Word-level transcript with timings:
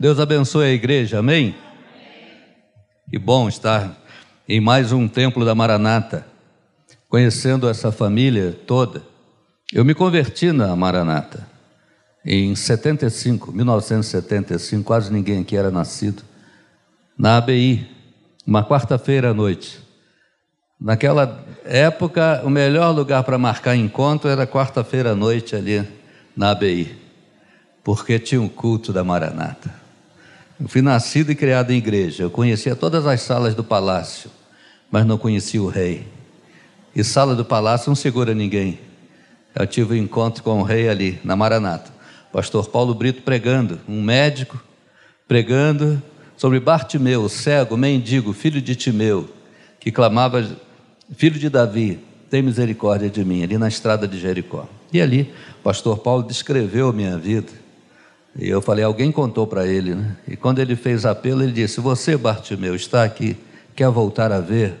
Deus 0.00 0.18
abençoe 0.18 0.64
a 0.64 0.72
igreja, 0.72 1.18
amém? 1.18 1.54
Que 3.10 3.18
bom 3.18 3.50
estar 3.50 3.94
em 4.48 4.58
mais 4.58 4.92
um 4.92 5.06
templo 5.06 5.44
da 5.44 5.54
Maranata, 5.54 6.26
conhecendo 7.06 7.68
essa 7.68 7.92
família 7.92 8.58
toda. 8.66 9.02
Eu 9.70 9.84
me 9.84 9.92
converti 9.94 10.52
na 10.52 10.74
Maranata 10.74 11.46
em 12.24 12.56
75, 12.56 13.52
1975, 13.52 14.82
quase 14.82 15.12
ninguém 15.12 15.42
aqui 15.42 15.54
era 15.54 15.70
nascido, 15.70 16.22
na 17.18 17.36
ABI, 17.36 17.86
uma 18.46 18.64
quarta-feira 18.64 19.32
à 19.32 19.34
noite. 19.34 19.80
Naquela 20.80 21.44
época, 21.62 22.40
o 22.42 22.48
melhor 22.48 22.90
lugar 22.94 23.22
para 23.22 23.36
marcar 23.36 23.76
encontro 23.76 24.30
era 24.30 24.46
quarta-feira 24.46 25.10
à 25.10 25.14
noite 25.14 25.54
ali 25.54 25.86
na 26.34 26.52
ABI, 26.52 26.96
porque 27.84 28.18
tinha 28.18 28.40
um 28.40 28.48
culto 28.48 28.94
da 28.94 29.04
Maranata. 29.04 29.79
Eu 30.60 30.68
fui 30.68 30.82
nascido 30.82 31.32
e 31.32 31.34
criado 31.34 31.70
em 31.70 31.78
igreja, 31.78 32.24
eu 32.24 32.30
conhecia 32.30 32.76
todas 32.76 33.06
as 33.06 33.22
salas 33.22 33.54
do 33.54 33.64
palácio, 33.64 34.30
mas 34.90 35.06
não 35.06 35.16
conhecia 35.16 35.62
o 35.62 35.68
rei. 35.68 36.06
E 36.94 37.02
sala 37.02 37.34
do 37.34 37.46
palácio 37.46 37.88
não 37.88 37.96
segura 37.96 38.34
ninguém. 38.34 38.78
Eu 39.54 39.66
tive 39.66 39.94
um 39.94 40.02
encontro 40.02 40.42
com 40.42 40.60
o 40.60 40.62
rei 40.62 40.86
ali, 40.86 41.18
na 41.24 41.34
Maranata. 41.34 41.90
Pastor 42.30 42.68
Paulo 42.68 42.94
Brito 42.94 43.22
pregando, 43.22 43.80
um 43.88 44.02
médico 44.02 44.62
pregando 45.26 46.02
sobre 46.36 46.60
Bartimeu, 46.60 47.26
cego, 47.28 47.76
mendigo, 47.76 48.34
filho 48.34 48.60
de 48.60 48.76
Timeu, 48.76 49.30
que 49.78 49.90
clamava 49.90 50.46
filho 51.16 51.38
de 51.38 51.48
Davi, 51.48 52.00
tem 52.28 52.42
misericórdia 52.42 53.08
de 53.08 53.24
mim, 53.24 53.42
ali 53.42 53.56
na 53.56 53.68
estrada 53.68 54.06
de 54.06 54.18
Jericó. 54.18 54.68
E 54.92 55.00
ali, 55.00 55.32
pastor 55.64 55.98
Paulo 55.98 56.22
descreveu 56.22 56.90
a 56.90 56.92
minha 56.92 57.16
vida. 57.16 57.50
E 58.36 58.48
eu 58.48 58.62
falei, 58.62 58.84
alguém 58.84 59.10
contou 59.10 59.46
para 59.46 59.66
ele, 59.66 59.94
né? 59.94 60.16
E 60.26 60.36
quando 60.36 60.60
ele 60.60 60.76
fez 60.76 61.04
apelo, 61.04 61.42
ele 61.42 61.52
disse: 61.52 61.80
Você, 61.80 62.16
Bartimeu, 62.16 62.74
está 62.74 63.02
aqui, 63.02 63.36
quer 63.74 63.88
voltar 63.90 64.30
a 64.30 64.40
ver 64.40 64.76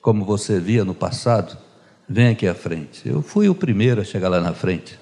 como 0.00 0.24
você 0.24 0.60
via 0.60 0.84
no 0.84 0.94
passado? 0.94 1.56
Vem 2.08 2.28
aqui 2.28 2.46
à 2.46 2.54
frente. 2.54 3.08
Eu 3.08 3.22
fui 3.22 3.48
o 3.48 3.54
primeiro 3.54 4.00
a 4.00 4.04
chegar 4.04 4.28
lá 4.28 4.40
na 4.40 4.52
frente. 4.52 4.98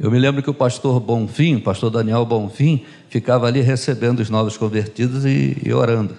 Eu 0.00 0.10
me 0.10 0.18
lembro 0.18 0.42
que 0.42 0.50
o 0.50 0.54
pastor 0.54 0.98
Bonfim, 0.98 1.56
o 1.56 1.60
pastor 1.60 1.90
Daniel 1.90 2.24
Bonfim, 2.24 2.84
ficava 3.08 3.46
ali 3.46 3.60
recebendo 3.60 4.20
os 4.20 4.30
novos 4.30 4.56
convertidos 4.56 5.24
e, 5.24 5.60
e 5.64 5.72
orando. 5.72 6.16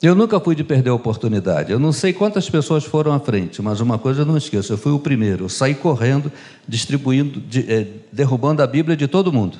Eu 0.00 0.14
nunca 0.14 0.38
fui 0.38 0.54
de 0.54 0.62
perder 0.62 0.90
a 0.90 0.94
oportunidade. 0.94 1.72
Eu 1.72 1.80
não 1.80 1.90
sei 1.90 2.12
quantas 2.12 2.48
pessoas 2.48 2.84
foram 2.84 3.12
à 3.12 3.18
frente, 3.18 3.60
mas 3.60 3.80
uma 3.80 3.98
coisa 3.98 4.22
eu 4.22 4.26
não 4.26 4.36
esqueço: 4.36 4.72
eu 4.72 4.78
fui 4.78 4.92
o 4.92 4.98
primeiro. 4.98 5.46
Eu 5.46 5.48
saí 5.48 5.74
correndo, 5.74 6.30
distribuindo, 6.68 7.40
de, 7.40 7.70
é, 7.70 7.86
derrubando 8.12 8.62
a 8.62 8.66
Bíblia 8.66 8.96
de 8.96 9.08
todo 9.08 9.32
mundo. 9.32 9.58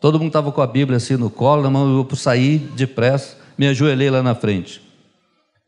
Todo 0.00 0.18
mundo 0.18 0.28
estava 0.28 0.52
com 0.52 0.60
a 0.60 0.66
Bíblia 0.66 0.98
assim 0.98 1.16
no 1.16 1.28
colo, 1.28 1.68
mas 1.68 1.82
eu 1.82 2.16
saí 2.16 2.58
depressa, 2.76 3.36
me 3.58 3.66
ajoelhei 3.66 4.10
lá 4.10 4.22
na 4.22 4.34
frente. 4.34 4.80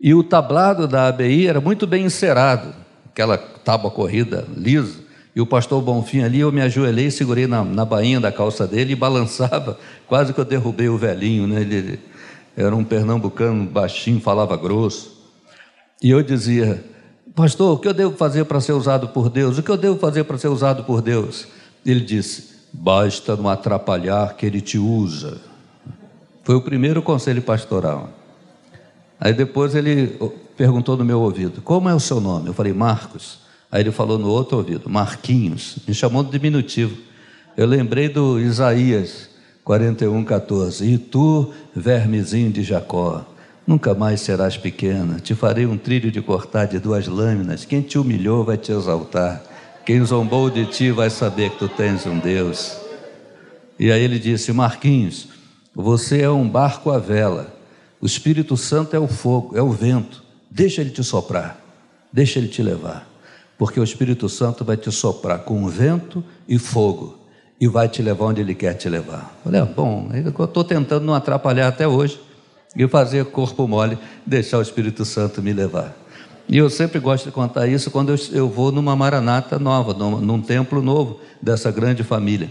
E 0.00 0.14
o 0.14 0.22
tablado 0.22 0.86
da 0.86 1.08
ABI 1.08 1.48
era 1.48 1.60
muito 1.60 1.84
bem 1.84 2.04
encerado, 2.04 2.72
aquela 3.06 3.36
tábua 3.36 3.90
corrida 3.90 4.46
lisa. 4.56 5.00
E 5.34 5.40
o 5.40 5.46
pastor 5.46 5.82
Bonfim 5.82 6.22
ali, 6.22 6.40
eu 6.40 6.52
me 6.52 6.60
ajoelhei, 6.60 7.10
segurei 7.10 7.46
na, 7.46 7.64
na 7.64 7.84
bainha 7.84 8.20
da 8.20 8.30
calça 8.30 8.66
dele 8.66 8.92
e 8.92 8.96
balançava, 8.96 9.78
quase 10.06 10.32
que 10.32 10.38
eu 10.38 10.44
derrubei 10.44 10.88
o 10.88 10.96
velhinho, 10.96 11.46
né? 11.46 11.60
Ele, 11.60 11.98
era 12.58 12.74
um 12.74 12.82
pernambucano 12.82 13.64
baixinho, 13.64 14.20
falava 14.20 14.56
grosso. 14.56 15.16
E 16.02 16.10
eu 16.10 16.20
dizia: 16.24 16.84
Pastor, 17.32 17.76
o 17.76 17.78
que 17.78 17.86
eu 17.86 17.94
devo 17.94 18.16
fazer 18.16 18.44
para 18.46 18.60
ser 18.60 18.72
usado 18.72 19.08
por 19.10 19.30
Deus? 19.30 19.58
O 19.58 19.62
que 19.62 19.70
eu 19.70 19.76
devo 19.76 19.96
fazer 19.96 20.24
para 20.24 20.36
ser 20.36 20.48
usado 20.48 20.82
por 20.82 21.00
Deus? 21.00 21.46
Ele 21.86 22.00
disse: 22.00 22.56
Basta 22.72 23.36
não 23.36 23.48
atrapalhar 23.48 24.34
que 24.34 24.44
Ele 24.44 24.60
te 24.60 24.76
usa. 24.76 25.38
Foi 26.42 26.56
o 26.56 26.60
primeiro 26.60 27.00
conselho 27.00 27.42
pastoral. 27.42 28.10
Aí 29.20 29.32
depois 29.32 29.76
ele 29.76 30.18
perguntou 30.56 30.96
no 30.96 31.04
meu 31.04 31.20
ouvido: 31.20 31.62
Como 31.62 31.88
é 31.88 31.94
o 31.94 32.00
seu 32.00 32.20
nome? 32.20 32.48
Eu 32.48 32.54
falei: 32.54 32.72
Marcos. 32.72 33.38
Aí 33.70 33.82
ele 33.82 33.92
falou 33.92 34.18
no 34.18 34.28
outro 34.28 34.58
ouvido: 34.58 34.90
Marquinhos. 34.90 35.76
Me 35.86 35.94
chamou 35.94 36.24
de 36.24 36.32
diminutivo. 36.32 36.96
Eu 37.56 37.68
lembrei 37.68 38.08
do 38.08 38.40
Isaías 38.40 39.27
41, 39.68 40.24
14. 40.24 40.82
E 40.82 40.96
tu, 40.96 41.52
vermezinho 41.76 42.50
de 42.50 42.62
Jacó, 42.62 43.22
nunca 43.66 43.92
mais 43.92 44.22
serás 44.22 44.56
pequena. 44.56 45.20
Te 45.20 45.34
farei 45.34 45.66
um 45.66 45.76
trilho 45.76 46.10
de 46.10 46.22
cortar 46.22 46.64
de 46.64 46.78
duas 46.78 47.06
lâminas. 47.06 47.66
Quem 47.66 47.82
te 47.82 47.98
humilhou 47.98 48.42
vai 48.42 48.56
te 48.56 48.72
exaltar. 48.72 49.42
Quem 49.84 50.02
zombou 50.02 50.48
de 50.48 50.64
ti 50.64 50.90
vai 50.90 51.10
saber 51.10 51.50
que 51.50 51.58
tu 51.58 51.68
tens 51.68 52.06
um 52.06 52.18
Deus. 52.18 52.78
E 53.78 53.92
aí 53.92 54.02
ele 54.02 54.18
disse: 54.18 54.54
Marquinhos, 54.54 55.28
você 55.74 56.22
é 56.22 56.30
um 56.30 56.48
barco 56.48 56.90
à 56.90 56.98
vela. 56.98 57.54
O 58.00 58.06
Espírito 58.06 58.56
Santo 58.56 58.96
é 58.96 58.98
o 58.98 59.06
fogo, 59.06 59.54
é 59.54 59.60
o 59.60 59.70
vento. 59.70 60.24
Deixa 60.50 60.80
ele 60.80 60.88
te 60.88 61.04
soprar, 61.04 61.60
deixa 62.10 62.38
ele 62.38 62.48
te 62.48 62.62
levar, 62.62 63.06
porque 63.58 63.78
o 63.78 63.84
Espírito 63.84 64.30
Santo 64.30 64.64
vai 64.64 64.78
te 64.78 64.90
soprar 64.90 65.40
com 65.40 65.68
vento 65.68 66.24
e 66.48 66.58
fogo 66.58 67.18
e 67.60 67.66
vai 67.66 67.88
te 67.88 68.02
levar 68.02 68.26
onde 68.26 68.40
Ele 68.40 68.54
quer 68.54 68.74
te 68.74 68.88
levar. 68.88 69.36
Olha, 69.44 69.64
bom, 69.64 70.08
eu 70.12 70.44
estou 70.44 70.64
tentando 70.64 71.04
não 71.04 71.14
atrapalhar 71.14 71.68
até 71.68 71.86
hoje 71.86 72.20
e 72.76 72.86
fazer 72.86 73.24
corpo 73.26 73.66
mole, 73.66 73.98
deixar 74.24 74.58
o 74.58 74.62
Espírito 74.62 75.04
Santo 75.04 75.42
me 75.42 75.52
levar. 75.52 75.96
E 76.48 76.56
eu 76.56 76.70
sempre 76.70 76.98
gosto 76.98 77.26
de 77.26 77.30
contar 77.30 77.66
isso 77.66 77.90
quando 77.90 78.10
eu, 78.10 78.18
eu 78.32 78.48
vou 78.48 78.72
numa 78.72 78.96
maranata 78.96 79.58
nova, 79.58 79.92
num, 79.92 80.20
num 80.20 80.40
templo 80.40 80.80
novo 80.80 81.20
dessa 81.42 81.70
grande 81.70 82.02
família. 82.02 82.50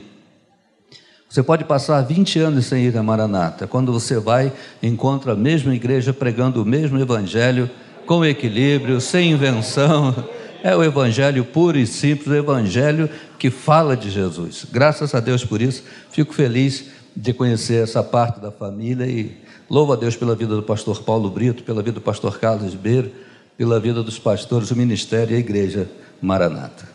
Você 1.29 1.43
pode 1.43 1.65
passar 1.65 2.01
20 2.01 2.39
anos 2.39 2.65
sem 2.67 2.85
ir 2.85 2.97
à 2.97 3.03
Maranata. 3.03 3.67
Quando 3.67 3.91
você 3.91 4.17
vai, 4.17 4.51
encontra 4.81 5.33
a 5.33 5.35
mesma 5.35 5.75
igreja 5.75 6.13
pregando 6.13 6.61
o 6.61 6.65
mesmo 6.65 6.97
evangelho, 6.97 7.69
com 8.05 8.23
equilíbrio, 8.23 9.01
sem 9.01 9.31
invenção. 9.31 10.15
É 10.63 10.75
o 10.75 10.83
evangelho 10.83 11.45
puro 11.45 11.77
e 11.77 11.85
simples, 11.85 12.27
o 12.27 12.35
evangelho 12.35 13.09
que 13.37 13.49
fala 13.49 13.95
de 13.95 14.09
Jesus. 14.09 14.65
Graças 14.71 15.13
a 15.13 15.19
Deus 15.19 15.45
por 15.45 15.61
isso, 15.61 15.83
fico 16.09 16.33
feliz 16.33 16.85
de 17.15 17.33
conhecer 17.33 17.83
essa 17.83 18.03
parte 18.03 18.39
da 18.39 18.51
família 18.51 19.05
e 19.05 19.37
louvo 19.69 19.93
a 19.93 19.95
Deus 19.95 20.15
pela 20.15 20.35
vida 20.35 20.55
do 20.55 20.63
pastor 20.63 21.01
Paulo 21.03 21.29
Brito, 21.29 21.63
pela 21.63 21.81
vida 21.81 21.93
do 21.93 22.01
pastor 22.01 22.39
Carlos 22.39 22.73
Beiro, 22.75 23.11
pela 23.57 23.79
vida 23.79 24.03
dos 24.03 24.19
pastores, 24.19 24.71
o 24.71 24.75
ministério 24.75 25.33
e 25.33 25.37
a 25.37 25.39
igreja 25.39 25.89
Maranata. 26.21 26.87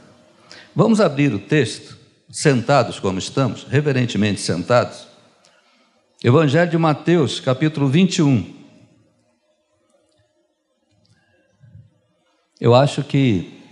Vamos 0.74 1.00
abrir 1.00 1.34
o 1.34 1.38
texto, 1.38 1.98
sentados 2.30 2.98
como 2.98 3.18
estamos, 3.18 3.66
reverentemente 3.68 4.40
sentados. 4.40 5.06
Evangelho 6.22 6.70
de 6.70 6.78
Mateus, 6.78 7.40
capítulo 7.40 7.88
21. 7.88 8.61
Eu 12.62 12.74
acho 12.74 13.02
que 13.02 13.62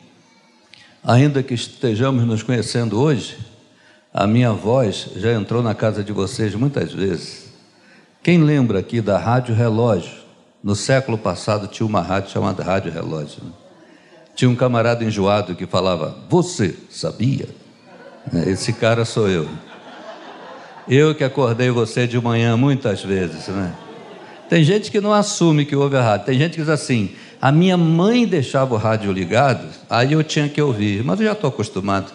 Ainda 1.02 1.42
que 1.42 1.54
estejamos 1.54 2.24
nos 2.24 2.42
conhecendo 2.42 3.00
hoje, 3.00 3.38
a 4.12 4.26
minha 4.26 4.52
voz 4.52 5.08
já 5.16 5.32
entrou 5.32 5.62
na 5.62 5.74
casa 5.74 6.04
de 6.04 6.12
vocês 6.12 6.54
muitas 6.54 6.92
vezes. 6.92 7.50
Quem 8.22 8.42
lembra 8.42 8.80
aqui 8.80 9.00
da 9.00 9.16
Rádio 9.16 9.54
Relógio? 9.54 10.20
No 10.62 10.76
século 10.76 11.16
passado 11.16 11.68
tinha 11.68 11.86
uma 11.86 12.02
rádio 12.02 12.30
chamada 12.30 12.62
Rádio 12.62 12.92
Relógio. 12.92 13.42
Né? 13.42 13.50
Tinha 14.34 14.50
um 14.50 14.54
camarada 14.54 15.02
enjoado 15.02 15.54
que 15.54 15.66
falava: 15.66 16.14
Você 16.28 16.76
sabia? 16.90 17.48
É, 18.34 18.50
esse 18.50 18.74
cara 18.74 19.06
sou 19.06 19.26
eu. 19.26 19.48
Eu 20.86 21.14
que 21.14 21.24
acordei 21.24 21.70
você 21.70 22.06
de 22.06 22.20
manhã 22.20 22.58
muitas 22.58 23.02
vezes, 23.02 23.48
né? 23.48 23.74
Tem 24.50 24.64
gente 24.64 24.90
que 24.90 25.00
não 25.00 25.14
assume 25.14 25.64
que 25.64 25.76
ouve 25.76 25.96
a 25.96 26.02
rádio. 26.02 26.26
Tem 26.26 26.36
gente 26.36 26.54
que 26.54 26.60
diz 26.60 26.68
assim: 26.68 27.10
a 27.40 27.52
minha 27.52 27.76
mãe 27.76 28.26
deixava 28.26 28.74
o 28.74 28.76
rádio 28.76 29.12
ligado, 29.12 29.64
aí 29.88 30.12
eu 30.12 30.24
tinha 30.24 30.48
que 30.48 30.60
ouvir, 30.60 31.04
mas 31.04 31.20
eu 31.20 31.26
já 31.26 31.32
estou 31.32 31.48
acostumado. 31.48 32.10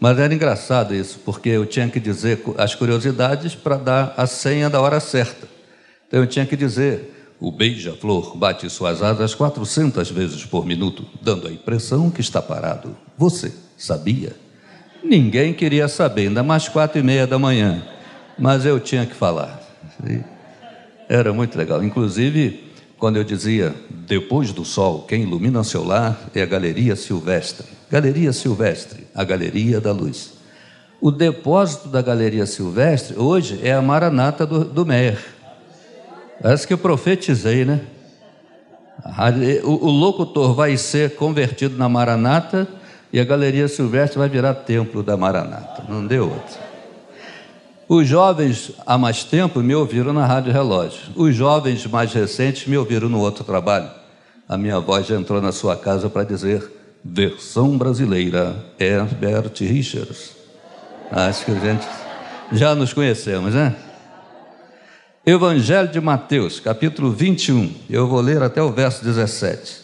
Mas 0.00 0.18
era 0.18 0.34
engraçado 0.34 0.94
isso, 0.94 1.20
porque 1.26 1.50
eu 1.50 1.66
tinha 1.66 1.88
que 1.88 2.00
dizer 2.00 2.42
as 2.56 2.74
curiosidades 2.74 3.54
para 3.54 3.76
dar 3.76 4.14
a 4.16 4.26
senha 4.26 4.70
da 4.70 4.80
hora 4.80 4.98
certa. 4.98 5.46
Então 6.08 6.20
eu 6.20 6.26
tinha 6.26 6.46
que 6.46 6.56
dizer: 6.56 7.34
o 7.38 7.52
beija-flor 7.52 8.34
bate 8.34 8.70
suas 8.70 9.02
asas 9.02 9.34
400 9.34 10.10
vezes 10.10 10.42
por 10.46 10.64
minuto, 10.64 11.04
dando 11.20 11.48
a 11.48 11.52
impressão 11.52 12.10
que 12.10 12.22
está 12.22 12.40
parado. 12.40 12.96
Você 13.18 13.52
sabia? 13.76 14.34
Ninguém 15.04 15.52
queria 15.52 15.86
saber, 15.86 16.28
ainda 16.28 16.42
mais 16.42 16.66
quatro 16.66 16.98
e 16.98 17.02
meia 17.02 17.26
da 17.26 17.38
manhã, 17.38 17.82
mas 18.38 18.64
eu 18.64 18.80
tinha 18.80 19.04
que 19.04 19.14
falar. 19.14 19.60
Era 21.08 21.32
muito 21.32 21.56
legal. 21.56 21.82
Inclusive, 21.82 22.72
quando 22.98 23.16
eu 23.16 23.24
dizia, 23.24 23.74
depois 23.90 24.52
do 24.52 24.64
sol, 24.64 25.02
quem 25.02 25.22
ilumina 25.22 25.62
seu 25.62 25.84
lar 25.84 26.18
é 26.34 26.42
a 26.42 26.46
Galeria 26.46 26.96
Silvestre. 26.96 27.66
Galeria 27.90 28.32
Silvestre, 28.32 29.06
a 29.14 29.22
Galeria 29.22 29.80
da 29.80 29.92
Luz. 29.92 30.34
O 31.00 31.10
depósito 31.10 31.88
da 31.88 32.02
Galeria 32.02 32.46
Silvestre 32.46 33.16
hoje 33.18 33.60
é 33.62 33.72
a 33.72 33.82
Maranata 33.82 34.46
do, 34.46 34.64
do 34.64 34.86
Meyer. 34.86 35.22
Parece 36.42 36.66
que 36.66 36.72
eu 36.72 36.78
profetizei, 36.78 37.64
né? 37.64 37.82
O, 39.62 39.86
o 39.86 39.90
locutor 39.90 40.54
vai 40.54 40.76
ser 40.76 41.14
convertido 41.14 41.76
na 41.76 41.88
Maranata 41.88 42.66
e 43.12 43.20
a 43.20 43.24
Galeria 43.24 43.68
Silvestre 43.68 44.18
vai 44.18 44.28
virar 44.28 44.54
templo 44.54 45.02
da 45.02 45.16
Maranata. 45.16 45.84
Não 45.88 46.04
deu 46.06 46.24
outro. 46.30 46.65
Os 47.88 48.08
jovens 48.08 48.72
há 48.84 48.98
mais 48.98 49.22
tempo 49.22 49.60
me 49.60 49.72
ouviram 49.72 50.12
na 50.12 50.26
Rádio 50.26 50.52
Relógio. 50.52 51.02
Os 51.14 51.34
jovens 51.36 51.86
mais 51.86 52.12
recentes 52.12 52.66
me 52.66 52.76
ouviram 52.76 53.08
no 53.08 53.20
outro 53.20 53.44
trabalho. 53.44 53.88
A 54.48 54.56
minha 54.58 54.80
voz 54.80 55.06
já 55.06 55.14
entrou 55.14 55.40
na 55.40 55.52
sua 55.52 55.76
casa 55.76 56.10
para 56.10 56.24
dizer 56.24 56.68
versão 57.04 57.78
brasileira 57.78 58.56
Herbert 58.76 59.52
Richards. 59.60 60.34
Acho 61.12 61.44
que 61.44 61.52
a 61.52 61.60
gente 61.60 61.86
já 62.50 62.74
nos 62.74 62.92
conhecemos, 62.92 63.54
né? 63.54 63.76
Evangelho 65.24 65.88
de 65.88 66.00
Mateus, 66.00 66.58
capítulo 66.58 67.12
21. 67.12 67.72
Eu 67.88 68.08
vou 68.08 68.20
ler 68.20 68.42
até 68.42 68.60
o 68.60 68.72
verso 68.72 69.04
17. 69.04 69.82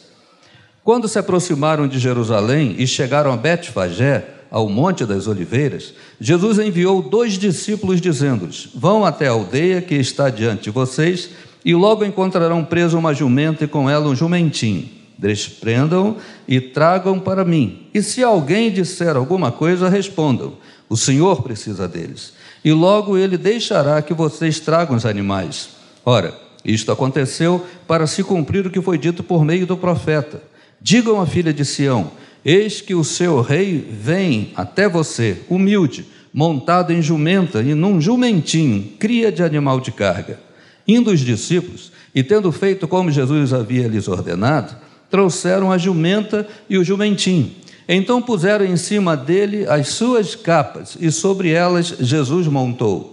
Quando 0.82 1.06
se 1.06 1.20
aproximaram 1.20 1.87
de 1.87 2.00
Jerusalém 2.00 2.75
e 2.78 2.87
chegaram 2.87 3.32
a 3.32 3.37
Betfagé, 3.37 4.26
ao 4.52 4.69
Monte 4.69 5.06
das 5.06 5.26
Oliveiras, 5.26 5.94
Jesus 6.20 6.58
enviou 6.58 7.00
dois 7.00 7.38
discípulos, 7.38 8.02
dizendo-lhes: 8.02 8.69
Vão 8.75 9.02
até 9.02 9.26
a 9.26 9.31
aldeia 9.31 9.81
que 9.81 9.94
está 9.94 10.28
diante 10.28 10.64
de 10.64 10.70
vocês, 10.70 11.31
e 11.64 11.75
logo 11.75 12.04
encontrarão 12.04 12.62
preso 12.62 12.99
uma 12.99 13.14
jumenta 13.14 13.64
e 13.64 13.69
com 13.69 13.88
ela 13.88 14.10
um 14.10 14.14
jumentinho. 14.14 14.87
Desprendam 15.16 16.19
e 16.46 16.60
tragam 16.60 17.19
para 17.19 17.46
mim. 17.46 17.87
E 17.94 18.02
se 18.02 18.22
alguém 18.22 18.70
disser 18.70 19.16
alguma 19.16 19.50
coisa, 19.50 19.88
respondam: 19.88 20.52
O 20.87 20.98
Senhor 20.98 21.43
precisa 21.43 21.88
deles. 21.88 22.34
E 22.62 22.72
logo 22.72 23.16
ele 23.16 23.38
deixará 23.38 24.02
que 24.02 24.12
vocês 24.12 24.60
tragam 24.60 24.96
os 24.96 25.06
animais. 25.06 25.70
Ora, 26.05 26.38
isto 26.62 26.93
aconteceu 26.93 27.64
para 27.88 28.06
se 28.06 28.22
cumprir 28.22 28.66
o 28.66 28.70
que 28.70 28.82
foi 28.82 28.98
dito 28.98 29.22
por 29.22 29.46
meio 29.46 29.66
do 29.66 29.78
profeta. 29.78 30.43
Digam 30.78 31.20
à 31.22 31.26
filha 31.26 31.55
de 31.55 31.64
Sião: 31.64 32.10
Eis 32.44 32.81
que 32.81 32.94
o 32.94 33.05
seu 33.05 33.41
rei 33.41 33.87
vem 33.91 34.53
até 34.56 34.89
você, 34.89 35.39
humilde, 35.49 36.06
montado 36.35 36.93
em 36.93 37.00
jumenta 37.00 37.62
e 37.62 37.75
num 37.75 38.00
jumentinho, 38.00 38.93
cria 38.99 39.31
de 39.31 39.43
animal 39.43 39.81
de 39.81 39.93
carga. 39.93 40.41
Indo 40.87 41.12
os 41.12 41.21
discípulos, 41.21 41.93
e 42.15 42.23
tendo 42.23 42.50
feito 42.50 42.89
como 42.89 43.11
Jesus 43.11 43.53
havia 43.53 43.87
lhes 43.87 44.09
ordenado, 44.09 44.75
trouxeram 45.11 45.71
a 45.71 45.79
jumenta 45.79 46.47
e 46.69 46.77
o 46.77 46.85
jumentinho. 46.85 47.53
Então 47.89 48.23
puseram 48.23 48.65
em 48.65 48.77
cima 48.77 49.17
dele 49.17 49.67
as 49.67 49.89
suas 49.89 50.35
capas, 50.35 50.97
e 51.00 51.11
sobre 51.12 51.50
elas 51.50 51.94
Jesus 52.00 52.47
montou. 52.47 53.12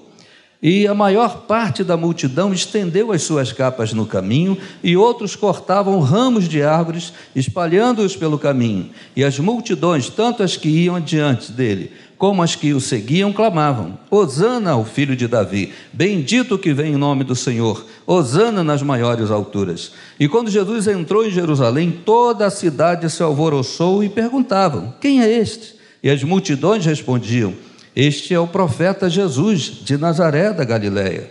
E 0.62 0.86
a 0.86 0.94
maior 0.94 1.44
parte 1.48 1.86
da 1.86 1.96
multidão 1.96 2.52
estendeu 2.52 3.14
as 3.14 3.24
suas 3.24 3.54
capas 3.54 3.94
no 3.94 4.06
caminho, 4.06 4.58
e 4.84 4.98
outros 4.98 5.34
cortavam 5.34 6.02
ramos 6.02 6.50
de 6.50 6.62
árvores, 6.62 7.14
espalhando-os 7.34 8.18
pelo 8.18 8.38
caminho. 8.38 8.90
E 9.16 9.24
as 9.24 9.40
multidões, 9.40 10.10
tanto 10.10 10.44
as 10.44 10.58
que 10.58 10.68
iam 10.68 10.98
adiante 10.98 11.54
dele, 11.54 11.94
como 12.18 12.44
as 12.44 12.56
que 12.56 12.74
o 12.74 12.82
seguiam, 12.82 13.32
clamavam: 13.32 13.98
Hosana 14.12 14.72
ao 14.72 14.84
filho 14.84 15.16
de 15.16 15.30
Davi, 15.30 15.72
bendito 15.94 16.58
que 16.58 16.74
vem 16.74 16.92
em 16.92 16.98
nome 16.98 17.24
do 17.24 17.38
Senhor, 17.38 17.86
Hosana 18.06 18.62
nas 18.62 18.82
maiores 18.82 19.32
alturas. 19.32 19.94
E 20.20 20.28
quando 20.28 20.52
Jesus 20.52 20.90
entrou 20.90 21.26
em 21.26 21.32
Jerusalém, 21.32 22.02
toda 22.04 22.46
a 22.46 22.52
cidade 22.52 23.10
se 23.10 23.24
alvoroçou 23.24 24.04
e 24.04 24.10
perguntavam: 24.10 24.94
Quem 25.00 25.22
é 25.22 25.32
este? 25.32 25.76
E 26.04 26.10
as 26.10 26.22
multidões 26.22 26.86
respondiam: 26.86 27.54
este 28.00 28.34
é 28.34 28.40
o 28.40 28.48
profeta 28.48 29.10
Jesus 29.10 29.82
de 29.84 29.98
Nazaré 29.98 30.54
da 30.54 30.64
Galiléia. 30.64 31.30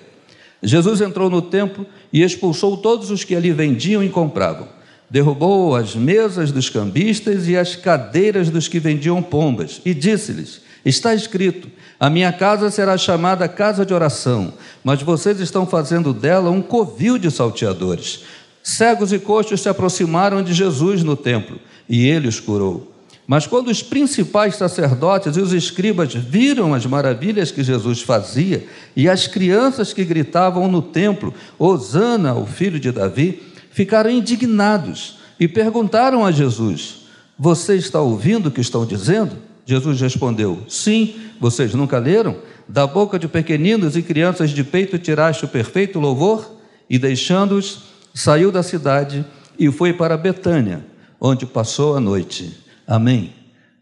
Jesus 0.63 1.01
entrou 1.01 1.31
no 1.31 1.41
templo 1.41 1.87
e 2.13 2.23
expulsou 2.23 2.77
todos 2.77 3.11
os 3.11 3.25
que 3.25 3.35
ali 3.35 3.53
vendiam 3.53 4.05
e 4.05 4.11
compravam. 4.11 4.69
Derrubou 5.09 5.75
as 5.75 5.95
mesas 5.95 6.53
dos 6.53 6.69
cambistas 6.69 7.49
e 7.49 7.57
as 7.57 7.75
cadeiras 7.75 8.51
dos 8.51 8.69
que 8.69 8.79
vendiam 8.79 9.23
pombas 9.23 9.81
e 9.83 9.95
disse-lhes: 9.95 10.61
Está 10.85 11.15
escrito: 11.15 11.71
A 11.99 12.11
minha 12.11 12.31
casa 12.35 12.71
será 12.71 12.99
chamada 12.99 13.49
casa 13.49 13.87
de 13.87 13.95
oração, 13.95 14.53
mas 14.85 15.01
vocês 15.01 15.41
estão 15.41 15.67
fazendo 15.67 16.13
dela 16.13 16.51
um 16.51 16.61
covil 16.61 17.17
de 17.17 17.31
salteadores. 17.31 18.25
Cegos 18.63 19.11
e 19.11 19.19
coxos 19.19 19.63
se 19.63 19.71
aproximaram 19.71 20.43
de 20.43 20.53
Jesus 20.53 21.03
no 21.03 21.17
templo 21.17 21.59
e 21.89 22.07
ele 22.07 22.29
os 22.29 22.39
curou. 22.39 22.98
Mas 23.29 23.47
quando 23.47 23.69
os 23.69 23.83
principais 23.83 24.57
sacerdotes 24.57 25.37
e 25.37 25.41
os 25.43 25.53
escribas 25.53 26.15
viram 26.15 26.73
as 26.73 26.87
maravilhas 26.87 27.51
que 27.51 27.63
Jesus 27.63 28.01
fazia 28.01 28.67
e 28.97 29.07
as 29.07 29.27
crianças 29.27 29.93
que 29.93 30.03
gritavam 30.03 30.67
no 30.67 30.81
templo, 30.81 31.35
Hosana, 31.59 32.35
o 32.35 32.47
filho 32.47 32.81
de 32.81 32.91
Davi, 32.91 33.43
ficaram 33.71 34.09
indignados 34.09 35.19
e 35.39 35.47
perguntaram 35.47 36.25
a 36.25 36.33
Jesus: 36.33 37.03
Você 37.39 37.77
está 37.77 38.01
ouvindo 38.01 38.47
o 38.47 38.51
que 38.51 38.63
estão 38.63 38.87
dizendo? 38.87 39.37
Jesus 39.67 40.01
respondeu: 40.01 40.61
Sim, 40.67 41.15
vocês 41.39 41.75
nunca 41.75 41.99
leram? 41.99 42.35
Da 42.67 42.87
boca 42.87 43.19
de 43.19 43.29
pequeninos 43.29 43.95
e 43.95 44.01
crianças 44.01 44.49
de 44.49 44.65
peito 44.65 44.99
tiraste 44.99 45.45
o 45.45 45.49
perfeito 45.49 46.01
louvor? 46.01 46.51
E 46.89 46.99
deixando-os, 46.99 47.83
saiu 48.15 48.51
da 48.51 48.63
cidade 48.63 49.23
e 49.59 49.71
foi 49.71 49.93
para 49.93 50.17
Betânia, 50.17 50.83
onde 51.21 51.45
passou 51.45 51.95
a 51.95 52.01
noite. 52.01 52.68
Amém. 52.89 53.35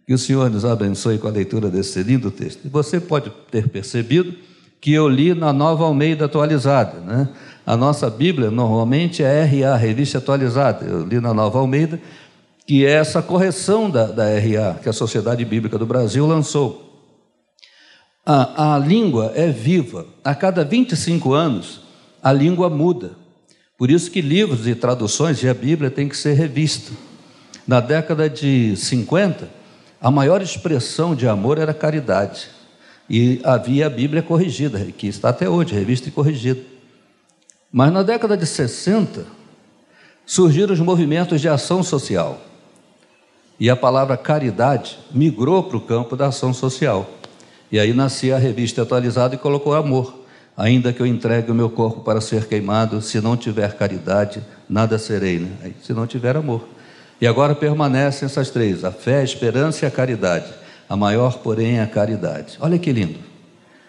Que 0.04 0.12
o 0.12 0.18
Senhor 0.18 0.50
nos 0.50 0.64
abençoe 0.64 1.16
com 1.16 1.28
a 1.28 1.30
leitura 1.30 1.70
desse 1.70 2.02
lindo 2.02 2.28
texto. 2.32 2.68
Você 2.68 2.98
pode 2.98 3.30
ter 3.52 3.68
percebido 3.68 4.34
que 4.80 4.92
eu 4.92 5.08
li 5.08 5.32
na 5.32 5.52
Nova 5.52 5.84
Almeida 5.84 6.24
Atualizada. 6.24 6.98
Né? 7.00 7.28
A 7.64 7.76
nossa 7.76 8.10
Bíblia 8.10 8.50
normalmente 8.50 9.22
é 9.22 9.44
RA, 9.44 9.76
Revista 9.76 10.18
Atualizada. 10.18 10.84
Eu 10.84 11.06
li 11.06 11.20
na 11.20 11.32
Nova 11.32 11.60
Almeida, 11.60 12.00
que 12.66 12.84
é 12.84 12.90
essa 12.90 13.22
correção 13.22 13.88
da, 13.88 14.06
da 14.06 14.24
RA, 14.24 14.74
que 14.82 14.88
a 14.88 14.92
Sociedade 14.92 15.44
Bíblica 15.44 15.78
do 15.78 15.86
Brasil 15.86 16.26
lançou. 16.26 17.00
A, 18.24 18.74
a 18.74 18.78
língua 18.78 19.32
é 19.36 19.50
viva. 19.50 20.04
A 20.24 20.34
cada 20.34 20.64
25 20.64 21.32
anos, 21.32 21.80
a 22.20 22.32
língua 22.32 22.68
muda. 22.68 23.12
Por 23.78 23.88
isso 23.88 24.10
que 24.10 24.20
livros 24.20 24.66
e 24.66 24.74
traduções 24.74 25.40
e 25.42 25.48
a 25.48 25.54
Bíblia 25.54 25.90
têm 25.90 26.08
que 26.08 26.16
ser 26.16 26.32
revistos. 26.32 27.05
Na 27.66 27.80
década 27.80 28.30
de 28.30 28.76
50, 28.76 29.48
a 30.00 30.10
maior 30.10 30.40
expressão 30.40 31.16
de 31.16 31.26
amor 31.26 31.58
era 31.58 31.74
caridade. 31.74 32.48
E 33.10 33.40
havia 33.42 33.86
a 33.86 33.90
Bíblia 33.90 34.22
corrigida, 34.22 34.78
que 34.96 35.08
está 35.08 35.30
até 35.30 35.48
hoje, 35.48 35.74
revista 35.74 36.08
e 36.08 36.12
corrigida. 36.12 36.60
Mas 37.72 37.92
na 37.92 38.04
década 38.04 38.36
de 38.36 38.46
60, 38.46 39.26
surgiram 40.24 40.72
os 40.72 40.80
movimentos 40.80 41.40
de 41.40 41.48
ação 41.48 41.82
social. 41.82 42.40
E 43.58 43.68
a 43.68 43.74
palavra 43.74 44.16
caridade 44.16 44.98
migrou 45.10 45.64
para 45.64 45.76
o 45.76 45.80
campo 45.80 46.16
da 46.16 46.28
ação 46.28 46.54
social. 46.54 47.10
E 47.70 47.80
aí 47.80 47.92
nascia 47.92 48.36
a 48.36 48.38
revista 48.38 48.82
atualizada 48.82 49.34
e 49.34 49.38
colocou 49.38 49.74
amor. 49.74 50.22
Ainda 50.56 50.92
que 50.92 51.00
eu 51.00 51.06
entregue 51.06 51.50
o 51.50 51.54
meu 51.54 51.68
corpo 51.68 52.00
para 52.00 52.20
ser 52.20 52.46
queimado, 52.46 53.02
se 53.02 53.20
não 53.20 53.36
tiver 53.36 53.76
caridade, 53.76 54.42
nada 54.68 54.98
serei. 54.98 55.40
Né? 55.40 55.72
Se 55.82 55.92
não 55.92 56.06
tiver 56.06 56.36
amor. 56.36 56.75
E 57.20 57.26
agora 57.26 57.54
permanecem 57.54 58.26
essas 58.26 58.50
três: 58.50 58.84
a 58.84 58.92
fé, 58.92 59.20
a 59.20 59.24
esperança 59.24 59.84
e 59.84 59.88
a 59.88 59.90
caridade. 59.90 60.52
A 60.88 60.96
maior, 60.96 61.38
porém, 61.38 61.78
é 61.78 61.82
a 61.82 61.86
caridade. 61.86 62.56
Olha 62.60 62.78
que 62.78 62.92
lindo. 62.92 63.18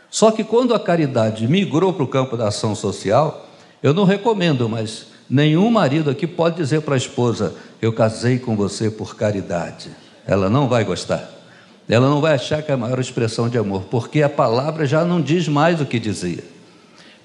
Só 0.09 0.31
que 0.31 0.43
quando 0.43 0.73
a 0.73 0.79
caridade 0.79 1.47
migrou 1.47 1.93
para 1.93 2.03
o 2.03 2.07
campo 2.07 2.35
da 2.35 2.47
ação 2.47 2.73
social, 2.73 3.47
eu 3.83 3.93
não 3.93 4.03
recomendo, 4.03 4.67
mas 4.67 5.07
nenhum 5.29 5.69
marido 5.69 6.09
aqui 6.09 6.25
pode 6.25 6.55
dizer 6.55 6.81
para 6.81 6.95
a 6.95 6.97
esposa: 6.97 7.53
Eu 7.81 7.93
casei 7.93 8.39
com 8.39 8.55
você 8.55 8.89
por 8.89 9.15
caridade. 9.15 9.91
Ela 10.25 10.49
não 10.49 10.67
vai 10.67 10.83
gostar. 10.83 11.29
Ela 11.87 12.09
não 12.09 12.19
vai 12.19 12.33
achar 12.33 12.61
que 12.61 12.71
é 12.71 12.73
a 12.73 12.77
maior 12.77 12.99
expressão 12.99 13.47
de 13.47 13.57
amor, 13.57 13.83
porque 13.83 14.21
a 14.21 14.27
palavra 14.27 14.85
já 14.85 15.05
não 15.05 15.21
diz 15.21 15.47
mais 15.47 15.79
o 15.79 15.85
que 15.85 15.99
dizia. 15.99 16.43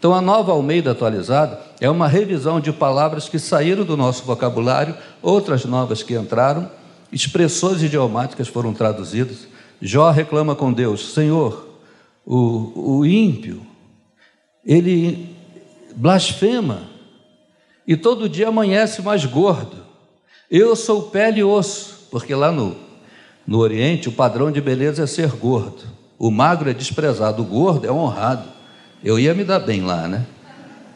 Então, 0.03 0.13
a 0.13 0.21
nova 0.21 0.51
Almeida 0.51 0.91
atualizada 0.91 1.61
é 1.81 1.89
uma 1.89 2.09
revisão 2.09 2.61
de 2.61 2.73
palavras 2.73 3.29
que 3.29 3.39
saíram 3.39 3.85
do 3.85 3.97
nosso 3.97 4.25
vocabulário, 4.25 4.97
outras 5.23 5.65
novas 5.65 6.03
que 6.03 6.13
entraram, 6.17 6.69
expressões 7.13 7.81
idiomáticas 7.85 8.49
foram 8.49 8.75
traduzidas. 8.75 9.47
Jó 9.81 10.11
reclama 10.11 10.57
com 10.57 10.73
Deus: 10.73 11.15
Senhor, 11.15 11.69
o, 12.27 12.99
o 12.99 13.07
ímpio, 13.07 13.63
ele 14.67 15.37
blasfema 15.95 16.83
e 17.87 17.97
todo 17.97 18.29
dia 18.29 18.49
amanhece 18.49 19.03
mais 19.03 19.25
gordo. 19.25 19.77
Eu 20.51 20.75
sou 20.75 21.03
pele 21.11 21.39
e 21.39 21.45
osso, 21.45 22.09
porque 22.11 22.35
lá 22.35 22.51
no, 22.51 22.75
no 23.47 23.59
Oriente 23.59 24.09
o 24.09 24.13
padrão 24.13 24.51
de 24.51 24.61
beleza 24.61 25.05
é 25.05 25.07
ser 25.07 25.31
gordo. 25.31 25.85
O 26.19 26.29
magro 26.29 26.69
é 26.69 26.75
desprezado, 26.75 27.41
o 27.41 27.47
gordo 27.47 27.87
é 27.87 27.93
honrado. 27.93 28.62
Eu 29.05 29.19
ia 29.19 29.35
me 29.35 29.45
dar 29.45 29.59
bem 29.59 29.83
lá, 29.83 30.07
né? 30.07 30.25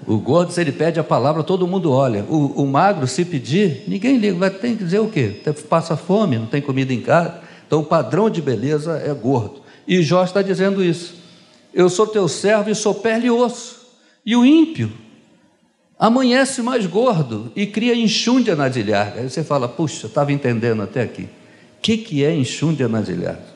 O 0.07 0.19
gordo, 0.19 0.53
se 0.53 0.61
ele 0.61 0.73
pede 0.73 1.01
a 1.01 1.05
palavra, 1.05 1.43
todo 1.43 1.67
mundo 1.67 1.91
olha. 1.91 2.25
O, 2.25 2.63
o 2.63 2.67
magro, 2.67 3.07
se 3.07 3.25
pedir, 3.25 3.85
ninguém 3.89 4.19
liga. 4.19 4.37
Vai 4.37 4.51
ter 4.51 4.77
que 4.77 4.85
dizer 4.85 5.01
o 5.01 5.09
quê? 5.09 5.41
Passa 5.69 5.97
fome, 5.97 6.39
não 6.39 6.47
tem 6.47 6.63
comida 6.63 6.93
em 6.93 7.01
casa. 7.01 7.41
Então, 7.67 7.81
o 7.81 7.85
padrão 7.85 8.31
de 8.31 8.41
beleza 8.41 9.03
é 9.05 9.13
gordo. 9.13 9.63
E 9.89 10.03
Jó 10.03 10.23
está 10.23 10.43
dizendo 10.43 10.85
isso. 10.85 11.15
Eu 11.75 11.89
sou 11.89 12.07
teu 12.07 12.29
servo 12.29 12.71
e 12.71 12.75
sou 12.75 12.95
pele 12.95 13.27
e 13.27 13.31
osso. 13.31 13.87
E 14.25 14.37
o 14.37 14.45
ímpio 14.45 14.93
amanhece 15.99 16.63
mais 16.63 16.87
gordo 16.87 17.51
e 17.57 17.67
cria 17.67 17.95
enxúndia 17.95 18.55
nas 18.55 18.77
ilhargas. 18.77 19.19
Aí 19.19 19.31
você 19.31 19.43
fala, 19.43 19.69
puxa, 19.69 20.07
estava 20.07 20.33
entendendo 20.33 20.83
até 20.83 21.03
aqui. 21.03 21.23
O 21.23 21.29
que, 21.83 21.99
que 21.99 22.25
é 22.25 22.35
enxúndia 22.35 22.89
nas 22.89 23.09
ilhargas? 23.09 23.56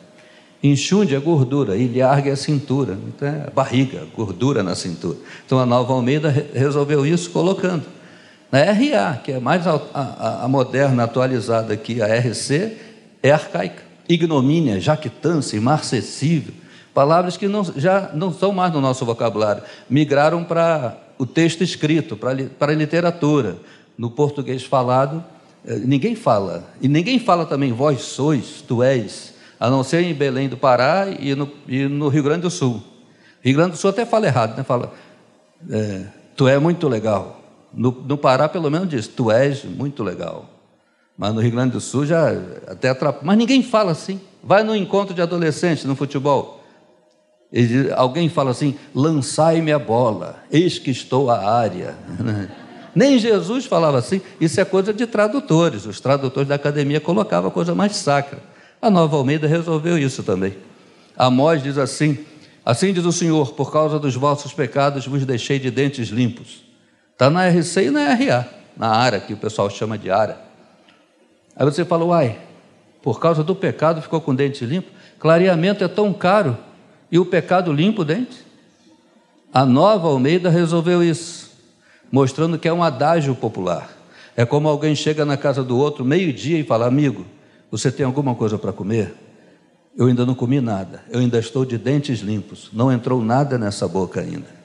Enxunde 0.62 1.14
é 1.14 1.18
gordura, 1.18 1.74
ilharga 1.74 2.28
é 2.28 2.32
a 2.34 2.36
cintura, 2.36 2.98
então 3.08 3.26
é 3.26 3.50
barriga, 3.50 4.06
gordura 4.14 4.62
na 4.62 4.74
cintura. 4.74 5.16
Então 5.46 5.58
a 5.58 5.64
Nova 5.64 5.94
Almeida 5.94 6.48
resolveu 6.52 7.06
isso 7.06 7.30
colocando. 7.30 7.84
Na 8.52 8.58
RA, 8.64 9.16
que 9.24 9.32
é 9.32 9.40
mais 9.40 9.66
a, 9.66 9.80
a, 9.94 10.44
a 10.44 10.48
moderna, 10.48 11.04
atualizada 11.04 11.72
aqui, 11.72 12.02
a 12.02 12.06
RC, 12.06 12.76
é 13.22 13.30
arcaica. 13.30 13.82
Ignomínia, 14.06 14.78
jactância, 14.78 15.56
imarcessível, 15.56 16.52
palavras 16.92 17.38
que 17.38 17.48
não, 17.48 17.64
já 17.64 18.10
não 18.12 18.28
estão 18.28 18.52
mais 18.52 18.70
no 18.72 18.82
nosso 18.82 19.06
vocabulário, 19.06 19.62
migraram 19.88 20.44
para 20.44 20.94
o 21.16 21.24
texto 21.24 21.62
escrito, 21.62 22.16
para, 22.16 22.44
para 22.58 22.72
a 22.72 22.74
literatura. 22.74 23.56
No 23.96 24.10
português 24.10 24.62
falado, 24.62 25.24
eh, 25.66 25.76
ninguém 25.76 26.14
fala, 26.14 26.64
e 26.82 26.88
ninguém 26.88 27.18
fala 27.18 27.46
também 27.46 27.72
vós 27.72 28.02
sois, 28.02 28.62
tu 28.66 28.82
és 28.82 29.39
a 29.60 29.68
não 29.68 29.84
ser 29.84 30.02
em 30.02 30.14
Belém 30.14 30.48
do 30.48 30.56
Pará 30.56 31.06
e 31.06 31.34
no, 31.34 31.46
e 31.68 31.86
no 31.86 32.08
Rio 32.08 32.22
Grande 32.22 32.40
do 32.40 32.50
Sul. 32.50 32.82
Rio 33.42 33.54
Grande 33.54 33.72
do 33.72 33.76
Sul 33.76 33.90
até 33.90 34.06
fala 34.06 34.26
errado, 34.26 34.56
né? 34.56 34.64
Fala, 34.64 34.90
é, 35.70 36.04
tu 36.34 36.48
é 36.48 36.58
muito 36.58 36.88
legal. 36.88 37.38
No, 37.72 37.92
no, 37.92 38.16
Pará, 38.16 38.48
pelo 38.48 38.70
menos, 38.70 38.88
diz, 38.88 39.06
tu 39.06 39.30
és 39.30 39.62
muito 39.64 40.02
legal. 40.02 40.48
Mas 41.16 41.34
no 41.34 41.42
Rio 41.42 41.50
Grande 41.50 41.72
do 41.72 41.80
Sul 41.80 42.06
já 42.06 42.30
até 42.66 42.88
atrapalha. 42.88 43.22
Mas 43.26 43.36
ninguém 43.36 43.62
fala 43.62 43.92
assim. 43.92 44.18
Vai 44.42 44.62
no 44.62 44.74
encontro 44.74 45.14
de 45.14 45.20
adolescentes 45.20 45.84
no 45.84 45.94
futebol. 45.94 46.64
Diz, 47.52 47.92
alguém 47.92 48.30
fala 48.30 48.52
assim: 48.52 48.76
lançai-me 48.94 49.72
a 49.72 49.78
bola, 49.78 50.42
eis 50.50 50.78
que 50.78 50.90
estou 50.90 51.30
à 51.30 51.38
área. 51.38 51.94
Nem 52.96 53.18
Jesus 53.18 53.66
falava 53.66 53.98
assim. 53.98 54.22
Isso 54.40 54.58
é 54.58 54.64
coisa 54.64 54.92
de 54.92 55.06
tradutores. 55.06 55.84
Os 55.84 56.00
tradutores 56.00 56.48
da 56.48 56.54
academia 56.54 57.00
colocavam 57.00 57.50
a 57.50 57.52
coisa 57.52 57.74
mais 57.74 57.94
sacra. 57.94 58.49
A 58.80 58.88
Nova 58.88 59.16
Almeida 59.16 59.46
resolveu 59.46 59.98
isso 59.98 60.22
também. 60.22 60.56
Amós 61.16 61.62
diz 61.62 61.76
assim: 61.76 62.24
Assim 62.64 62.92
diz 62.92 63.04
o 63.04 63.12
Senhor, 63.12 63.52
por 63.52 63.72
causa 63.72 63.98
dos 63.98 64.14
vossos 64.14 64.52
pecados 64.52 65.06
vos 65.06 65.24
deixei 65.26 65.58
de 65.58 65.70
dentes 65.70 66.08
limpos. 66.08 66.64
Está 67.12 67.28
na 67.28 67.46
RC 67.48 67.86
e 67.86 67.90
na 67.90 68.14
RA, 68.14 68.48
na 68.76 68.88
ARA, 68.88 69.20
que 69.20 69.34
o 69.34 69.36
pessoal 69.36 69.68
chama 69.68 69.98
de 69.98 70.10
ARA. 70.10 70.40
Aí 71.54 71.64
você 71.64 71.84
fala, 71.84 72.04
uai, 72.04 72.38
por 73.02 73.20
causa 73.20 73.44
do 73.44 73.54
pecado 73.54 74.00
ficou 74.00 74.20
com 74.20 74.34
dente 74.34 74.64
limpo? 74.64 74.90
Clareamento 75.18 75.84
é 75.84 75.88
tão 75.88 76.12
caro 76.12 76.56
e 77.12 77.18
o 77.18 77.26
pecado 77.26 77.72
limpa 77.72 78.00
o 78.00 78.04
dente? 78.04 78.46
A 79.52 79.66
nova 79.66 80.08
Almeida 80.08 80.48
resolveu 80.48 81.02
isso, 81.02 81.50
mostrando 82.10 82.58
que 82.58 82.68
é 82.68 82.72
um 82.72 82.82
adágio 82.82 83.34
popular. 83.34 83.90
É 84.36 84.46
como 84.46 84.68
alguém 84.68 84.94
chega 84.94 85.26
na 85.26 85.36
casa 85.36 85.62
do 85.62 85.76
outro 85.76 86.04
meio-dia 86.04 86.58
e 86.58 86.64
fala, 86.64 86.86
amigo, 86.86 87.26
você 87.70 87.90
tem 87.92 88.04
alguma 88.04 88.34
coisa 88.34 88.58
para 88.58 88.72
comer? 88.72 89.14
Eu 89.96 90.06
ainda 90.06 90.24
não 90.24 90.34
comi 90.34 90.60
nada, 90.60 91.02
eu 91.10 91.20
ainda 91.20 91.38
estou 91.38 91.64
de 91.64 91.76
dentes 91.76 92.20
limpos, 92.20 92.70
não 92.72 92.92
entrou 92.92 93.22
nada 93.22 93.58
nessa 93.58 93.86
boca 93.86 94.20
ainda. 94.20 94.60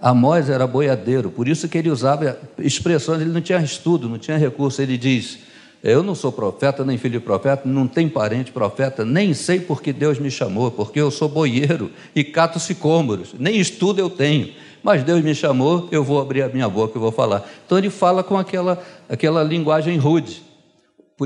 Amós 0.00 0.50
era 0.50 0.66
boiadeiro, 0.66 1.30
por 1.30 1.46
isso 1.46 1.68
que 1.68 1.78
ele 1.78 1.88
usava 1.88 2.36
expressões, 2.58 3.20
ele 3.20 3.30
não 3.30 3.40
tinha 3.40 3.60
estudo, 3.60 4.08
não 4.08 4.18
tinha 4.18 4.36
recurso. 4.36 4.82
Ele 4.82 4.98
diz: 4.98 5.38
Eu 5.80 6.02
não 6.02 6.14
sou 6.14 6.32
profeta, 6.32 6.84
nem 6.84 6.98
filho 6.98 7.20
de 7.20 7.24
profeta, 7.24 7.68
não 7.68 7.86
tenho 7.86 8.10
parente 8.10 8.50
profeta, 8.50 9.04
nem 9.04 9.32
sei 9.32 9.60
por 9.60 9.80
que 9.80 9.92
Deus 9.92 10.18
me 10.18 10.28
chamou, 10.28 10.72
porque 10.72 11.00
eu 11.00 11.08
sou 11.08 11.28
boieiro 11.28 11.88
e 12.16 12.24
cato 12.24 12.58
sicômoros, 12.58 13.32
nem 13.38 13.60
estudo 13.60 14.00
eu 14.00 14.10
tenho, 14.10 14.52
mas 14.82 15.04
Deus 15.04 15.22
me 15.22 15.36
chamou, 15.36 15.88
eu 15.92 16.02
vou 16.02 16.20
abrir 16.20 16.42
a 16.42 16.48
minha 16.48 16.68
boca 16.68 16.98
e 16.98 17.00
vou 17.00 17.12
falar. 17.12 17.48
Então 17.64 17.78
ele 17.78 17.88
fala 17.88 18.24
com 18.24 18.36
aquela, 18.36 18.82
aquela 19.08 19.44
linguagem 19.44 19.96
rude. 19.98 20.42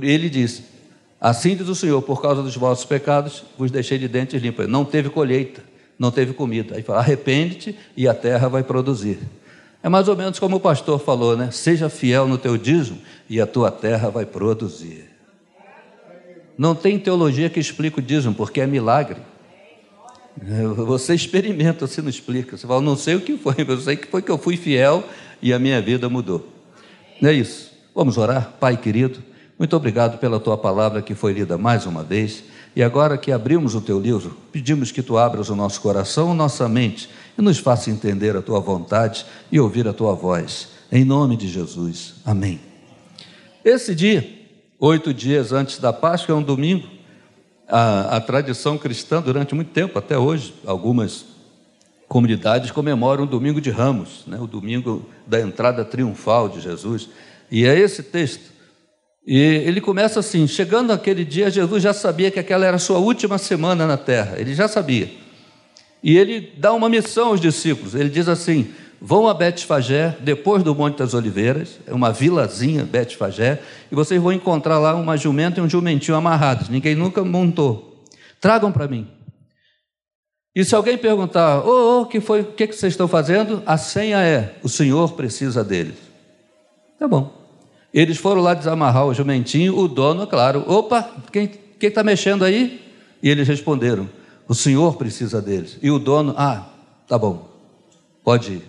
Ele 0.02 0.28
diz: 0.28 0.62
Assim 1.21 1.57
diz 1.57 1.69
o 1.69 1.75
Senhor, 1.75 2.01
por 2.03 2.21
causa 2.21 2.43
dos 2.43 2.57
vossos 2.57 2.85
pecados, 2.85 3.43
vos 3.57 3.71
deixei 3.71 3.99
de 3.99 4.07
dentes 4.07 4.41
limpos. 4.41 4.69
Não 4.69 4.85
teve 4.85 5.09
colheita, 5.09 5.63
não 5.99 6.11
teve 6.11 6.33
comida. 6.35 6.77
Aí 6.77 6.83
fala, 6.83 6.99
arrepende-te 6.99 7.77
e 7.97 8.07
a 8.07 8.15
terra 8.15 8.49
vai 8.49 8.63
produzir. 8.63 9.19
É 9.83 9.89
mais 9.89 10.09
ou 10.09 10.17
menos 10.17 10.39
como 10.39 10.57
o 10.57 10.61
pastor 10.61 10.99
falou, 10.99 11.37
né? 11.37 11.51
Seja 11.51 11.89
fiel 11.89 12.27
no 12.27 12.37
teu 12.37 12.57
dízimo 12.59 12.99
e 13.29 13.41
a 13.41 13.47
tua 13.47 13.71
terra 13.71 14.11
vai 14.11 14.27
produzir. 14.27 15.05
Não 16.59 16.75
tem 16.75 16.99
teologia 16.99 17.51
que 17.51 17.61
explique 17.61 17.99
o 17.99 18.03
dízimo, 18.03 18.35
porque 18.35 18.61
é 18.61 18.67
milagre. 18.67 19.21
Você 20.87 21.15
experimenta, 21.15 21.87
você 21.87 22.03
não 22.03 22.11
explica. 22.11 22.57
Você 22.57 22.67
fala, 22.67 22.81
não 22.81 22.97
sei 22.97 23.15
o 23.15 23.21
que 23.21 23.39
foi, 23.39 23.55
mas 23.59 23.69
eu 23.69 23.81
sei 23.81 23.97
que 23.97 24.07
foi 24.07 24.21
que 24.21 24.31
eu 24.31 24.37
fui 24.37 24.57
fiel 24.57 25.03
e 25.41 25.53
a 25.53 25.59
minha 25.59 25.81
vida 25.81 26.09
mudou. 26.09 26.47
Não 27.21 27.31
é 27.31 27.33
isso? 27.33 27.73
Vamos 27.95 28.19
orar, 28.19 28.53
Pai 28.61 28.77
querido. 28.77 29.23
Muito 29.59 29.75
obrigado 29.75 30.19
pela 30.19 30.39
tua 30.39 30.59
palavra 30.59 31.01
que 31.01 31.15
foi 31.15 31.33
lida 31.33 31.57
mais 31.57 31.87
uma 31.87 32.03
vez. 32.03 32.45
E 32.75 32.83
agora 32.83 33.17
que 33.17 33.33
abrimos 33.33 33.75
o 33.75 33.81
teu 33.81 33.99
livro, 33.99 34.37
pedimos 34.53 34.93
que 34.93 35.03
tu 35.03 35.17
abras 35.17 35.49
o 35.49 35.57
nosso 35.57 35.81
coração, 35.81 36.35
nossa 36.35 36.69
mente 36.69 37.09
e 37.39 37.41
nos 37.41 37.59
faça 37.59 37.91
entender 37.91 38.37
a 38.37 38.43
tua 38.43 38.61
vontade 38.61 39.25
e 39.51 39.59
ouvir 39.59 39.89
a 39.89 39.95
tua 39.95 40.15
voz. 40.15 40.69
Em 40.93 41.07
nome 41.07 41.39
de 41.39 41.49
Jesus. 41.49 42.17
Amém. 42.23 42.61
Esse 43.65 43.95
dia, 43.95 44.29
oito 44.79 45.15
dias 45.15 45.53
antes 45.53 45.79
da 45.79 45.91
Páscoa, 45.91 46.35
é 46.35 46.37
um 46.37 46.43
domingo. 46.43 46.87
A, 47.67 48.17
a 48.17 48.21
tradição 48.21 48.77
cristã, 48.77 49.23
durante 49.23 49.55
muito 49.55 49.73
tempo, 49.73 49.99
até 49.99 50.19
hoje, 50.19 50.55
algumas 50.67 51.25
comunidades 52.07 52.71
comemoram 52.71 53.25
o 53.25 53.27
domingo 53.27 53.61
de 53.61 53.71
Ramos, 53.71 54.23
né, 54.27 54.39
o 54.39 54.47
domingo 54.47 55.05
da 55.27 55.41
entrada 55.41 55.83
triunfal 55.83 56.49
de 56.49 56.61
Jesus. 56.61 57.09
E 57.51 57.65
é 57.65 57.77
esse 57.77 58.03
texto 58.03 58.56
e 59.26 59.38
ele 59.38 59.80
começa 59.80 60.21
assim: 60.21 60.47
chegando 60.47 60.92
aquele 60.92 61.25
dia, 61.25 61.50
Jesus 61.50 61.83
já 61.83 61.92
sabia 61.92 62.30
que 62.30 62.38
aquela 62.38 62.64
era 62.64 62.76
a 62.76 62.78
sua 62.78 62.99
última 62.99 63.38
semana 63.38 63.87
na 63.87 63.97
terra, 63.97 64.38
ele 64.38 64.54
já 64.54 64.68
sabia. 64.68 65.11
E 66.02 66.16
ele 66.16 66.52
dá 66.56 66.73
uma 66.73 66.88
missão 66.88 67.28
aos 67.28 67.40
discípulos: 67.40 67.97
ele 67.97 68.09
diz 68.09 68.28
assim: 68.28 68.73
vão 69.00 69.28
a 69.28 69.35
Betfagé, 69.35 70.16
depois 70.21 70.62
do 70.62 70.75
Monte 70.75 70.99
das 70.99 71.12
Oliveiras, 71.12 71.80
é 71.87 71.92
uma 71.92 72.12
vilazinha, 72.12 72.85
Betfagé, 72.85 73.61
e 73.90 73.95
vocês 73.95 74.23
vão 74.23 74.33
encontrar 74.33 74.78
lá 74.78 74.95
uma 74.95 75.16
jumenta 75.16 75.59
e 75.59 75.62
um 75.62 75.68
jumentinho 75.68 76.16
amarrados, 76.16 76.68
ninguém 76.68 76.95
nunca 76.95 77.25
montou. 77.25 78.04
Tragam 78.40 78.71
para 78.71 78.87
mim. 78.87 79.09
E 80.54 80.64
se 80.64 80.75
alguém 80.75 80.97
perguntar, 80.97 81.66
ô, 81.66 81.68
oh, 81.68 82.00
oh, 82.00 82.06
que 82.06 82.21
foi, 82.21 82.40
o 82.42 82.52
que, 82.52 82.66
que 82.66 82.75
vocês 82.75 82.92
estão 82.92 83.09
fazendo? 83.09 83.62
A 83.66 83.76
senha 83.76 84.23
é: 84.23 84.54
o 84.62 84.68
Senhor 84.68 85.12
precisa 85.14 85.64
deles. 85.64 85.97
Tá 86.99 87.09
bom. 87.09 87.46
Eles 87.97 88.19
foram 88.19 88.43
lá 88.43 88.53
desamarrar 88.53 89.07
o 89.07 89.15
jumentinho, 89.15 89.75
o 89.75 89.88
dono, 89.88 90.26
claro, 90.26 90.62
opa, 90.67 91.11
quem 91.33 91.50
está 91.81 92.05
mexendo 92.05 92.45
aí? 92.45 92.79
E 93.23 93.31
eles 93.31 93.49
responderam: 93.49 94.07
o 94.47 94.55
senhor 94.55 94.97
precisa 94.97 95.41
deles. 95.41 95.79
E 95.83 95.91
o 95.91 95.99
dono, 95.99 96.35
ah, 96.37 96.67
tá 97.09 97.17
bom, 97.17 97.49
pode 98.23 98.53
ir. 98.53 98.62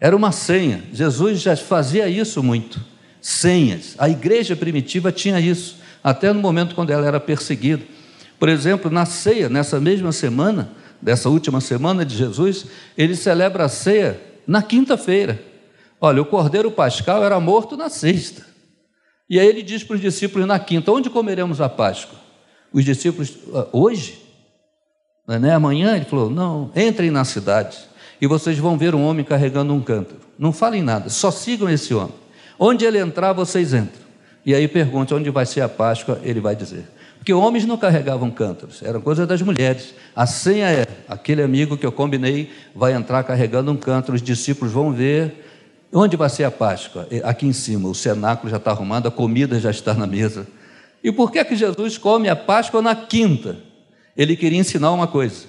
Era 0.00 0.16
uma 0.16 0.32
senha, 0.32 0.82
Jesus 0.92 1.40
já 1.40 1.56
fazia 1.56 2.08
isso 2.08 2.42
muito. 2.42 2.84
Senhas. 3.20 3.94
A 3.96 4.08
igreja 4.08 4.56
primitiva 4.56 5.12
tinha 5.12 5.38
isso, 5.38 5.76
até 6.02 6.32
no 6.32 6.40
momento 6.40 6.74
quando 6.74 6.90
ela 6.90 7.06
era 7.06 7.20
perseguida. 7.20 7.84
Por 8.40 8.48
exemplo, 8.48 8.90
na 8.90 9.06
ceia, 9.06 9.48
nessa 9.48 9.78
mesma 9.78 10.10
semana, 10.10 10.72
dessa 11.00 11.28
última 11.28 11.60
semana 11.60 12.04
de 12.04 12.16
Jesus, 12.16 12.66
ele 12.98 13.14
celebra 13.14 13.66
a 13.66 13.68
ceia 13.68 14.20
na 14.44 14.62
quinta-feira. 14.62 15.40
Olha, 16.00 16.20
o 16.20 16.26
cordeiro 16.26 16.72
pascal 16.72 17.22
era 17.22 17.38
morto 17.38 17.76
na 17.76 17.88
sexta. 17.88 18.53
E 19.28 19.40
aí 19.40 19.46
ele 19.46 19.62
diz 19.62 19.82
para 19.82 19.94
os 19.94 20.00
discípulos 20.00 20.46
na 20.46 20.58
quinta: 20.58 20.92
Onde 20.92 21.08
comeremos 21.08 21.60
a 21.60 21.68
Páscoa? 21.68 22.18
Os 22.72 22.84
discípulos, 22.84 23.36
ah, 23.54 23.66
hoje? 23.72 24.22
É 25.28 25.50
amanhã? 25.52 25.96
Ele 25.96 26.04
falou: 26.04 26.28
Não, 26.28 26.70
entrem 26.76 27.10
na 27.10 27.24
cidade 27.24 27.78
e 28.20 28.26
vocês 28.26 28.58
vão 28.58 28.76
ver 28.76 28.94
um 28.94 29.04
homem 29.04 29.24
carregando 29.24 29.72
um 29.72 29.80
cântaro. 29.80 30.20
Não 30.38 30.52
falem 30.52 30.82
nada, 30.82 31.08
só 31.08 31.30
sigam 31.30 31.68
esse 31.68 31.94
homem. 31.94 32.14
Onde 32.58 32.84
ele 32.84 32.98
entrar, 32.98 33.32
vocês 33.32 33.72
entram. 33.72 34.02
E 34.46 34.54
aí 34.54 34.68
pergunte 34.68 35.14
onde 35.14 35.30
vai 35.30 35.46
ser 35.46 35.62
a 35.62 35.68
Páscoa, 35.68 36.20
ele 36.22 36.40
vai 36.40 36.54
dizer. 36.54 36.84
Porque 37.16 37.32
homens 37.32 37.64
não 37.64 37.78
carregavam 37.78 38.30
cântaros, 38.30 38.82
era 38.82 39.00
coisa 39.00 39.26
das 39.26 39.40
mulheres. 39.40 39.94
A 40.14 40.26
senha 40.26 40.68
é: 40.68 40.86
aquele 41.08 41.42
amigo 41.42 41.76
que 41.76 41.86
eu 41.86 41.92
combinei 41.92 42.50
vai 42.74 42.92
entrar 42.92 43.22
carregando 43.24 43.72
um 43.72 43.76
cântaro, 43.76 44.14
os 44.14 44.22
discípulos 44.22 44.72
vão 44.72 44.92
ver 44.92 45.43
Onde 45.96 46.16
vai 46.16 46.28
ser 46.28 46.42
a 46.42 46.50
Páscoa? 46.50 47.06
Aqui 47.22 47.46
em 47.46 47.52
cima, 47.52 47.88
o 47.88 47.94
cenáculo 47.94 48.50
já 48.50 48.56
está 48.56 48.72
arrumado, 48.72 49.06
a 49.06 49.12
comida 49.12 49.60
já 49.60 49.70
está 49.70 49.94
na 49.94 50.08
mesa. 50.08 50.44
E 51.04 51.12
por 51.12 51.30
que, 51.30 51.38
é 51.38 51.44
que 51.44 51.54
Jesus 51.54 51.96
come 51.96 52.28
a 52.28 52.34
Páscoa 52.34 52.82
na 52.82 52.96
quinta? 52.96 53.58
Ele 54.16 54.34
queria 54.34 54.58
ensinar 54.58 54.90
uma 54.90 55.06
coisa: 55.06 55.46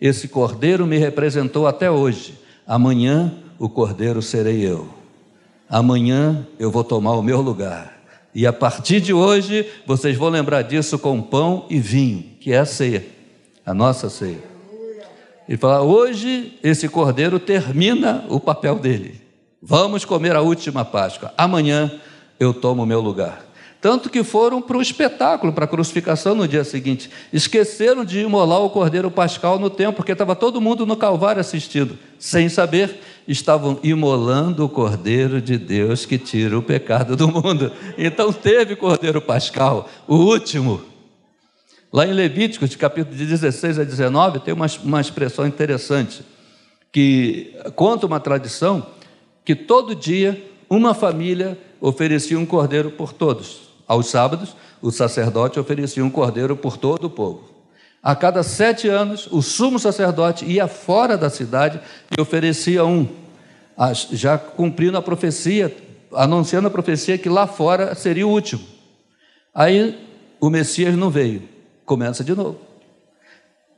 esse 0.00 0.28
cordeiro 0.28 0.86
me 0.86 0.96
representou 0.96 1.66
até 1.66 1.90
hoje, 1.90 2.38
amanhã 2.66 3.34
o 3.58 3.68
cordeiro 3.68 4.22
serei 4.22 4.66
eu. 4.66 4.88
Amanhã 5.68 6.46
eu 6.58 6.70
vou 6.70 6.84
tomar 6.84 7.12
o 7.12 7.22
meu 7.22 7.42
lugar. 7.42 8.00
E 8.34 8.46
a 8.46 8.52
partir 8.52 8.98
de 8.98 9.12
hoje, 9.12 9.66
vocês 9.86 10.16
vão 10.16 10.30
lembrar 10.30 10.62
disso 10.62 10.98
com 10.98 11.20
pão 11.20 11.66
e 11.68 11.78
vinho, 11.78 12.24
que 12.40 12.50
é 12.50 12.60
a 12.60 12.64
ceia, 12.64 13.06
a 13.64 13.74
nossa 13.74 14.08
ceia. 14.08 14.42
Ele 15.46 15.58
fala: 15.58 15.82
hoje 15.82 16.58
esse 16.62 16.88
cordeiro 16.88 17.38
termina 17.38 18.24
o 18.30 18.40
papel 18.40 18.78
dele. 18.78 19.20
Vamos 19.64 20.04
comer 20.04 20.34
a 20.34 20.40
última 20.40 20.84
Páscoa. 20.84 21.32
Amanhã 21.38 21.92
eu 22.40 22.52
tomo 22.52 22.82
o 22.82 22.86
meu 22.86 23.00
lugar. 23.00 23.44
Tanto 23.80 24.10
que 24.10 24.24
foram 24.24 24.60
para 24.60 24.76
o 24.76 24.82
espetáculo, 24.82 25.52
para 25.52 25.66
a 25.66 25.68
crucificação 25.68 26.34
no 26.34 26.48
dia 26.48 26.64
seguinte. 26.64 27.08
Esqueceram 27.32 28.04
de 28.04 28.18
imolar 28.18 28.58
o 28.58 28.70
cordeiro 28.70 29.08
pascal 29.08 29.60
no 29.60 29.70
templo, 29.70 29.94
porque 29.94 30.10
estava 30.10 30.34
todo 30.34 30.60
mundo 30.60 30.84
no 30.84 30.96
Calvário 30.96 31.40
assistindo. 31.40 31.96
Sem 32.18 32.48
saber, 32.48 33.00
estavam 33.26 33.78
imolando 33.84 34.64
o 34.64 34.68
cordeiro 34.68 35.40
de 35.40 35.56
Deus 35.56 36.04
que 36.04 36.18
tira 36.18 36.58
o 36.58 36.62
pecado 36.62 37.14
do 37.14 37.28
mundo. 37.28 37.70
Então 37.96 38.32
teve 38.32 38.74
cordeiro 38.74 39.22
pascal, 39.22 39.88
o 40.08 40.16
último. 40.16 40.82
Lá 41.92 42.04
em 42.04 42.12
Levíticos, 42.12 42.68
de 42.68 42.76
capítulo 42.76 43.14
de 43.14 43.26
16 43.26 43.78
a 43.78 43.84
19, 43.84 44.40
tem 44.40 44.54
uma, 44.54 44.66
uma 44.82 45.00
expressão 45.00 45.46
interessante, 45.46 46.24
que 46.90 47.54
conta 47.76 48.06
uma 48.06 48.18
tradição 48.18 48.84
que 49.44 49.54
todo 49.54 49.94
dia 49.94 50.50
uma 50.68 50.94
família 50.94 51.58
oferecia 51.80 52.38
um 52.38 52.46
cordeiro 52.46 52.90
por 52.90 53.12
todos. 53.12 53.72
Aos 53.86 54.06
sábados, 54.06 54.56
o 54.80 54.90
sacerdote 54.90 55.60
oferecia 55.60 56.04
um 56.04 56.10
cordeiro 56.10 56.56
por 56.56 56.76
todo 56.76 57.04
o 57.04 57.10
povo. 57.10 57.50
A 58.02 58.16
cada 58.16 58.42
sete 58.42 58.88
anos, 58.88 59.28
o 59.30 59.42
sumo 59.42 59.78
sacerdote 59.78 60.44
ia 60.44 60.66
fora 60.66 61.16
da 61.16 61.30
cidade 61.30 61.80
e 62.16 62.20
oferecia 62.20 62.84
um, 62.84 63.06
já 64.10 64.38
cumprindo 64.38 64.96
a 64.96 65.02
profecia, 65.02 65.74
anunciando 66.12 66.68
a 66.68 66.70
profecia 66.70 67.18
que 67.18 67.28
lá 67.28 67.46
fora 67.46 67.94
seria 67.94 68.26
o 68.26 68.30
último. 68.30 68.62
Aí 69.54 69.98
o 70.40 70.50
Messias 70.50 70.96
não 70.96 71.10
veio, 71.10 71.42
começa 71.84 72.24
de 72.24 72.34
novo. 72.34 72.58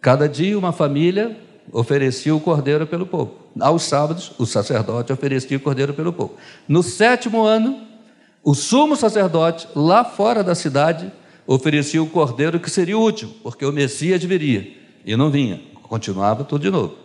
Cada 0.00 0.28
dia 0.28 0.58
uma 0.58 0.72
família 0.72 1.36
oferecia 1.72 2.34
o 2.34 2.40
cordeiro 2.40 2.86
pelo 2.86 3.06
povo. 3.06 3.34
Aos 3.60 3.82
sábados, 3.84 4.32
o 4.38 4.46
sacerdote 4.46 5.12
oferecia 5.12 5.56
o 5.56 5.60
cordeiro 5.60 5.94
pelo 5.94 6.12
povo. 6.12 6.34
No 6.68 6.82
sétimo 6.82 7.44
ano, 7.44 7.86
o 8.42 8.54
sumo 8.54 8.96
sacerdote, 8.96 9.66
lá 9.74 10.04
fora 10.04 10.42
da 10.44 10.54
cidade, 10.54 11.10
oferecia 11.46 12.02
o 12.02 12.08
cordeiro 12.08 12.60
que 12.60 12.70
seria 12.70 12.96
o 12.96 13.00
último, 13.00 13.32
porque 13.42 13.64
o 13.64 13.72
Messias 13.72 14.22
viria 14.22 14.76
e 15.04 15.16
não 15.16 15.30
vinha, 15.30 15.60
continuava 15.82 16.44
tudo 16.44 16.62
de 16.62 16.70
novo. 16.70 16.96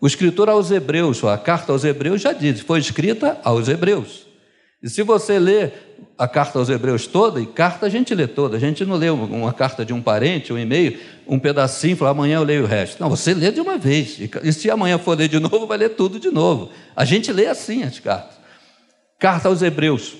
O 0.00 0.06
escritor 0.06 0.48
aos 0.48 0.70
Hebreus, 0.70 1.24
a 1.24 1.38
carta 1.38 1.72
aos 1.72 1.84
Hebreus 1.84 2.20
já 2.20 2.32
diz, 2.32 2.60
foi 2.60 2.78
escrita 2.78 3.40
aos 3.42 3.68
Hebreus. 3.68 4.25
E 4.82 4.88
se 4.90 5.02
você 5.02 5.38
ler 5.38 5.96
a 6.18 6.28
carta 6.28 6.58
aos 6.58 6.68
Hebreus 6.68 7.06
toda, 7.06 7.40
e 7.40 7.46
carta 7.46 7.86
a 7.86 7.88
gente 7.88 8.14
lê 8.14 8.26
toda, 8.26 8.56
a 8.56 8.60
gente 8.60 8.84
não 8.84 8.96
lê 8.96 9.08
uma 9.08 9.52
carta 9.52 9.84
de 9.84 9.92
um 9.92 10.02
parente, 10.02 10.52
um 10.52 10.58
e-mail, 10.58 10.98
um 11.26 11.38
pedacinho, 11.38 11.96
fala 11.96 12.10
amanhã 12.10 12.36
eu 12.36 12.44
leio 12.44 12.64
o 12.64 12.66
resto. 12.66 13.00
Não, 13.00 13.08
você 13.08 13.32
lê 13.34 13.50
de 13.50 13.60
uma 13.60 13.78
vez, 13.78 14.18
e 14.42 14.52
se 14.52 14.70
amanhã 14.70 14.98
for 14.98 15.16
ler 15.16 15.28
de 15.28 15.38
novo, 15.38 15.66
vai 15.66 15.78
ler 15.78 15.90
tudo 15.90 16.20
de 16.20 16.30
novo. 16.30 16.70
A 16.94 17.04
gente 17.04 17.32
lê 17.32 17.46
assim 17.46 17.82
as 17.82 17.98
cartas. 17.98 18.36
Carta 19.18 19.48
aos 19.48 19.62
Hebreus. 19.62 20.14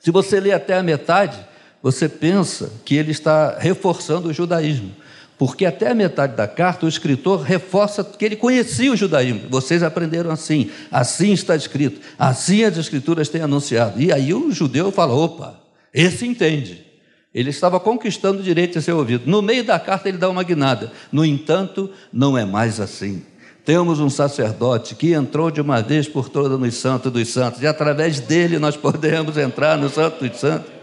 Se 0.00 0.10
você 0.10 0.40
lê 0.40 0.52
até 0.52 0.76
a 0.76 0.82
metade, 0.82 1.38
você 1.82 2.08
pensa 2.08 2.72
que 2.84 2.96
ele 2.96 3.10
está 3.10 3.58
reforçando 3.58 4.28
o 4.28 4.32
judaísmo. 4.32 4.94
Porque 5.38 5.64
até 5.64 5.90
a 5.90 5.94
metade 5.94 6.34
da 6.34 6.48
carta 6.48 6.84
o 6.84 6.88
escritor 6.88 7.42
reforça 7.42 8.02
que 8.02 8.24
ele 8.24 8.34
conhecia 8.34 8.92
o 8.92 8.96
judaísmo. 8.96 9.48
Vocês 9.48 9.84
aprenderam 9.84 10.30
assim, 10.32 10.70
assim 10.90 11.32
está 11.32 11.54
escrito, 11.54 12.00
assim 12.18 12.64
as 12.64 12.76
escrituras 12.76 13.28
têm 13.28 13.40
anunciado. 13.40 14.00
E 14.00 14.12
aí 14.12 14.34
o 14.34 14.50
judeu 14.50 14.90
fala: 14.90 15.14
opa, 15.14 15.60
esse 15.94 16.26
entende. 16.26 16.84
Ele 17.32 17.50
estava 17.50 17.78
conquistando 17.78 18.40
o 18.40 18.42
direito 18.42 18.78
de 18.78 18.84
ser 18.84 18.92
ouvido. 18.92 19.30
No 19.30 19.40
meio 19.40 19.62
da 19.62 19.78
carta 19.78 20.08
ele 20.08 20.18
dá 20.18 20.28
uma 20.28 20.42
guinada. 20.42 20.90
No 21.12 21.24
entanto, 21.24 21.90
não 22.12 22.36
é 22.36 22.44
mais 22.44 22.80
assim. 22.80 23.22
Temos 23.64 24.00
um 24.00 24.08
sacerdote 24.08 24.94
que 24.94 25.12
entrou 25.12 25.50
de 25.50 25.60
uma 25.60 25.82
vez 25.82 26.08
por 26.08 26.30
todas 26.30 26.58
no 26.58 26.72
Santo 26.72 27.10
dos 27.10 27.28
Santos, 27.28 27.62
e 27.62 27.66
através 27.66 28.18
dele 28.18 28.58
nós 28.58 28.78
podemos 28.78 29.36
entrar 29.36 29.76
no 29.76 29.90
Santo 29.90 30.26
dos 30.26 30.40
Santos. 30.40 30.77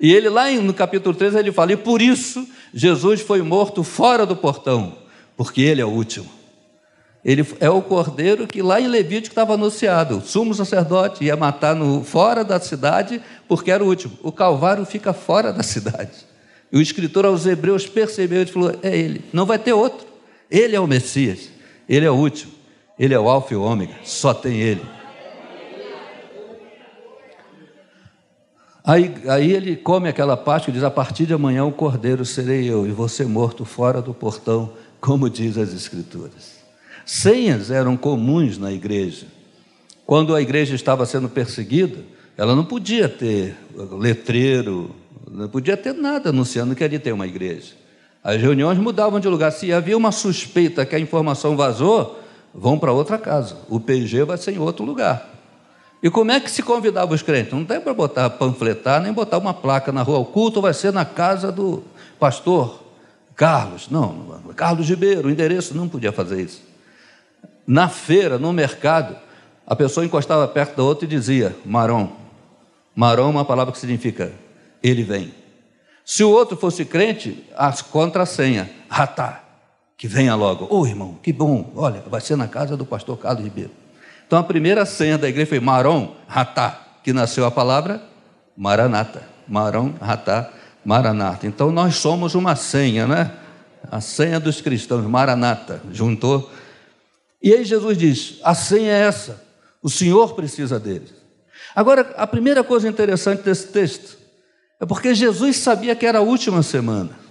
E 0.00 0.12
ele, 0.12 0.28
lá 0.28 0.50
no 0.50 0.74
capítulo 0.74 1.14
3, 1.14 1.34
ele 1.36 1.52
fala: 1.52 1.72
E 1.72 1.76
por 1.76 2.02
isso 2.02 2.46
Jesus 2.72 3.20
foi 3.20 3.42
morto 3.42 3.82
fora 3.82 4.26
do 4.26 4.36
portão, 4.36 4.96
porque 5.36 5.60
ele 5.60 5.80
é 5.80 5.84
o 5.84 5.90
último. 5.90 6.28
Ele 7.24 7.44
é 7.58 7.68
o 7.68 7.82
cordeiro 7.82 8.46
que 8.46 8.62
lá 8.62 8.80
em 8.80 8.86
Levítico 8.86 9.32
estava 9.32 9.54
anunciado. 9.54 10.18
O 10.18 10.20
sumo 10.20 10.54
sacerdote 10.54 11.24
ia 11.24 11.36
matar 11.36 11.74
no, 11.74 12.04
fora 12.04 12.44
da 12.44 12.60
cidade, 12.60 13.20
porque 13.48 13.70
era 13.70 13.82
o 13.82 13.88
último. 13.88 14.16
O 14.22 14.30
Calvário 14.30 14.84
fica 14.84 15.12
fora 15.12 15.52
da 15.52 15.62
cidade. 15.62 16.12
E 16.70 16.78
o 16.78 16.80
escritor 16.80 17.24
aos 17.24 17.44
Hebreus 17.44 17.86
percebeu 17.86 18.42
e 18.42 18.46
falou: 18.46 18.78
É 18.82 18.96
ele, 18.96 19.24
não 19.32 19.44
vai 19.44 19.58
ter 19.58 19.72
outro. 19.72 20.06
Ele 20.50 20.76
é 20.76 20.80
o 20.80 20.86
Messias. 20.86 21.56
Ele 21.88 22.04
é 22.04 22.10
o 22.10 22.14
último, 22.14 22.52
ele 22.98 23.14
é 23.14 23.18
o 23.18 23.28
Alfa 23.28 23.54
e 23.54 23.56
o 23.56 23.62
Ômega, 23.62 23.94
só 24.02 24.34
tem 24.34 24.60
ele. 24.60 24.82
Aí, 28.86 29.12
aí 29.26 29.52
ele 29.52 29.74
come 29.74 30.08
aquela 30.08 30.36
parte 30.36 30.66
que 30.66 30.72
diz: 30.72 30.84
A 30.84 30.90
partir 30.90 31.26
de 31.26 31.34
amanhã 31.34 31.64
o 31.64 31.72
cordeiro 31.72 32.24
serei 32.24 32.70
eu, 32.70 32.86
e 32.86 32.92
você 32.92 33.24
morto 33.24 33.64
fora 33.64 34.00
do 34.00 34.14
portão, 34.14 34.70
como 35.00 35.28
diz 35.28 35.58
as 35.58 35.74
Escrituras. 35.74 36.56
Senhas 37.04 37.72
eram 37.72 37.96
comuns 37.96 38.58
na 38.58 38.72
igreja. 38.72 39.26
Quando 40.06 40.36
a 40.36 40.40
igreja 40.40 40.76
estava 40.76 41.04
sendo 41.04 41.28
perseguida, 41.28 41.98
ela 42.36 42.54
não 42.54 42.64
podia 42.64 43.08
ter 43.08 43.56
letreiro, 43.98 44.94
não 45.28 45.48
podia 45.48 45.76
ter 45.76 45.92
nada 45.92 46.28
anunciando 46.28 46.76
que 46.76 46.84
ali 46.84 47.00
tem 47.00 47.12
uma 47.12 47.26
igreja. 47.26 47.72
As 48.22 48.40
reuniões 48.40 48.78
mudavam 48.78 49.18
de 49.18 49.26
lugar. 49.26 49.50
Se 49.50 49.72
havia 49.72 49.96
uma 49.96 50.12
suspeita 50.12 50.86
que 50.86 50.94
a 50.94 50.98
informação 50.98 51.56
vazou, 51.56 52.20
vão 52.54 52.78
para 52.78 52.92
outra 52.92 53.18
casa. 53.18 53.56
O 53.68 53.80
PG 53.80 54.24
vai 54.24 54.36
ser 54.36 54.52
em 54.52 54.58
outro 54.58 54.84
lugar. 54.84 55.35
E 56.06 56.10
como 56.10 56.30
é 56.30 56.38
que 56.38 56.48
se 56.48 56.62
convidava 56.62 57.12
os 57.12 57.20
crentes? 57.20 57.52
Não 57.52 57.64
tem 57.64 57.80
para 57.80 57.92
botar 57.92 58.30
panfletar, 58.30 59.02
nem 59.02 59.12
botar 59.12 59.38
uma 59.38 59.52
placa 59.52 59.90
na 59.90 60.02
rua. 60.02 60.20
O 60.20 60.24
culto 60.24 60.62
vai 60.62 60.72
ser 60.72 60.92
na 60.92 61.04
casa 61.04 61.50
do 61.50 61.82
pastor 62.16 62.80
Carlos. 63.34 63.90
Não, 63.90 64.40
Carlos 64.54 64.88
Ribeiro, 64.88 65.26
o 65.26 65.30
endereço 65.32 65.76
não 65.76 65.88
podia 65.88 66.12
fazer 66.12 66.40
isso. 66.40 66.62
Na 67.66 67.88
feira, 67.88 68.38
no 68.38 68.52
mercado, 68.52 69.16
a 69.66 69.74
pessoa 69.74 70.06
encostava 70.06 70.46
perto 70.46 70.76
da 70.76 70.84
outra 70.84 71.06
e 71.06 71.08
dizia: 71.08 71.56
Marão. 71.64 72.12
Marão 72.94 73.24
é 73.24 73.30
uma 73.30 73.44
palavra 73.44 73.72
que 73.72 73.78
significa 73.80 74.30
ele 74.80 75.02
vem. 75.02 75.34
Se 76.04 76.22
o 76.22 76.30
outro 76.30 76.56
fosse 76.56 76.84
crente, 76.84 77.44
a 77.56 77.72
contrassenha, 77.82 78.70
ratá, 78.88 79.42
que 79.98 80.06
venha 80.06 80.36
logo. 80.36 80.66
Ô 80.66 80.82
oh, 80.82 80.86
irmão, 80.86 81.18
que 81.20 81.32
bom, 81.32 81.72
olha, 81.74 82.00
vai 82.08 82.20
ser 82.20 82.36
na 82.36 82.46
casa 82.46 82.76
do 82.76 82.86
pastor 82.86 83.18
Carlos 83.18 83.42
Ribeiro. 83.42 83.85
Então 84.26 84.38
a 84.38 84.42
primeira 84.42 84.84
senha 84.84 85.16
da 85.16 85.28
igreja 85.28 85.48
foi 85.48 85.60
Marom, 85.60 86.14
ratá, 86.26 86.98
que 87.02 87.12
nasceu 87.12 87.44
a 87.44 87.50
palavra 87.50 88.02
Maranata. 88.56 89.22
Marom, 89.46 89.92
ratá, 90.00 90.50
Maranata. 90.84 91.46
Então 91.46 91.70
nós 91.70 91.96
somos 91.96 92.34
uma 92.34 92.56
senha, 92.56 93.06
né? 93.06 93.30
A 93.90 94.00
senha 94.00 94.40
dos 94.40 94.60
cristãos, 94.60 95.04
Maranata, 95.04 95.80
juntou. 95.92 96.50
E 97.40 97.52
aí 97.52 97.64
Jesus 97.64 97.96
diz: 97.96 98.40
a 98.42 98.54
senha 98.54 98.92
é 98.92 99.02
essa, 99.02 99.44
o 99.82 99.88
Senhor 99.88 100.34
precisa 100.34 100.80
deles. 100.80 101.14
Agora, 101.74 102.14
a 102.16 102.26
primeira 102.26 102.64
coisa 102.64 102.88
interessante 102.88 103.42
desse 103.42 103.68
texto 103.68 104.16
é 104.80 104.86
porque 104.86 105.14
Jesus 105.14 105.58
sabia 105.58 105.94
que 105.94 106.06
era 106.06 106.18
a 106.18 106.22
última 106.22 106.62
semana. 106.62 107.25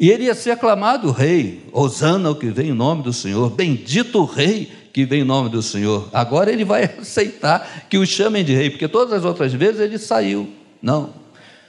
E 0.00 0.10
ele 0.10 0.24
ia 0.24 0.34
ser 0.34 0.52
aclamado 0.52 1.10
rei, 1.10 1.62
Osana, 1.70 2.30
o 2.30 2.34
que 2.34 2.46
vem 2.46 2.70
em 2.70 2.74
nome 2.74 3.02
do 3.02 3.12
Senhor, 3.12 3.50
bendito 3.50 4.20
o 4.20 4.24
rei 4.24 4.72
que 4.94 5.04
vem 5.04 5.20
em 5.20 5.24
nome 5.24 5.50
do 5.50 5.60
Senhor. 5.60 6.08
Agora 6.10 6.50
ele 6.50 6.64
vai 6.64 6.84
aceitar 6.98 7.84
que 7.90 7.98
o 7.98 8.06
chamem 8.06 8.42
de 8.42 8.54
rei, 8.54 8.70
porque 8.70 8.88
todas 8.88 9.12
as 9.12 9.26
outras 9.26 9.52
vezes 9.52 9.78
ele 9.78 9.98
saiu. 9.98 10.48
Não. 10.80 11.10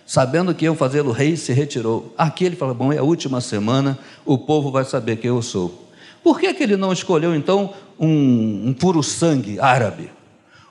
Sabendo 0.05 0.55
que 0.55 0.63
iam 0.63 0.77
fazê-lo 0.77 1.11
rei, 1.11 1.35
se 1.35 1.51
retirou. 1.51 2.13
Aqui 2.17 2.45
ele 2.45 2.55
fala: 2.55 2.73
bom, 2.73 2.93
é 2.93 2.99
a 2.99 3.03
última 3.03 3.41
semana, 3.41 3.99
o 4.25 4.37
povo 4.37 4.71
vai 4.71 4.85
saber 4.85 5.17
quem 5.17 5.27
eu 5.27 5.41
sou. 5.41 5.89
Por 6.23 6.39
que, 6.39 6.53
que 6.53 6.63
ele 6.63 6.77
não 6.77 6.93
escolheu 6.93 7.35
então 7.35 7.73
um, 7.99 8.69
um 8.69 8.73
puro 8.73 9.03
sangue 9.03 9.59
árabe? 9.59 10.09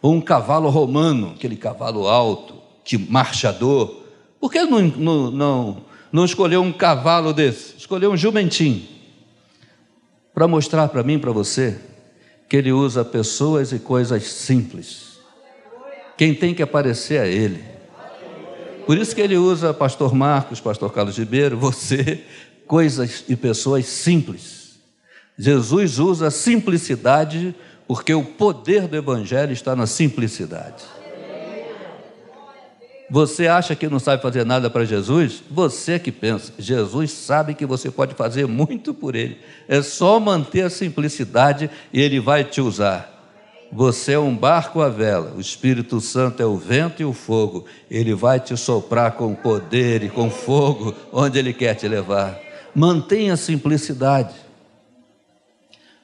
Ou 0.00 0.14
um 0.14 0.20
cavalo 0.22 0.70
romano, 0.70 1.34
aquele 1.36 1.56
cavalo 1.56 2.08
alto, 2.08 2.54
que 2.82 2.96
marchador, 2.96 3.96
por 4.40 4.50
que 4.50 4.62
não, 4.62 4.80
não, 4.80 5.30
não, 5.30 5.76
não 6.12 6.24
escolheu 6.24 6.62
um 6.62 6.72
cavalo 6.72 7.32
desse? 7.32 7.76
Escolheu 7.76 8.10
um 8.12 8.16
jumentinho. 8.16 8.82
Para 10.34 10.48
mostrar 10.48 10.88
para 10.88 11.02
mim 11.02 11.18
para 11.18 11.32
você 11.32 11.78
que 12.48 12.56
ele 12.56 12.72
usa 12.72 13.04
pessoas 13.04 13.72
e 13.72 13.78
coisas 13.78 14.24
simples. 14.24 15.18
Quem 16.16 16.34
tem 16.34 16.54
que 16.54 16.62
aparecer 16.62 17.20
é 17.20 17.32
ele. 17.32 17.64
Por 18.86 18.98
isso 18.98 19.14
que 19.14 19.20
ele 19.20 19.36
usa 19.36 19.72
pastor 19.72 20.14
Marcos, 20.14 20.60
pastor 20.60 20.92
Carlos 20.92 21.16
Ribeiro, 21.16 21.56
você, 21.56 22.24
coisas 22.66 23.24
e 23.28 23.36
pessoas 23.36 23.86
simples. 23.86 24.78
Jesus 25.38 25.98
usa 25.98 26.30
simplicidade 26.30 27.54
porque 27.86 28.12
o 28.12 28.24
poder 28.24 28.86
do 28.86 28.96
evangelho 28.96 29.52
está 29.52 29.74
na 29.74 29.86
simplicidade. 29.86 30.84
Você 33.10 33.48
acha 33.48 33.74
que 33.74 33.88
não 33.88 33.98
sabe 33.98 34.22
fazer 34.22 34.46
nada 34.46 34.70
para 34.70 34.84
Jesus? 34.84 35.42
Você 35.50 35.98
que 35.98 36.12
pensa. 36.12 36.52
Jesus 36.56 37.10
sabe 37.10 37.54
que 37.54 37.66
você 37.66 37.90
pode 37.90 38.14
fazer 38.14 38.46
muito 38.46 38.94
por 38.94 39.16
Ele. 39.16 39.38
É 39.66 39.82
só 39.82 40.20
manter 40.20 40.62
a 40.62 40.70
simplicidade 40.70 41.68
e 41.92 42.00
Ele 42.00 42.20
vai 42.20 42.44
te 42.44 42.60
usar. 42.60 43.10
Você 43.72 44.12
é 44.12 44.18
um 44.18 44.36
barco 44.36 44.80
à 44.80 44.88
vela, 44.88 45.32
o 45.36 45.40
Espírito 45.40 46.00
Santo 46.00 46.42
é 46.42 46.46
o 46.46 46.56
vento 46.56 47.02
e 47.02 47.04
o 47.04 47.12
fogo. 47.12 47.66
Ele 47.88 48.14
vai 48.14 48.40
te 48.40 48.56
soprar 48.56 49.12
com 49.12 49.34
poder 49.34 50.02
e 50.02 50.08
com 50.08 50.28
fogo 50.28 50.94
onde 51.12 51.38
ele 51.38 51.52
quer 51.52 51.74
te 51.74 51.86
levar. 51.86 52.36
Mantenha 52.74 53.34
a 53.34 53.36
simplicidade. 53.36 54.34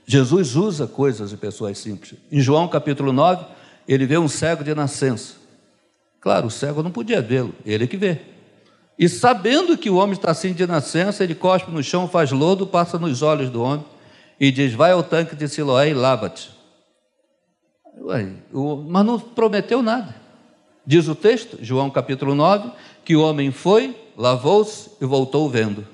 Jesus 0.06 0.54
usa 0.54 0.86
coisas 0.86 1.30
de 1.30 1.36
pessoas 1.36 1.78
simples. 1.78 2.14
Em 2.30 2.40
João 2.40 2.68
capítulo 2.68 3.12
9, 3.12 3.44
ele 3.88 4.06
vê 4.06 4.16
um 4.16 4.28
cego 4.28 4.62
de 4.62 4.72
nascença. 4.72 5.45
Claro, 6.26 6.48
o 6.48 6.50
cego 6.50 6.82
não 6.82 6.90
podia 6.90 7.22
vê-lo, 7.22 7.54
ele 7.64 7.86
que 7.86 7.96
vê. 7.96 8.18
E 8.98 9.08
sabendo 9.08 9.78
que 9.78 9.88
o 9.88 9.94
homem 9.94 10.14
está 10.14 10.32
assim 10.32 10.52
de 10.52 10.66
nascença, 10.66 11.22
ele 11.22 11.36
cospe 11.36 11.70
no 11.70 11.80
chão, 11.84 12.08
faz 12.08 12.32
lodo, 12.32 12.66
passa 12.66 12.98
nos 12.98 13.22
olhos 13.22 13.48
do 13.48 13.62
homem 13.62 13.84
e 14.40 14.50
diz: 14.50 14.74
Vai 14.74 14.90
ao 14.90 15.04
tanque 15.04 15.36
de 15.36 15.46
Siloé 15.48 15.90
e 15.90 15.94
lava-te. 15.94 16.50
Mas 18.88 19.06
não 19.06 19.20
prometeu 19.20 19.80
nada. 19.80 20.16
Diz 20.84 21.06
o 21.06 21.14
texto, 21.14 21.58
João 21.62 21.88
capítulo 21.90 22.34
9, 22.34 22.72
que 23.04 23.14
o 23.14 23.22
homem 23.22 23.52
foi, 23.52 23.94
lavou-se 24.16 24.90
e 25.00 25.04
voltou 25.04 25.48
vendo. 25.48 25.86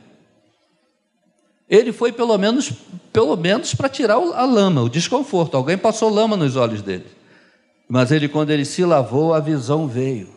Ele 1.68 1.92
foi 1.92 2.10
pelo 2.10 2.38
menos, 2.38 2.72
pelo 3.12 3.36
menos 3.36 3.74
para 3.74 3.90
tirar 3.90 4.14
a 4.14 4.46
lama, 4.46 4.80
o 4.80 4.88
desconforto. 4.88 5.58
Alguém 5.58 5.76
passou 5.76 6.08
lama 6.08 6.38
nos 6.38 6.56
olhos 6.56 6.80
dele. 6.80 7.20
Mas 7.92 8.10
ele, 8.10 8.26
quando 8.26 8.48
ele 8.48 8.64
se 8.64 8.82
lavou, 8.86 9.34
a 9.34 9.38
visão 9.38 9.86
veio. 9.86 10.30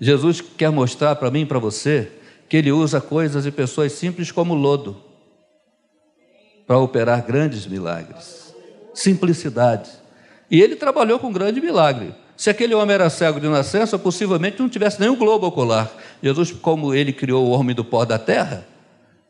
Jesus 0.00 0.40
quer 0.40 0.70
mostrar 0.70 1.16
para 1.16 1.32
mim 1.32 1.40
e 1.40 1.46
para 1.46 1.58
você 1.58 2.12
que 2.48 2.56
ele 2.56 2.70
usa 2.70 3.00
coisas 3.00 3.44
e 3.44 3.50
pessoas 3.50 3.90
simples 3.90 4.30
como 4.30 4.54
lodo 4.54 4.96
para 6.64 6.78
operar 6.78 7.26
grandes 7.26 7.66
milagres. 7.66 8.54
Simplicidade. 8.94 9.90
E 10.48 10.62
ele 10.62 10.76
trabalhou 10.76 11.18
com 11.18 11.26
um 11.26 11.32
grande 11.32 11.60
milagre. 11.60 12.14
Se 12.36 12.48
aquele 12.48 12.72
homem 12.72 12.94
era 12.94 13.10
cego 13.10 13.40
de 13.40 13.48
nascença, 13.48 13.98
possivelmente 13.98 14.60
não 14.60 14.68
tivesse 14.68 15.00
nenhum 15.00 15.16
globo 15.16 15.48
ocular. 15.48 15.90
Jesus, 16.22 16.52
como 16.52 16.94
ele 16.94 17.12
criou 17.12 17.48
o 17.48 17.50
homem 17.50 17.74
do 17.74 17.84
pó 17.84 18.04
da 18.04 18.16
terra, 18.16 18.64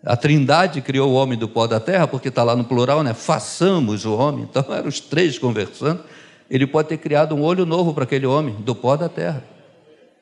a 0.05 0.15
Trindade 0.15 0.83
criou 0.83 1.11
o 1.11 1.15
homem 1.15 1.39
do 1.39 1.49
pó 1.49 1.67
da 1.67 1.81
terra, 1.81 2.07
porque 2.07 2.29
está 2.29 2.43
lá 2.43 2.55
no 2.55 2.65
plural, 2.65 3.03
né? 3.03 3.15
Façamos 3.15 4.05
o 4.05 4.15
homem. 4.15 4.45
Então 4.45 4.67
eram 4.69 4.89
os 4.89 5.01
três 5.01 5.39
conversando. 5.39 6.05
Ele 6.53 6.67
pode 6.67 6.89
ter 6.89 6.99
criado 6.99 7.35
um 7.35 7.41
olho 7.41 7.65
novo 7.65 7.95
para 7.95 8.05
aquele 8.05 8.27
homem 8.27 8.55
do 8.57 8.75
pó 8.75 8.95
da 8.95 9.09
terra. 9.09 9.43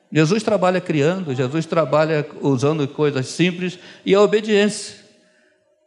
Jesus 0.09 0.41
trabalha 0.41 0.79
criando, 0.79 1.35
Jesus 1.35 1.65
trabalha 1.65 2.25
usando 2.41 2.87
coisas 2.87 3.27
simples 3.27 3.77
e 4.05 4.15
a 4.15 4.21
obediência. 4.21 4.95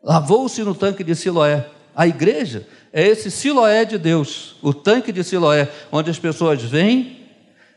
Lavou-se 0.03 0.63
no 0.63 0.75
tanque 0.75 1.03
de 1.03 1.15
Siloé. 1.15 1.67
A 1.97 2.07
igreja 2.07 2.67
é 2.93 3.07
esse 3.07 3.31
Siloé 3.31 3.87
de 3.87 3.97
Deus, 3.97 4.57
o 4.61 4.75
tanque 4.75 5.13
de 5.13 5.25
Siloé, 5.25 5.67
onde 5.91 6.11
as 6.11 6.19
pessoas 6.19 6.63
vêm 6.63 7.25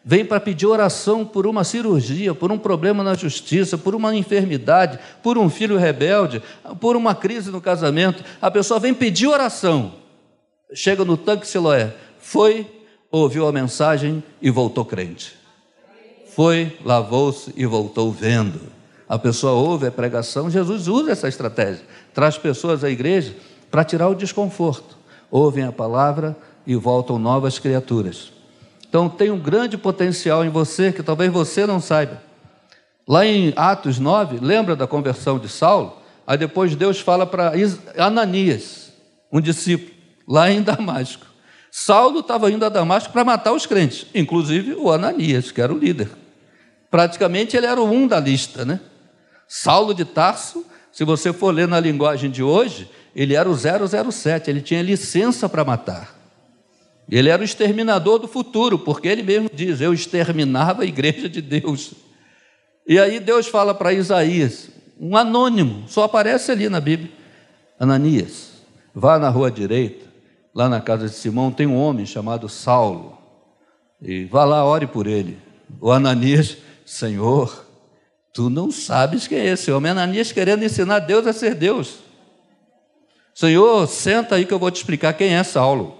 vem 0.03 0.25
para 0.25 0.39
pedir 0.39 0.65
oração 0.65 1.25
por 1.25 1.47
uma 1.47 1.63
cirurgia, 1.63 2.35
por 2.35 2.51
um 2.51 2.57
problema 2.57 3.01
na 3.01 3.13
justiça, 3.13 3.77
por 3.77 3.95
uma 3.95 4.13
enfermidade, 4.13 4.99
por 5.23 5.37
um 5.37 5.49
filho 5.49 5.77
rebelde, 5.77 6.41
por 6.81 6.97
uma 6.97 7.15
crise 7.15 7.49
no 7.49 7.61
casamento. 7.61 8.23
A 8.41 8.51
pessoa 8.51 8.79
vem 8.79 8.93
pedir 8.93 9.27
oração. 9.27 9.93
Chega 10.73 11.05
no 11.05 11.15
tanque 11.15 11.47
Siloé, 11.47 11.93
foi, 12.29 12.69
ouviu 13.09 13.47
a 13.47 13.53
mensagem 13.53 14.21
e 14.41 14.51
voltou 14.51 14.83
crente. 14.83 15.33
Foi, 16.35 16.77
lavou-se 16.83 17.53
e 17.55 17.65
voltou 17.65 18.11
vendo. 18.11 18.59
A 19.07 19.17
pessoa 19.17 19.53
ouve 19.53 19.87
a 19.87 19.91
pregação, 19.91 20.49
Jesus 20.49 20.89
usa 20.89 21.13
essa 21.13 21.29
estratégia, 21.29 21.85
traz 22.13 22.37
pessoas 22.37 22.83
à 22.83 22.89
igreja 22.89 23.33
para 23.71 23.85
tirar 23.85 24.09
o 24.09 24.13
desconforto. 24.13 24.97
Ouvem 25.31 25.63
a 25.63 25.71
palavra 25.71 26.35
e 26.65 26.75
voltam 26.75 27.17
novas 27.17 27.59
criaturas. 27.59 28.33
Então 28.89 29.07
tem 29.07 29.31
um 29.31 29.39
grande 29.39 29.77
potencial 29.77 30.43
em 30.43 30.49
você 30.49 30.91
que 30.91 31.01
talvez 31.01 31.31
você 31.31 31.65
não 31.65 31.79
saiba. 31.79 32.21
Lá 33.07 33.25
em 33.25 33.53
Atos 33.55 33.99
9, 33.99 34.39
lembra 34.41 34.75
da 34.75 34.85
conversão 34.85 35.39
de 35.39 35.47
Saulo? 35.47 35.95
Aí 36.27 36.37
depois 36.37 36.75
Deus 36.75 36.99
fala 36.99 37.25
para 37.25 37.53
Ananias, 37.97 38.91
um 39.31 39.39
discípulo, 39.39 39.95
lá 40.27 40.51
em 40.51 40.61
Damasco. 40.61 41.36
Saulo 41.71 42.21
estava 42.21 42.51
indo 42.51 42.65
a 42.65 42.69
Damasco 42.69 43.13
para 43.13 43.23
matar 43.23 43.53
os 43.53 43.65
crentes, 43.65 44.07
inclusive 44.13 44.73
o 44.73 44.91
Ananias, 44.91 45.51
que 45.51 45.61
era 45.61 45.73
o 45.73 45.77
líder. 45.77 46.09
Praticamente 46.89 47.55
ele 47.55 47.65
era 47.65 47.79
o 47.79 47.89
um 47.89 48.07
da 48.07 48.19
lista, 48.19 48.65
né? 48.65 48.79
Saulo 49.47 49.93
de 49.93 50.05
Tarso, 50.05 50.65
se 50.91 51.03
você 51.03 51.31
for 51.31 51.53
ler 51.53 51.67
na 51.67 51.79
linguagem 51.79 52.31
de 52.31 52.41
hoje, 52.41 52.89
ele 53.15 53.35
era 53.35 53.49
o 53.49 53.55
007, 53.55 54.49
ele 54.49 54.61
tinha 54.61 54.81
licença 54.81 55.47
para 55.47 55.63
matar. 55.63 56.15
Ele 57.09 57.29
era 57.29 57.41
o 57.41 57.45
exterminador 57.45 58.19
do 58.19 58.27
futuro, 58.27 58.77
porque 58.79 59.07
ele 59.07 59.23
mesmo 59.23 59.49
diz: 59.53 59.79
Eu 59.79 59.93
exterminava 59.93 60.83
a 60.83 60.85
igreja 60.85 61.29
de 61.29 61.41
Deus. 61.41 61.93
E 62.87 62.99
aí 62.99 63.19
Deus 63.19 63.47
fala 63.47 63.73
para 63.73 63.93
Isaías, 63.93 64.69
um 64.99 65.15
anônimo, 65.15 65.83
só 65.87 66.03
aparece 66.03 66.51
ali 66.51 66.67
na 66.67 66.81
Bíblia: 66.81 67.11
Ananias, 67.79 68.53
vá 68.93 69.17
na 69.17 69.29
rua 69.29 69.49
direita, 69.49 70.06
lá 70.57 70.67
na 70.67 70.81
casa 70.81 71.07
de 71.07 71.13
Simão, 71.13 71.51
tem 71.51 71.67
um 71.67 71.77
homem 71.77 72.03
chamado 72.03 72.49
Saulo, 72.49 73.15
e 74.01 74.25
vá 74.25 74.43
lá, 74.43 74.65
ore 74.65 74.87
por 74.87 75.05
ele. 75.05 75.37
O 75.79 75.91
Ananias, 75.91 76.57
Senhor, 76.83 77.63
tu 78.33 78.49
não 78.49 78.71
sabes 78.71 79.27
quem 79.27 79.37
é 79.37 79.45
esse 79.49 79.71
homem. 79.71 79.91
Ananias 79.91 80.31
querendo 80.31 80.65
ensinar 80.65 80.97
Deus 80.97 81.27
a 81.27 81.33
ser 81.33 81.53
Deus. 81.53 81.99
Senhor, 83.35 83.87
senta 83.87 84.33
aí 84.33 84.45
que 84.45 84.53
eu 84.53 84.57
vou 84.57 84.71
te 84.71 84.77
explicar 84.77 85.13
quem 85.13 85.35
é 85.35 85.43
Saulo. 85.43 85.95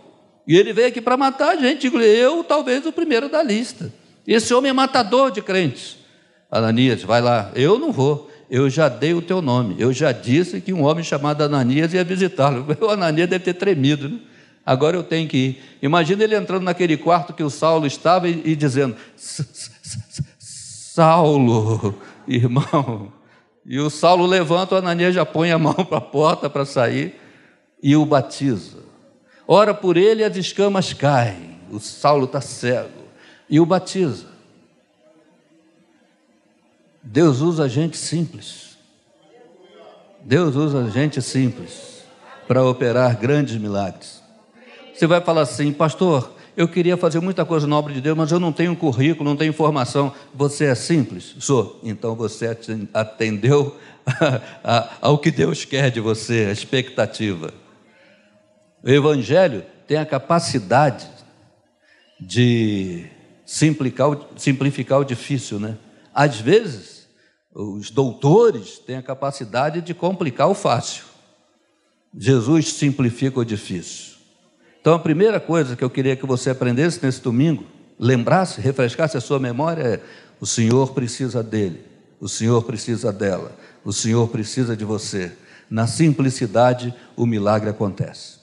E 0.47 0.57
ele 0.57 0.73
veio 0.73 0.87
aqui 0.87 1.01
para 1.01 1.15
matar 1.15 1.49
a 1.49 1.55
gente. 1.55 1.87
Eu, 1.87 2.43
talvez, 2.43 2.83
o 2.87 2.91
primeiro 2.91 3.29
da 3.29 3.43
lista. 3.43 3.93
Esse 4.25 4.55
homem 4.55 4.71
é 4.71 4.73
matador 4.73 5.29
de 5.29 5.41
crentes. 5.41 5.97
Ananias, 6.49 7.03
vai 7.03 7.21
lá. 7.21 7.51
Eu 7.53 7.77
não 7.77 7.91
vou. 7.91 8.31
Eu 8.49 8.71
já 8.71 8.89
dei 8.89 9.13
o 9.13 9.21
teu 9.21 9.39
nome. 9.39 9.75
Eu 9.77 9.93
já 9.93 10.11
disse 10.11 10.61
que 10.61 10.73
um 10.73 10.83
homem 10.83 11.03
chamado 11.03 11.43
Ananias 11.43 11.93
ia 11.93 12.03
visitá-lo. 12.03 12.65
O 12.81 12.89
Ananias 12.89 13.29
deve 13.29 13.43
ter 13.43 13.53
tremido. 13.53 14.09
Né? 14.09 14.19
Agora 14.67 14.97
eu 14.97 15.03
tenho 15.03 15.29
que 15.29 15.37
ir. 15.37 15.63
Imagina 15.81 16.25
ele 16.25 16.35
entrando 16.35 16.63
naquele 16.63 16.97
quarto 16.97 17.31
que 17.31 17.41
o 17.41 17.49
Saulo 17.49 17.87
estava 17.87 18.27
e, 18.27 18.41
e 18.43 18.53
dizendo: 18.53 18.97
Saulo, 20.37 21.95
irmão. 22.27 23.13
E 23.65 23.79
o 23.79 23.89
Saulo 23.89 24.25
levanta, 24.25 24.75
o 24.75 24.77
Ananias 24.77 25.15
já 25.15 25.25
põe 25.25 25.51
a 25.51 25.57
mão 25.57 25.73
para 25.87 25.99
a 25.99 26.01
porta 26.01 26.49
para 26.49 26.65
sair 26.65 27.15
e 27.81 27.95
o 27.95 28.05
batiza. 28.05 28.79
Ora 29.47 29.73
por 29.73 29.95
ele, 29.95 30.21
as 30.21 30.35
escamas 30.35 30.91
caem. 30.91 31.57
O 31.71 31.79
Saulo 31.79 32.25
está 32.25 32.41
cego 32.41 32.89
e 33.49 33.61
o 33.61 33.65
batiza. 33.65 34.27
Deus 37.01 37.39
usa 37.39 37.69
gente 37.69 37.95
simples. 37.95 38.77
Deus 40.21 40.57
usa 40.57 40.89
gente 40.89 41.21
simples 41.21 42.03
para 42.49 42.65
operar 42.65 43.17
grandes 43.17 43.55
milagres. 43.55 44.26
Você 44.97 45.05
vai 45.05 45.21
falar 45.21 45.41
assim, 45.41 45.71
pastor, 45.71 46.33
eu 46.55 46.67
queria 46.67 46.97
fazer 46.97 47.19
muita 47.19 47.45
coisa 47.45 47.67
na 47.67 47.77
obra 47.77 47.93
de 47.93 48.01
Deus, 48.01 48.17
mas 48.17 48.31
eu 48.31 48.39
não 48.39 48.51
tenho 48.51 48.75
currículo, 48.75 49.29
não 49.29 49.37
tenho 49.37 49.51
informação. 49.51 50.11
Você 50.33 50.65
é 50.65 50.73
simples? 50.73 51.35
Sou. 51.37 51.79
Então 51.83 52.15
você 52.15 52.57
atendeu 52.91 53.77
ao 54.99 55.19
que 55.19 55.29
Deus 55.29 55.63
quer 55.65 55.91
de 55.91 55.99
você, 55.99 56.47
a 56.49 56.51
expectativa. 56.51 57.53
O 58.83 58.89
Evangelho 58.89 59.63
tem 59.85 59.97
a 59.97 60.05
capacidade 60.05 61.07
de 62.19 63.05
simplificar, 63.45 64.17
simplificar 64.35 64.99
o 64.99 65.05
difícil, 65.05 65.59
né? 65.59 65.77
Às 66.11 66.39
vezes, 66.39 67.07
os 67.53 67.91
doutores 67.91 68.79
têm 68.79 68.95
a 68.95 69.03
capacidade 69.03 69.79
de 69.79 69.93
complicar 69.93 70.49
o 70.49 70.55
fácil. 70.55 71.03
Jesus 72.17 72.73
simplifica 72.73 73.39
o 73.39 73.45
difícil. 73.45 74.16
Então, 74.87 74.95
a 74.95 74.99
primeira 74.99 75.37
coisa 75.37 75.75
que 75.75 75.83
eu 75.83 75.89
queria 75.89 76.15
que 76.15 76.25
você 76.25 76.49
aprendesse 76.49 77.03
nesse 77.03 77.21
domingo, 77.21 77.65
lembrasse, 77.99 78.61
refrescasse 78.61 79.17
a 79.17 79.19
sua 79.19 79.37
memória 79.37 79.83
é: 79.83 79.99
o 80.39 80.45
Senhor 80.45 80.93
precisa 80.93 81.43
dele, 81.43 81.81
o 82.21 82.29
Senhor 82.29 82.63
precisa 82.63 83.11
dela, 83.11 83.51
o 83.83 83.91
Senhor 83.91 84.29
precisa 84.29 84.77
de 84.77 84.85
você. 84.85 85.33
Na 85.69 85.87
simplicidade, 85.87 86.95
o 87.17 87.25
milagre 87.25 87.69
acontece. 87.69 88.37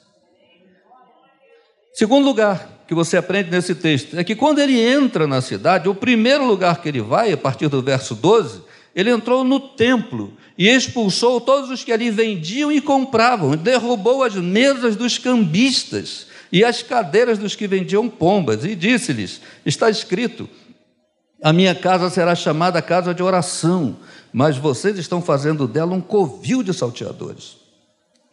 Segundo 1.94 2.26
lugar 2.26 2.85
que 2.87 2.94
você 2.94 3.16
aprende 3.16 3.50
nesse 3.50 3.74
texto 3.74 4.18
é 4.18 4.22
que 4.22 4.37
quando 4.37 4.59
ele 4.59 4.78
entra 4.78 5.26
na 5.26 5.40
cidade, 5.40 5.88
o 5.88 5.94
primeiro 5.94 6.46
lugar 6.46 6.83
que 6.83 6.90
ele 6.90 7.00
vai, 7.00 7.33
a 7.33 7.38
partir 7.38 7.68
do 7.68 7.80
verso 7.80 8.14
12, 8.14 8.61
ele 8.94 9.09
entrou 9.09 9.44
no 9.44 9.59
templo 9.59 10.30
e 10.59 10.68
expulsou 10.68 11.40
todos 11.40 11.70
os 11.70 11.83
que 11.83 11.90
ali 11.90 12.11
vendiam 12.11 12.70
e 12.70 12.83
compravam, 12.83 13.57
derrubou 13.57 14.22
as 14.22 14.35
mesas 14.35 14.94
dos 14.94 15.16
cambistas 15.16 16.33
e 16.54 16.64
as 16.64 16.84
cadeiras 16.84 17.36
dos 17.36 17.56
que 17.56 17.66
vendiam 17.66 18.08
pombas, 18.08 18.64
e 18.64 18.76
disse-lhes: 18.76 19.40
Está 19.66 19.90
escrito, 19.90 20.48
a 21.42 21.52
minha 21.52 21.74
casa 21.74 22.08
será 22.08 22.32
chamada 22.36 22.80
casa 22.80 23.12
de 23.12 23.24
oração, 23.24 23.96
mas 24.32 24.56
vocês 24.56 24.96
estão 24.96 25.20
fazendo 25.20 25.66
dela 25.66 25.92
um 25.92 26.00
covil 26.00 26.62
de 26.62 26.72
salteadores. 26.72 27.56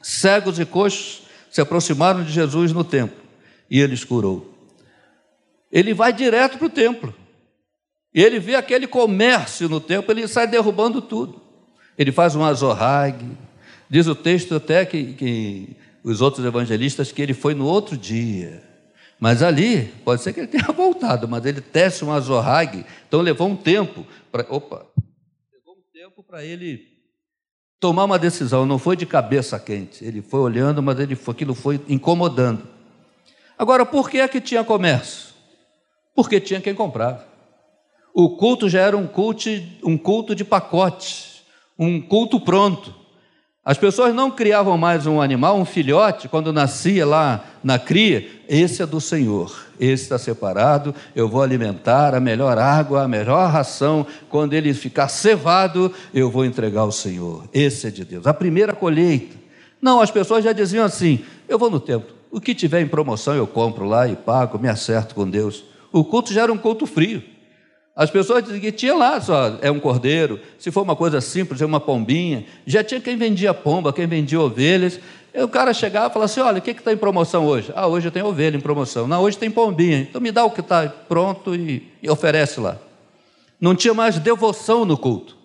Cegos 0.03 0.59
e 0.59 0.65
coxos 0.67 1.23
se 1.49 1.61
aproximaram 1.61 2.23
de 2.23 2.31
Jesus 2.31 2.71
no 2.71 2.83
templo 2.83 3.17
e 3.67 3.81
eles 3.81 4.03
curou. 4.03 4.53
Ele 5.71 5.91
vai 5.91 6.13
direto 6.13 6.59
para 6.59 6.67
o 6.67 6.69
templo. 6.69 7.15
E 8.13 8.21
ele 8.21 8.37
vê 8.39 8.53
aquele 8.53 8.85
comércio 8.85 9.67
no 9.67 9.79
templo, 9.81 10.11
ele 10.11 10.27
sai 10.27 10.45
derrubando 10.45 11.01
tudo. 11.01 11.41
Ele 11.97 12.11
faz 12.11 12.35
um 12.35 12.45
azorrague. 12.45 13.35
Diz 13.89 14.05
o 14.05 14.13
texto 14.13 14.55
até 14.55 14.85
que, 14.85 15.13
que 15.13 15.75
os 16.03 16.21
outros 16.21 16.45
evangelistas 16.45 17.11
que 17.11 17.21
ele 17.21 17.33
foi 17.33 17.53
no 17.53 17.65
outro 17.65 17.97
dia. 17.97 18.63
Mas 19.19 19.43
ali, 19.43 19.85
pode 20.03 20.21
ser 20.21 20.33
que 20.33 20.39
ele 20.39 20.47
tenha 20.47 20.63
voltado, 20.73 21.27
mas 21.27 21.45
ele 21.45 21.61
tece 21.61 22.03
um 22.03 22.11
azorrague. 22.11 22.85
Então 23.07 23.21
levou 23.21 23.47
um 23.47 23.55
tempo 23.55 24.05
para. 24.31 24.45
Opa! 24.49 24.85
Levou 25.53 25.75
um 25.75 25.83
tempo 25.93 26.23
para 26.23 26.43
ele 26.43 26.87
tomar 27.79 28.05
uma 28.05 28.17
decisão. 28.17 28.65
Não 28.65 28.79
foi 28.79 28.95
de 28.95 29.05
cabeça 29.05 29.59
quente. 29.59 30.03
Ele 30.03 30.21
foi 30.21 30.39
olhando, 30.39 30.81
mas 30.81 30.99
ele, 30.99 31.17
aquilo 31.27 31.53
foi 31.53 31.79
incomodando. 31.87 32.67
Agora, 33.57 33.85
por 33.85 34.09
que 34.09 34.19
é 34.19 34.27
que 34.27 34.41
tinha 34.41 34.63
comércio? 34.63 35.35
Porque 36.15 36.39
tinha 36.39 36.59
quem 36.59 36.73
comprava. 36.73 37.25
O 38.13 38.35
culto 38.37 38.67
já 38.67 38.81
era 38.81 38.97
um 38.97 39.05
culto, 39.07 39.49
um 39.83 39.97
culto 39.97 40.35
de 40.35 40.43
pacote, 40.43 41.43
um 41.77 42.01
culto 42.01 42.39
pronto. 42.39 43.00
As 43.63 43.77
pessoas 43.77 44.11
não 44.11 44.31
criavam 44.31 44.75
mais 44.75 45.05
um 45.05 45.21
animal, 45.21 45.55
um 45.55 45.65
filhote, 45.65 46.27
quando 46.27 46.51
nascia 46.51 47.05
lá 47.05 47.45
na 47.63 47.77
cria, 47.77 48.27
esse 48.49 48.81
é 48.81 48.87
do 48.87 48.99
Senhor, 48.99 49.67
esse 49.79 50.01
está 50.01 50.17
separado, 50.17 50.95
eu 51.15 51.29
vou 51.29 51.43
alimentar 51.43 52.15
a 52.15 52.19
melhor 52.19 52.57
água, 52.57 53.03
a 53.03 53.07
melhor 53.07 53.51
ração, 53.51 54.03
quando 54.29 54.53
ele 54.53 54.73
ficar 54.73 55.09
cevado, 55.09 55.93
eu 56.11 56.27
vou 56.31 56.43
entregar 56.43 56.81
ao 56.81 56.91
Senhor, 56.91 57.47
esse 57.53 57.85
é 57.85 57.91
de 57.91 58.03
Deus. 58.03 58.25
A 58.25 58.33
primeira 58.33 58.73
colheita. 58.73 59.37
Não, 59.79 60.01
as 60.01 60.09
pessoas 60.09 60.43
já 60.43 60.53
diziam 60.53 60.83
assim: 60.83 61.23
eu 61.47 61.59
vou 61.59 61.69
no 61.69 61.79
templo, 61.79 62.15
o 62.31 62.41
que 62.41 62.55
tiver 62.55 62.81
em 62.81 62.87
promoção 62.87 63.35
eu 63.35 63.45
compro 63.45 63.85
lá 63.85 64.07
e 64.07 64.15
pago, 64.15 64.57
me 64.57 64.69
acerto 64.69 65.13
com 65.13 65.29
Deus. 65.29 65.63
O 65.91 66.03
culto 66.03 66.33
já 66.33 66.41
era 66.41 66.51
um 66.51 66.57
culto 66.57 66.87
frio. 66.87 67.21
As 67.95 68.09
pessoas 68.09 68.43
diziam 68.43 68.61
que 68.61 68.71
tinha 68.71 68.95
lá 68.95 69.19
só, 69.19 69.57
é 69.61 69.69
um 69.69 69.79
cordeiro, 69.79 70.39
se 70.57 70.71
for 70.71 70.81
uma 70.81 70.95
coisa 70.95 71.19
simples, 71.19 71.61
é 71.61 71.65
uma 71.65 71.79
pombinha. 71.79 72.45
Já 72.65 72.83
tinha 72.83 73.01
quem 73.01 73.17
vendia 73.17 73.53
pomba, 73.53 73.91
quem 73.91 74.07
vendia 74.07 74.39
ovelhas. 74.39 74.99
E 75.33 75.41
o 75.41 75.47
cara 75.47 75.73
chegava 75.73 76.07
e 76.07 76.13
falava 76.13 76.25
assim: 76.25 76.39
olha, 76.39 76.59
o 76.59 76.61
que 76.61 76.71
está 76.71 76.91
em 76.91 76.97
promoção 76.97 77.45
hoje? 77.45 77.71
Ah, 77.75 77.87
hoje 77.87 78.09
tenho 78.09 78.27
ovelha 78.27 78.57
em 78.57 78.61
promoção. 78.61 79.07
Não, 79.07 79.21
hoje 79.21 79.37
tem 79.37 79.51
pombinha. 79.51 79.99
Então 80.01 80.21
me 80.21 80.31
dá 80.31 80.43
o 80.45 80.51
que 80.51 80.61
está 80.61 80.87
pronto 80.87 81.53
e, 81.53 81.87
e 82.01 82.09
oferece 82.09 82.59
lá. 82.59 82.77
Não 83.59 83.75
tinha 83.75 83.93
mais 83.93 84.17
devoção 84.17 84.85
no 84.85 84.97
culto. 84.97 85.37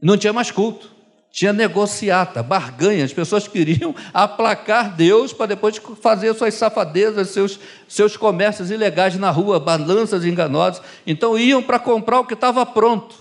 Não 0.00 0.16
tinha 0.16 0.32
mais 0.32 0.50
culto 0.50 0.95
tinha 1.36 1.52
negociata, 1.52 2.42
barganha, 2.42 3.04
as 3.04 3.12
pessoas 3.12 3.46
queriam 3.46 3.94
aplacar 4.14 4.96
Deus 4.96 5.34
para 5.34 5.48
depois 5.48 5.78
fazer 6.00 6.32
suas 6.32 6.54
safadezas, 6.54 7.28
seus, 7.28 7.60
seus 7.86 8.16
comércios 8.16 8.70
ilegais 8.70 9.16
na 9.16 9.30
rua, 9.30 9.60
balanças 9.60 10.24
enganosas. 10.24 10.82
Então 11.06 11.38
iam 11.38 11.62
para 11.62 11.78
comprar 11.78 12.20
o 12.20 12.24
que 12.24 12.32
estava 12.32 12.64
pronto. 12.64 13.16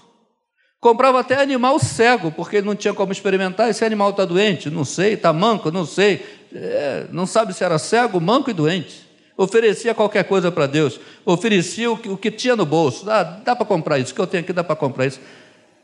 Comprava 0.80 1.20
até 1.20 1.42
animal 1.42 1.78
cego, 1.78 2.32
porque 2.32 2.62
não 2.62 2.74
tinha 2.74 2.94
como 2.94 3.12
experimentar. 3.12 3.70
Esse 3.70 3.84
animal 3.84 4.12
está 4.12 4.24
doente? 4.24 4.70
Não 4.70 4.86
sei. 4.86 5.16
Está 5.16 5.34
manco? 5.34 5.70
Não 5.70 5.86
sei. 5.86 6.26
É, 6.54 7.08
não 7.12 7.26
sabe 7.26 7.54
se 7.54 7.66
era 7.66 7.78
cego, 7.78 8.22
manco 8.22 8.50
e 8.50 8.54
doente. 8.54 9.06
Oferecia 9.36 9.94
qualquer 9.94 10.24
coisa 10.24 10.50
para 10.50 10.68
Deus. 10.68 11.02
Oferecia 11.26 11.92
o 11.92 11.98
que, 11.98 12.08
o 12.08 12.16
que 12.16 12.32
tinha 12.32 12.56
no 12.56 12.66
bolso. 12.66 13.10
Ah, 13.12 13.24
dá 13.24 13.54
para 13.58 13.66
comprar 13.66 14.00
isso, 14.00 14.14
o 14.14 14.16
que 14.16 14.22
eu 14.22 14.28
tenho 14.28 14.42
aqui 14.42 14.54
dá 14.54 14.64
para 14.64 14.78
comprar 14.78 15.06
isso. 15.06 15.20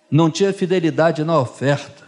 Não 0.09 0.31
tinha 0.31 0.53
fidelidade 0.53 1.25
na 1.25 1.37
oferta 1.37 2.00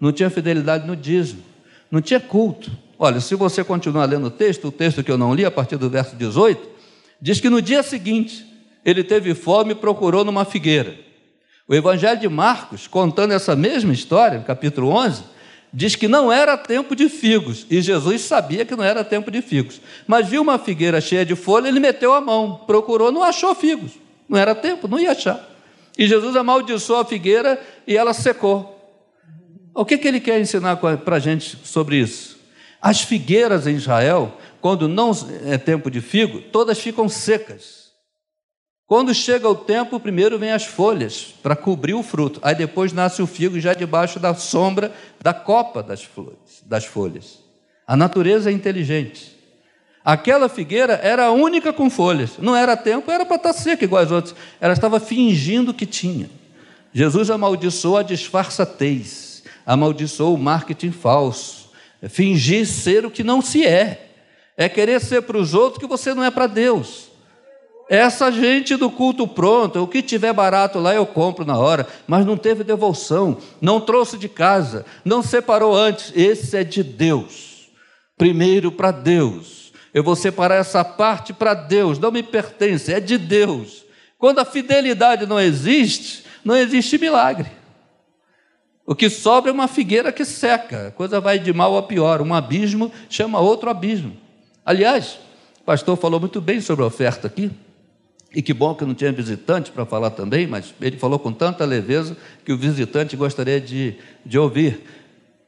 não 0.00 0.12
tinha 0.12 0.30
fidelidade 0.30 0.86
no 0.86 0.94
dízimo, 0.94 1.42
não 1.90 2.00
tinha 2.00 2.20
culto. 2.20 2.70
Olha, 2.98 3.20
se 3.20 3.34
você 3.34 3.62
continuar 3.62 4.04
lendo 4.06 4.26
o 4.26 4.30
texto, 4.30 4.68
o 4.68 4.72
texto 4.72 5.02
que 5.02 5.10
eu 5.10 5.18
não 5.18 5.34
li, 5.34 5.44
a 5.44 5.50
partir 5.50 5.76
do 5.76 5.88
verso 5.88 6.16
18, 6.16 6.68
diz 7.20 7.40
que 7.40 7.48
no 7.48 7.62
dia 7.62 7.82
seguinte 7.82 8.46
ele 8.84 9.04
teve 9.04 9.34
fome 9.34 9.72
e 9.72 9.74
procurou 9.74 10.24
numa 10.24 10.44
figueira. 10.44 10.94
O 11.68 11.74
Evangelho 11.74 12.18
de 12.18 12.28
Marcos, 12.28 12.86
contando 12.86 13.32
essa 13.32 13.54
mesma 13.54 13.92
história, 13.92 14.40
capítulo 14.40 14.88
11, 14.88 15.22
diz 15.72 15.94
que 15.94 16.08
não 16.08 16.32
era 16.32 16.56
tempo 16.56 16.96
de 16.96 17.08
figos, 17.08 17.66
e 17.70 17.82
Jesus 17.82 18.22
sabia 18.22 18.64
que 18.64 18.74
não 18.74 18.82
era 18.82 19.04
tempo 19.04 19.30
de 19.30 19.42
figos, 19.42 19.80
mas 20.06 20.26
viu 20.26 20.40
uma 20.40 20.58
figueira 20.58 21.00
cheia 21.00 21.26
de 21.26 21.34
folha, 21.34 21.68
ele 21.68 21.78
meteu 21.78 22.14
a 22.14 22.20
mão, 22.20 22.62
procurou, 22.66 23.12
não 23.12 23.22
achou 23.22 23.54
figos, 23.54 23.92
não 24.28 24.38
era 24.38 24.54
tempo, 24.54 24.88
não 24.88 24.98
ia 24.98 25.12
achar. 25.12 25.46
E 25.96 26.06
Jesus 26.06 26.36
amaldiçoou 26.36 27.00
a 27.00 27.04
figueira 27.04 27.60
e 27.86 27.96
ela 27.96 28.14
secou. 28.14 28.77
O 29.78 29.84
que, 29.84 29.96
que 29.96 30.08
ele 30.08 30.18
quer 30.18 30.40
ensinar 30.40 30.76
para 30.76 31.14
a 31.14 31.20
gente 31.20 31.56
sobre 31.62 31.94
isso? 32.00 32.36
As 32.82 33.00
figueiras 33.00 33.64
em 33.64 33.76
Israel, 33.76 34.36
quando 34.60 34.88
não 34.88 35.12
é 35.46 35.56
tempo 35.56 35.88
de 35.88 36.00
figo, 36.00 36.40
todas 36.40 36.80
ficam 36.80 37.08
secas. 37.08 37.92
Quando 38.88 39.14
chega 39.14 39.48
o 39.48 39.54
tempo, 39.54 40.00
primeiro 40.00 40.36
vem 40.36 40.50
as 40.50 40.64
folhas 40.64 41.32
para 41.40 41.54
cobrir 41.54 41.94
o 41.94 42.02
fruto. 42.02 42.40
Aí 42.42 42.56
depois 42.56 42.92
nasce 42.92 43.22
o 43.22 43.26
figo 43.26 43.60
já 43.60 43.72
debaixo 43.72 44.18
da 44.18 44.34
sombra 44.34 44.92
da 45.22 45.32
copa 45.32 45.80
das, 45.80 46.02
flores, 46.02 46.60
das 46.66 46.84
folhas. 46.84 47.38
A 47.86 47.96
natureza 47.96 48.50
é 48.50 48.52
inteligente. 48.52 49.38
Aquela 50.04 50.48
figueira 50.48 50.94
era 50.94 51.26
a 51.26 51.30
única 51.30 51.72
com 51.72 51.88
folhas. 51.88 52.32
Não 52.38 52.56
era 52.56 52.76
tempo, 52.76 53.12
era 53.12 53.24
para 53.24 53.36
estar 53.36 53.52
tá 53.52 53.56
seca 53.56 53.84
igual 53.84 54.02
as 54.02 54.10
outras. 54.10 54.34
Ela 54.60 54.72
estava 54.72 54.98
fingindo 54.98 55.72
que 55.72 55.86
tinha. 55.86 56.28
Jesus 56.92 57.30
amaldiçoou 57.30 57.96
a 57.96 58.02
disfarçatez 58.02 59.27
amaldiçoou 59.68 60.34
o 60.34 60.38
marketing 60.38 60.90
falso, 60.90 61.68
é 62.00 62.08
fingir 62.08 62.66
ser 62.66 63.04
o 63.04 63.10
que 63.10 63.22
não 63.22 63.42
se 63.42 63.66
é, 63.66 64.08
é 64.56 64.66
querer 64.66 64.98
ser 64.98 65.20
para 65.20 65.36
os 65.36 65.52
outros 65.52 65.78
que 65.78 65.86
você 65.86 66.14
não 66.14 66.24
é 66.24 66.30
para 66.30 66.46
Deus. 66.46 67.08
Essa 67.86 68.32
gente 68.32 68.76
do 68.76 68.90
culto 68.90 69.28
pronto, 69.28 69.82
o 69.82 69.86
que 69.86 70.00
tiver 70.00 70.32
barato 70.32 70.78
lá 70.78 70.94
eu 70.94 71.04
compro 71.04 71.44
na 71.44 71.58
hora, 71.58 71.86
mas 72.06 72.24
não 72.24 72.36
teve 72.36 72.64
devolução, 72.64 73.36
não 73.60 73.78
trouxe 73.78 74.16
de 74.16 74.28
casa, 74.28 74.86
não 75.04 75.22
separou 75.22 75.76
antes. 75.76 76.12
Esse 76.14 76.56
é 76.56 76.64
de 76.64 76.82
Deus. 76.82 77.68
Primeiro 78.16 78.72
para 78.72 78.90
Deus. 78.90 79.70
Eu 79.92 80.02
vou 80.02 80.16
separar 80.16 80.56
essa 80.56 80.82
parte 80.82 81.32
para 81.32 81.52
Deus, 81.52 81.98
não 81.98 82.10
me 82.10 82.22
pertence, 82.22 82.92
é 82.92 83.00
de 83.00 83.18
Deus. 83.18 83.84
Quando 84.18 84.38
a 84.38 84.44
fidelidade 84.44 85.26
não 85.26 85.38
existe, 85.38 86.24
não 86.44 86.56
existe 86.56 86.98
milagre. 86.98 87.57
O 88.88 88.94
que 88.94 89.10
sobra 89.10 89.50
é 89.50 89.52
uma 89.52 89.68
figueira 89.68 90.10
que 90.10 90.24
seca, 90.24 90.86
a 90.86 90.90
coisa 90.90 91.20
vai 91.20 91.38
de 91.38 91.52
mal 91.52 91.76
a 91.76 91.82
pior, 91.82 92.22
um 92.22 92.32
abismo 92.32 92.90
chama 93.10 93.38
outro 93.38 93.68
abismo. 93.68 94.16
Aliás, 94.64 95.18
o 95.60 95.64
pastor 95.64 95.94
falou 95.98 96.18
muito 96.18 96.40
bem 96.40 96.58
sobre 96.62 96.82
a 96.82 96.86
oferta 96.86 97.26
aqui, 97.26 97.50
e 98.34 98.40
que 98.40 98.54
bom 98.54 98.74
que 98.74 98.86
não 98.86 98.94
tinha 98.94 99.12
visitante 99.12 99.70
para 99.70 99.84
falar 99.84 100.12
também, 100.12 100.46
mas 100.46 100.72
ele 100.80 100.96
falou 100.96 101.18
com 101.18 101.30
tanta 101.30 101.66
leveza 101.66 102.16
que 102.46 102.50
o 102.50 102.56
visitante 102.56 103.14
gostaria 103.14 103.60
de, 103.60 103.94
de 104.24 104.38
ouvir. 104.38 104.80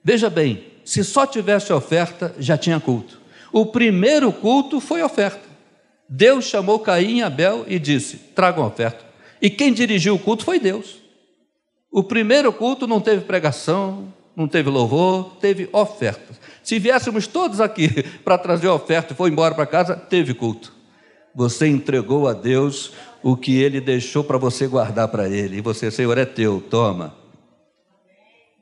Veja 0.05 0.29
bem, 0.29 0.63
se 0.85 1.03
só 1.03 1.27
tivesse 1.27 1.73
oferta, 1.73 2.35
já 2.39 2.59
tinha 2.59 2.79
culto. 2.79 3.19
O 3.51 3.65
primeiro 3.65 4.31
culto 4.35 4.83
foi 4.83 5.03
oferta. 5.03 5.49
Deus 6.07 6.45
chamou 6.45 6.79
Caim 6.79 7.21
e 7.21 7.23
Abel 7.23 7.65
e 7.67 7.79
disse: 7.79 8.19
tragam 8.35 8.67
oferta. 8.67 9.03
E 9.41 9.49
quem 9.49 9.73
dirigiu 9.73 10.17
o 10.17 10.19
culto 10.19 10.45
foi 10.45 10.61
Deus. 10.61 11.00
O 11.91 12.05
primeiro 12.05 12.53
culto 12.53 12.87
não 12.87 13.01
teve 13.01 13.25
pregação, 13.25 14.13
não 14.37 14.47
teve 14.47 14.71
louvor, 14.71 15.37
teve 15.41 15.69
ofertas. 15.73 16.41
Se 16.63 16.79
viéssemos 16.79 17.27
todos 17.27 17.61
aqui 17.61 18.03
para 18.25 18.39
trazer 18.39 18.69
oferta 18.69 19.13
e 19.13 19.17
for 19.17 19.29
embora 19.29 19.55
para 19.55 19.67
casa, 19.67 19.97
teve 19.97 20.33
culto. 20.33 20.73
Você 21.35 21.67
entregou 21.67 22.29
a 22.29 22.33
Deus 22.33 22.93
o 23.23 23.37
que 23.37 23.61
ele 23.61 23.81
deixou 23.81 24.23
para 24.23 24.39
você 24.39 24.67
guardar 24.69 25.09
para 25.09 25.29
ele. 25.29 25.59
E 25.59 25.61
você, 25.61 25.91
Senhor, 25.91 26.17
é 26.17 26.25
teu, 26.25 26.61
toma. 26.61 27.15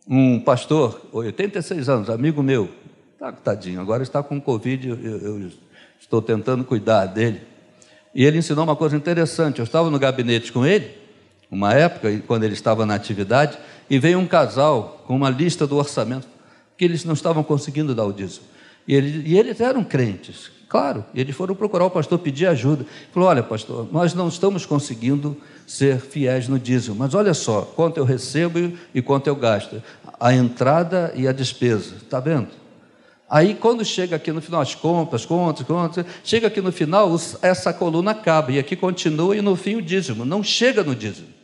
Um 0.09 0.41
pastor, 0.41 1.03
86 1.13 1.89
anos, 1.89 2.09
amigo 2.09 2.43
meu, 2.43 2.71
tá, 3.19 3.31
tadinho, 3.31 3.79
agora 3.79 4.03
está 4.03 4.23
com 4.23 4.41
Covid, 4.41 4.89
eu, 4.89 4.97
eu 4.97 5.51
estou 6.01 6.23
tentando 6.23 6.65
cuidar 6.65 7.05
dele. 7.05 7.43
E 8.15 8.25
ele 8.25 8.39
ensinou 8.39 8.65
uma 8.65 8.75
coisa 8.75 8.97
interessante. 8.97 9.59
Eu 9.59 9.65
estava 9.65 9.91
no 9.91 9.99
gabinete 9.99 10.51
com 10.51 10.65
ele 10.65 10.98
uma 11.51 11.73
época, 11.73 12.23
quando 12.27 12.45
ele 12.45 12.55
estava 12.55 12.85
na 12.85 12.95
atividade, 12.95 13.59
e 13.89 13.99
veio 13.99 14.19
um 14.19 14.27
casal 14.27 15.03
com 15.07 15.17
uma 15.17 15.31
lista 15.31 15.67
do 15.67 15.77
orçamento, 15.77 16.29
que 16.77 16.85
eles 16.85 17.05
não 17.05 17.15
estavam 17.15 17.43
conseguindo 17.43 17.95
dar 17.95 18.05
o 18.05 18.13
dízimo. 18.13 18.45
E, 18.87 18.95
ele, 18.95 19.29
e 19.29 19.39
eles 19.39 19.61
eram 19.61 19.83
crentes, 19.83 20.51
claro, 20.69 21.05
eles 21.15 21.35
foram 21.35 21.55
procurar 21.55 21.87
o 21.87 21.91
pastor 21.91 22.19
pedir 22.19 22.47
ajuda. 22.47 22.87
Falou: 23.13 23.29
Olha, 23.29 23.43
pastor, 23.43 23.89
nós 23.93 24.15
não 24.15 24.29
estamos 24.29 24.65
conseguindo 24.65 25.37
ser 25.67 26.01
fiéis 26.01 26.49
no 26.49 26.59
dízimo, 26.59 26.97
mas 26.97 27.15
olha 27.15 27.35
só, 27.35 27.63
quanto 27.63 27.99
eu 27.99 28.05
recebo 28.05 28.73
e 28.95 29.03
quanto 29.03 29.27
eu 29.27 29.37
gasto, 29.37 29.83
a 30.19 30.33
entrada 30.33 31.13
e 31.15 31.29
a 31.29 31.33
despesa, 31.33 31.97
está 31.97 32.21
vendo? 32.21 32.49
Aí, 33.29 33.55
quando 33.55 33.85
chega 33.85 34.17
aqui 34.17 34.33
no 34.33 34.41
final, 34.41 34.63
as 34.63 34.75
contas, 34.75 35.27
contas, 35.27 35.67
contas, 35.67 36.07
chega 36.25 36.47
aqui 36.47 36.63
no 36.63 36.73
final, 36.73 37.15
essa 37.43 37.75
coluna 37.75 38.13
acaba, 38.13 38.53
e 38.53 38.59
aqui 38.59 38.75
continua, 38.75 39.37
e 39.37 39.43
no 39.43 39.55
fim 39.55 39.77
o 39.77 39.83
dízimo, 39.83 40.25
não 40.25 40.43
chega 40.43 40.83
no 40.83 40.95
dízimo. 40.95 41.38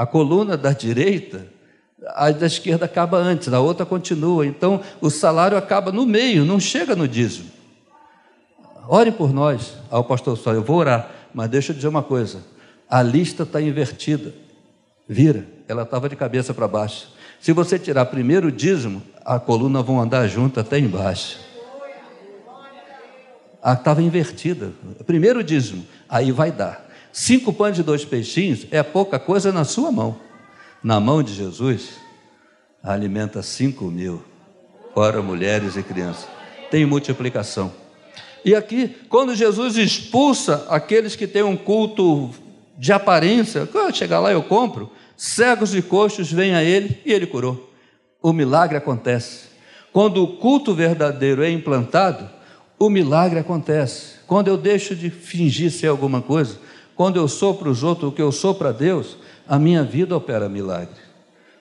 A 0.00 0.06
coluna 0.06 0.56
da 0.56 0.72
direita, 0.72 1.46
a 2.14 2.30
da 2.30 2.46
esquerda 2.46 2.86
acaba 2.86 3.18
antes, 3.18 3.52
a 3.52 3.60
outra 3.60 3.84
continua. 3.84 4.46
Então, 4.46 4.80
o 4.98 5.10
salário 5.10 5.58
acaba 5.58 5.92
no 5.92 6.06
meio, 6.06 6.42
não 6.42 6.58
chega 6.58 6.96
no 6.96 7.06
dízimo. 7.06 7.50
ore 8.88 9.12
por 9.12 9.30
nós. 9.30 9.74
Aí 9.90 9.98
o 9.98 10.02
pastor 10.02 10.38
só, 10.38 10.54
eu 10.54 10.62
vou 10.62 10.78
orar, 10.78 11.10
mas 11.34 11.50
deixa 11.50 11.72
eu 11.72 11.76
dizer 11.76 11.88
uma 11.88 12.02
coisa: 12.02 12.38
a 12.88 13.02
lista 13.02 13.42
está 13.42 13.60
invertida. 13.60 14.32
Vira, 15.06 15.46
ela 15.68 15.82
estava 15.82 16.08
de 16.08 16.16
cabeça 16.16 16.54
para 16.54 16.66
baixo. 16.66 17.12
Se 17.38 17.52
você 17.52 17.78
tirar 17.78 18.06
primeiro 18.06 18.48
o 18.48 18.52
dízimo, 18.52 19.02
a 19.22 19.38
coluna 19.38 19.82
vão 19.82 20.00
andar 20.00 20.26
junto 20.28 20.58
até 20.58 20.78
embaixo. 20.78 21.38
Estava 23.62 24.00
invertida. 24.00 24.72
Primeiro 25.04 25.40
o 25.40 25.44
dízimo, 25.44 25.84
aí 26.08 26.32
vai 26.32 26.50
dar. 26.50 26.89
Cinco 27.12 27.52
pães 27.52 27.78
e 27.78 27.82
dois 27.82 28.04
peixinhos 28.04 28.66
é 28.70 28.82
pouca 28.82 29.18
coisa 29.18 29.50
na 29.52 29.64
sua 29.64 29.90
mão. 29.90 30.16
Na 30.82 31.00
mão 31.00 31.22
de 31.22 31.34
Jesus, 31.34 31.90
alimenta 32.82 33.42
cinco 33.42 33.86
mil, 33.86 34.22
fora 34.94 35.20
mulheres 35.20 35.76
e 35.76 35.82
crianças. 35.82 36.26
Tem 36.70 36.86
multiplicação. 36.86 37.72
E 38.44 38.54
aqui, 38.54 38.96
quando 39.08 39.34
Jesus 39.34 39.76
expulsa 39.76 40.66
aqueles 40.70 41.14
que 41.14 41.26
têm 41.26 41.42
um 41.42 41.56
culto 41.56 42.30
de 42.78 42.92
aparência, 42.92 43.66
quando 43.66 43.94
chegar 43.94 44.20
lá 44.20 44.32
eu 44.32 44.42
compro, 44.42 44.90
cegos 45.16 45.74
e 45.74 45.82
coxos 45.82 46.32
vêm 46.32 46.54
a 46.54 46.64
ele 46.64 46.98
e 47.04 47.12
ele 47.12 47.26
curou. 47.26 47.70
O 48.22 48.32
milagre 48.32 48.76
acontece. 48.78 49.50
Quando 49.92 50.22
o 50.22 50.36
culto 50.36 50.74
verdadeiro 50.74 51.42
é 51.42 51.50
implantado, 51.50 52.30
o 52.78 52.88
milagre 52.88 53.38
acontece. 53.38 54.14
Quando 54.26 54.48
eu 54.48 54.56
deixo 54.56 54.94
de 54.94 55.10
fingir 55.10 55.70
ser 55.70 55.88
alguma 55.88 56.22
coisa, 56.22 56.58
quando 57.00 57.16
eu 57.16 57.26
sou 57.26 57.54
para 57.54 57.70
os 57.70 57.82
outros 57.82 58.10
o 58.10 58.12
que 58.12 58.20
eu 58.20 58.30
sou 58.30 58.54
para 58.54 58.72
Deus, 58.72 59.16
a 59.48 59.58
minha 59.58 59.82
vida 59.82 60.14
opera 60.14 60.50
milagre. 60.50 61.00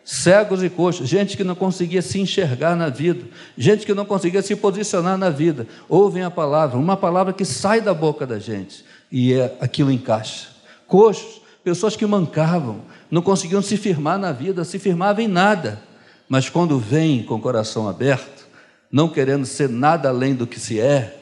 Cegos 0.03 0.61
e 0.61 0.69
coxos, 0.69 1.07
gente 1.07 1.37
que 1.37 1.45
não 1.45 1.55
conseguia 1.55 2.01
se 2.01 2.19
enxergar 2.19 2.75
na 2.75 2.89
vida, 2.89 3.23
gente 3.57 3.85
que 3.85 3.93
não 3.93 4.03
conseguia 4.03 4.41
se 4.41 4.53
posicionar 4.53 5.17
na 5.17 5.29
vida, 5.29 5.65
ouvem 5.87 6.23
a 6.23 6.29
palavra, 6.29 6.77
uma 6.77 6.97
palavra 6.97 7.31
que 7.31 7.45
sai 7.45 7.79
da 7.79 7.93
boca 7.93 8.27
da 8.27 8.37
gente 8.37 8.83
e 9.09 9.31
é, 9.31 9.55
aquilo 9.61 9.89
encaixa. 9.89 10.49
Coxos, 10.85 11.41
pessoas 11.63 11.95
que 11.95 12.05
mancavam, 12.05 12.81
não 13.09 13.21
conseguiam 13.21 13.61
se 13.61 13.77
firmar 13.77 14.19
na 14.19 14.33
vida, 14.33 14.65
se 14.65 14.77
firmavam 14.77 15.23
em 15.23 15.27
nada, 15.29 15.81
mas 16.27 16.49
quando 16.49 16.77
vêm 16.77 17.23
com 17.23 17.35
o 17.35 17.41
coração 17.41 17.87
aberto, 17.87 18.45
não 18.91 19.07
querendo 19.07 19.45
ser 19.45 19.69
nada 19.69 20.09
além 20.09 20.35
do 20.35 20.45
que 20.45 20.59
se 20.59 20.81
é, 20.81 21.17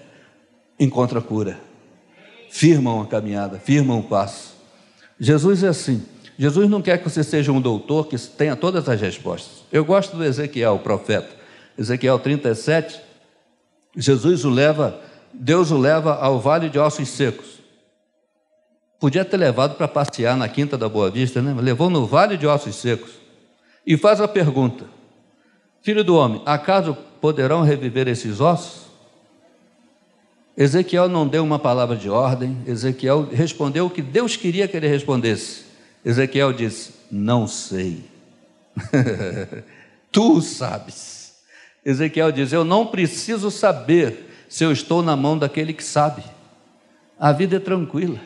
encontra 0.80 1.22
cura, 1.22 1.67
firmam 2.50 3.02
a 3.02 3.06
caminhada, 3.06 3.60
firmam 3.60 4.00
o 4.00 4.04
passo. 4.04 4.56
Jesus 5.20 5.64
é 5.64 5.68
assim. 5.68 6.04
Jesus 6.38 6.70
não 6.70 6.82
quer 6.82 7.00
que 7.00 7.10
você 7.10 7.24
seja 7.24 7.52
um 7.52 7.60
doutor 7.60 8.08
que 8.08 8.18
tenha 8.18 8.56
todas 8.56 8.88
as 8.88 9.02
respostas. 9.02 9.64
Eu 9.72 9.84
gosto 9.84 10.16
do 10.16 10.24
Ezequiel, 10.24 10.76
o 10.76 10.80
profeta. 10.80 11.30
Ezequiel 11.78 12.20
37, 12.20 13.00
Jesus 13.96 14.46
o 14.46 14.50
leva, 14.50 15.00
Deus 15.34 15.72
o 15.72 15.78
leva 15.78 16.16
ao 16.16 16.40
vale 16.40 16.70
de 16.70 16.78
ossos 16.78 17.10
secos. 17.10 17.58
Podia 19.00 19.24
ter 19.24 19.38
levado 19.38 19.76
para 19.76 19.88
passear 19.88 20.36
na 20.36 20.48
Quinta 20.48 20.78
da 20.78 20.90
Boa 20.90 21.10
Vista, 21.10 21.42
né? 21.42 21.56
Levou 21.60 21.90
no 21.90 22.06
vale 22.08 22.36
de 22.36 22.48
ossos 22.48 22.76
secos. 22.76 23.12
E 23.86 23.96
faz 23.96 24.20
a 24.20 24.28
pergunta: 24.28 24.86
Filho 25.82 26.04
do 26.04 26.16
homem, 26.16 26.42
acaso 26.46 26.98
poderão 27.22 27.62
reviver 27.62 28.08
esses 28.08 28.42
ossos? 28.42 28.87
Ezequiel 30.58 31.08
não 31.08 31.28
deu 31.28 31.44
uma 31.44 31.60
palavra 31.60 31.96
de 31.96 32.10
ordem, 32.10 32.58
Ezequiel 32.66 33.30
respondeu 33.32 33.86
o 33.86 33.90
que 33.92 34.02
Deus 34.02 34.36
queria 34.36 34.68
que 34.68 34.76
ele 34.76 34.88
respondesse. 34.88 35.66
Ezequiel 36.04 36.52
disse: 36.52 36.94
Não 37.12 37.48
sei. 37.48 38.04
tu 40.12 40.42
sabes. 40.42 41.36
Ezequiel 41.86 42.32
diz: 42.32 42.52
Eu 42.52 42.66
não 42.66 42.88
preciso 42.88 43.52
saber 43.52 44.28
se 44.50 44.64
eu 44.64 44.72
estou 44.72 45.04
na 45.04 45.16
mão 45.16 45.38
daquele 45.38 45.74
que 45.74 45.84
sabe. 45.84 46.24
A 47.20 47.32
vida 47.32 47.58
é 47.58 47.60
tranquila. 47.60 48.20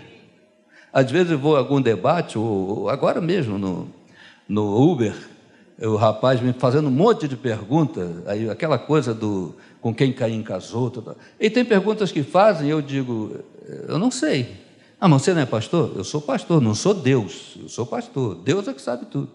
Às 0.94 1.12
vezes 1.12 1.32
eu 1.32 1.40
vou 1.40 1.58
a 1.58 1.60
algum 1.60 1.82
debate, 1.82 2.38
ou 2.38 2.90
agora 2.90 3.20
mesmo 3.20 3.58
no, 3.58 3.90
no 4.48 4.92
Uber, 4.92 5.16
o 5.82 5.96
rapaz 5.96 6.40
me 6.40 6.54
fazendo 6.54 6.88
um 6.88 6.92
monte 6.92 7.28
de 7.28 7.36
perguntas, 7.36 8.10
aí 8.28 8.50
aquela 8.50 8.78
coisa 8.78 9.14
do 9.14 9.56
com 9.82 9.94
quem 9.94 10.14
Caim 10.14 10.42
casou. 10.44 10.90
Tudo. 10.90 11.18
E 11.40 11.50
tem 11.50 11.66
perguntas 11.66 12.12
que 12.12 12.24
fazem, 12.24 12.70
eu 12.70 12.82
digo, 12.82 13.36
eu 13.88 13.98
não 13.98 14.12
sei. 14.12 14.62
Ah, 15.00 15.08
mas 15.08 15.24
você 15.24 15.34
não 15.34 15.42
é 15.42 15.46
pastor? 15.48 15.94
Eu 15.96 16.04
sou 16.04 16.22
pastor, 16.22 16.62
não 16.62 16.76
sou 16.76 16.94
Deus, 16.94 17.58
eu 17.60 17.68
sou 17.68 17.86
pastor. 17.86 18.36
Deus 18.36 18.68
é 18.68 18.74
que 18.74 18.82
sabe 18.82 19.08
tudo. 19.08 19.30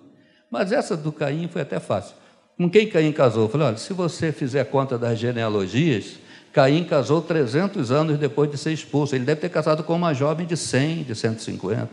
Mas 0.48 0.70
essa 0.70 0.96
do 0.96 1.11
Caim 1.11 1.48
foi 1.48 1.62
até 1.62 1.80
fácil. 1.80 2.14
Com 2.56 2.70
quem 2.70 2.88
Caim 2.88 3.12
casou? 3.12 3.42
Eu 3.42 3.48
falei, 3.48 3.66
olha, 3.66 3.76
se 3.76 3.92
você 3.92 4.30
fizer 4.30 4.64
conta 4.64 4.96
das 4.96 5.18
genealogias, 5.18 6.18
Caim 6.52 6.85
casou 6.85 7.20
300 7.20 7.90
anos 7.90 8.16
depois 8.16 8.48
de 8.48 8.56
ser 8.56 8.72
expulso. 8.72 9.14
Ele 9.14 9.24
deve 9.24 9.40
ter 9.40 9.48
casado 9.48 9.82
com 9.82 9.94
uma 9.94 10.14
jovem 10.14 10.46
de 10.46 10.56
100, 10.56 11.02
de 11.02 11.14
150. 11.14 11.88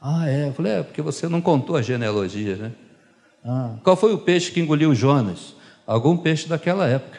Ah, 0.00 0.30
é? 0.30 0.48
Eu 0.48 0.52
falei, 0.54 0.72
é, 0.72 0.82
porque 0.82 1.02
você 1.02 1.28
não 1.28 1.40
contou 1.40 1.76
as 1.76 1.84
genealogias, 1.84 2.58
né? 2.58 2.72
Ah, 3.44 3.74
qual 3.82 3.96
foi 3.96 4.14
o 4.14 4.18
peixe 4.18 4.52
que 4.52 4.60
engoliu 4.60 4.94
Jonas? 4.94 5.54
Algum 5.86 6.16
peixe 6.16 6.48
daquela 6.48 6.86
época. 6.86 7.18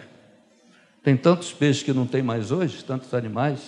Tem 1.04 1.18
tantos 1.18 1.52
peixes 1.52 1.84
que 1.84 1.94
não 1.94 2.06
tem 2.06 2.22
mais 2.22 2.52
hoje, 2.52 2.84
tantos 2.84 3.14
animais. 3.14 3.60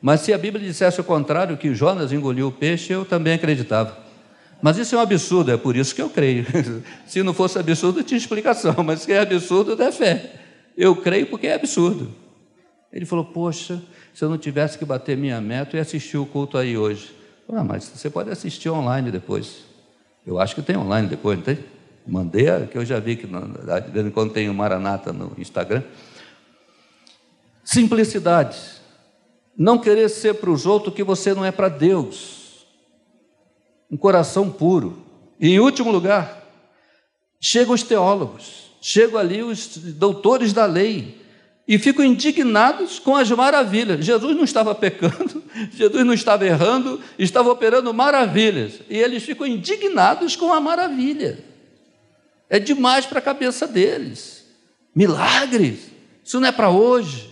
Mas 0.00 0.20
se 0.22 0.32
a 0.32 0.38
Bíblia 0.38 0.66
dissesse 0.66 1.00
o 1.00 1.04
contrário, 1.04 1.56
que 1.56 1.74
Jonas 1.74 2.12
engoliu 2.12 2.48
o 2.48 2.52
peixe, 2.52 2.92
eu 2.92 3.04
também 3.04 3.34
acreditava. 3.34 3.96
Mas 4.60 4.78
isso 4.78 4.94
é 4.94 4.98
um 4.98 5.00
absurdo, 5.00 5.50
é 5.50 5.56
por 5.56 5.76
isso 5.76 5.94
que 5.94 6.00
eu 6.00 6.08
creio. 6.08 6.46
se 7.06 7.22
não 7.22 7.34
fosse 7.34 7.58
absurdo, 7.58 8.02
tinha 8.02 8.18
explicação, 8.18 8.74
mas 8.84 9.00
se 9.00 9.12
é 9.12 9.20
absurdo, 9.20 9.80
é 9.80 9.92
fé. 9.92 10.32
Eu 10.76 10.96
creio 10.96 11.26
porque 11.26 11.46
é 11.46 11.54
absurdo. 11.54 12.10
Ele 12.92 13.04
falou: 13.04 13.24
Poxa, 13.24 13.82
se 14.14 14.24
eu 14.24 14.30
não 14.30 14.38
tivesse 14.38 14.78
que 14.78 14.84
bater 14.84 15.16
minha 15.16 15.40
meta, 15.40 15.76
ia 15.76 15.82
assistir 15.82 16.16
o 16.16 16.26
culto 16.26 16.56
aí 16.56 16.76
hoje. 16.76 17.12
Ah, 17.48 17.64
mas 17.64 17.84
você 17.84 18.08
pode 18.08 18.30
assistir 18.30 18.70
online 18.70 19.10
depois. 19.10 19.64
Eu 20.26 20.38
acho 20.38 20.54
que 20.54 20.62
tem 20.62 20.76
online 20.76 21.08
depois, 21.08 21.36
não 21.36 21.44
tem? 21.44 21.58
Mandei, 22.06 22.46
que 22.70 22.78
eu 22.78 22.84
já 22.84 22.98
vi 22.98 23.16
que 23.16 23.26
de 23.26 23.90
vez 23.90 24.06
em 24.06 24.10
quando 24.10 24.32
tem 24.32 24.48
o 24.48 24.54
Maranata 24.54 25.12
no 25.12 25.32
Instagram. 25.38 25.82
Simplicidade. 27.64 28.58
Não 29.56 29.78
querer 29.78 30.08
ser 30.08 30.34
para 30.34 30.50
os 30.50 30.66
outros 30.66 30.92
o 30.92 30.96
que 30.96 31.04
você 31.04 31.34
não 31.34 31.44
é 31.44 31.50
para 31.50 31.68
Deus. 31.68 32.66
Um 33.90 33.96
coração 33.96 34.50
puro. 34.50 35.04
E 35.38 35.50
em 35.50 35.60
último 35.60 35.90
lugar, 35.90 36.46
chegam 37.40 37.74
os 37.74 37.82
teólogos, 37.82 38.72
chegam 38.80 39.18
ali 39.18 39.42
os 39.42 39.76
doutores 39.76 40.52
da 40.52 40.64
lei, 40.64 41.22
e 41.66 41.78
ficam 41.78 42.04
indignados 42.04 42.98
com 42.98 43.16
as 43.16 43.30
maravilhas. 43.30 44.04
Jesus 44.04 44.36
não 44.36 44.44
estava 44.44 44.74
pecando, 44.74 45.42
Jesus 45.72 46.04
não 46.04 46.12
estava 46.12 46.46
errando, 46.46 47.00
estava 47.18 47.50
operando 47.50 47.94
maravilhas, 47.94 48.80
e 48.90 48.98
eles 48.98 49.22
ficam 49.22 49.46
indignados 49.46 50.36
com 50.36 50.52
a 50.52 50.60
maravilha. 50.60 51.42
É 52.50 52.58
demais 52.58 53.06
para 53.06 53.20
a 53.20 53.22
cabeça 53.22 53.66
deles. 53.66 54.44
Milagres, 54.94 55.90
isso 56.22 56.38
não 56.38 56.48
é 56.48 56.52
para 56.52 56.68
hoje. 56.68 57.31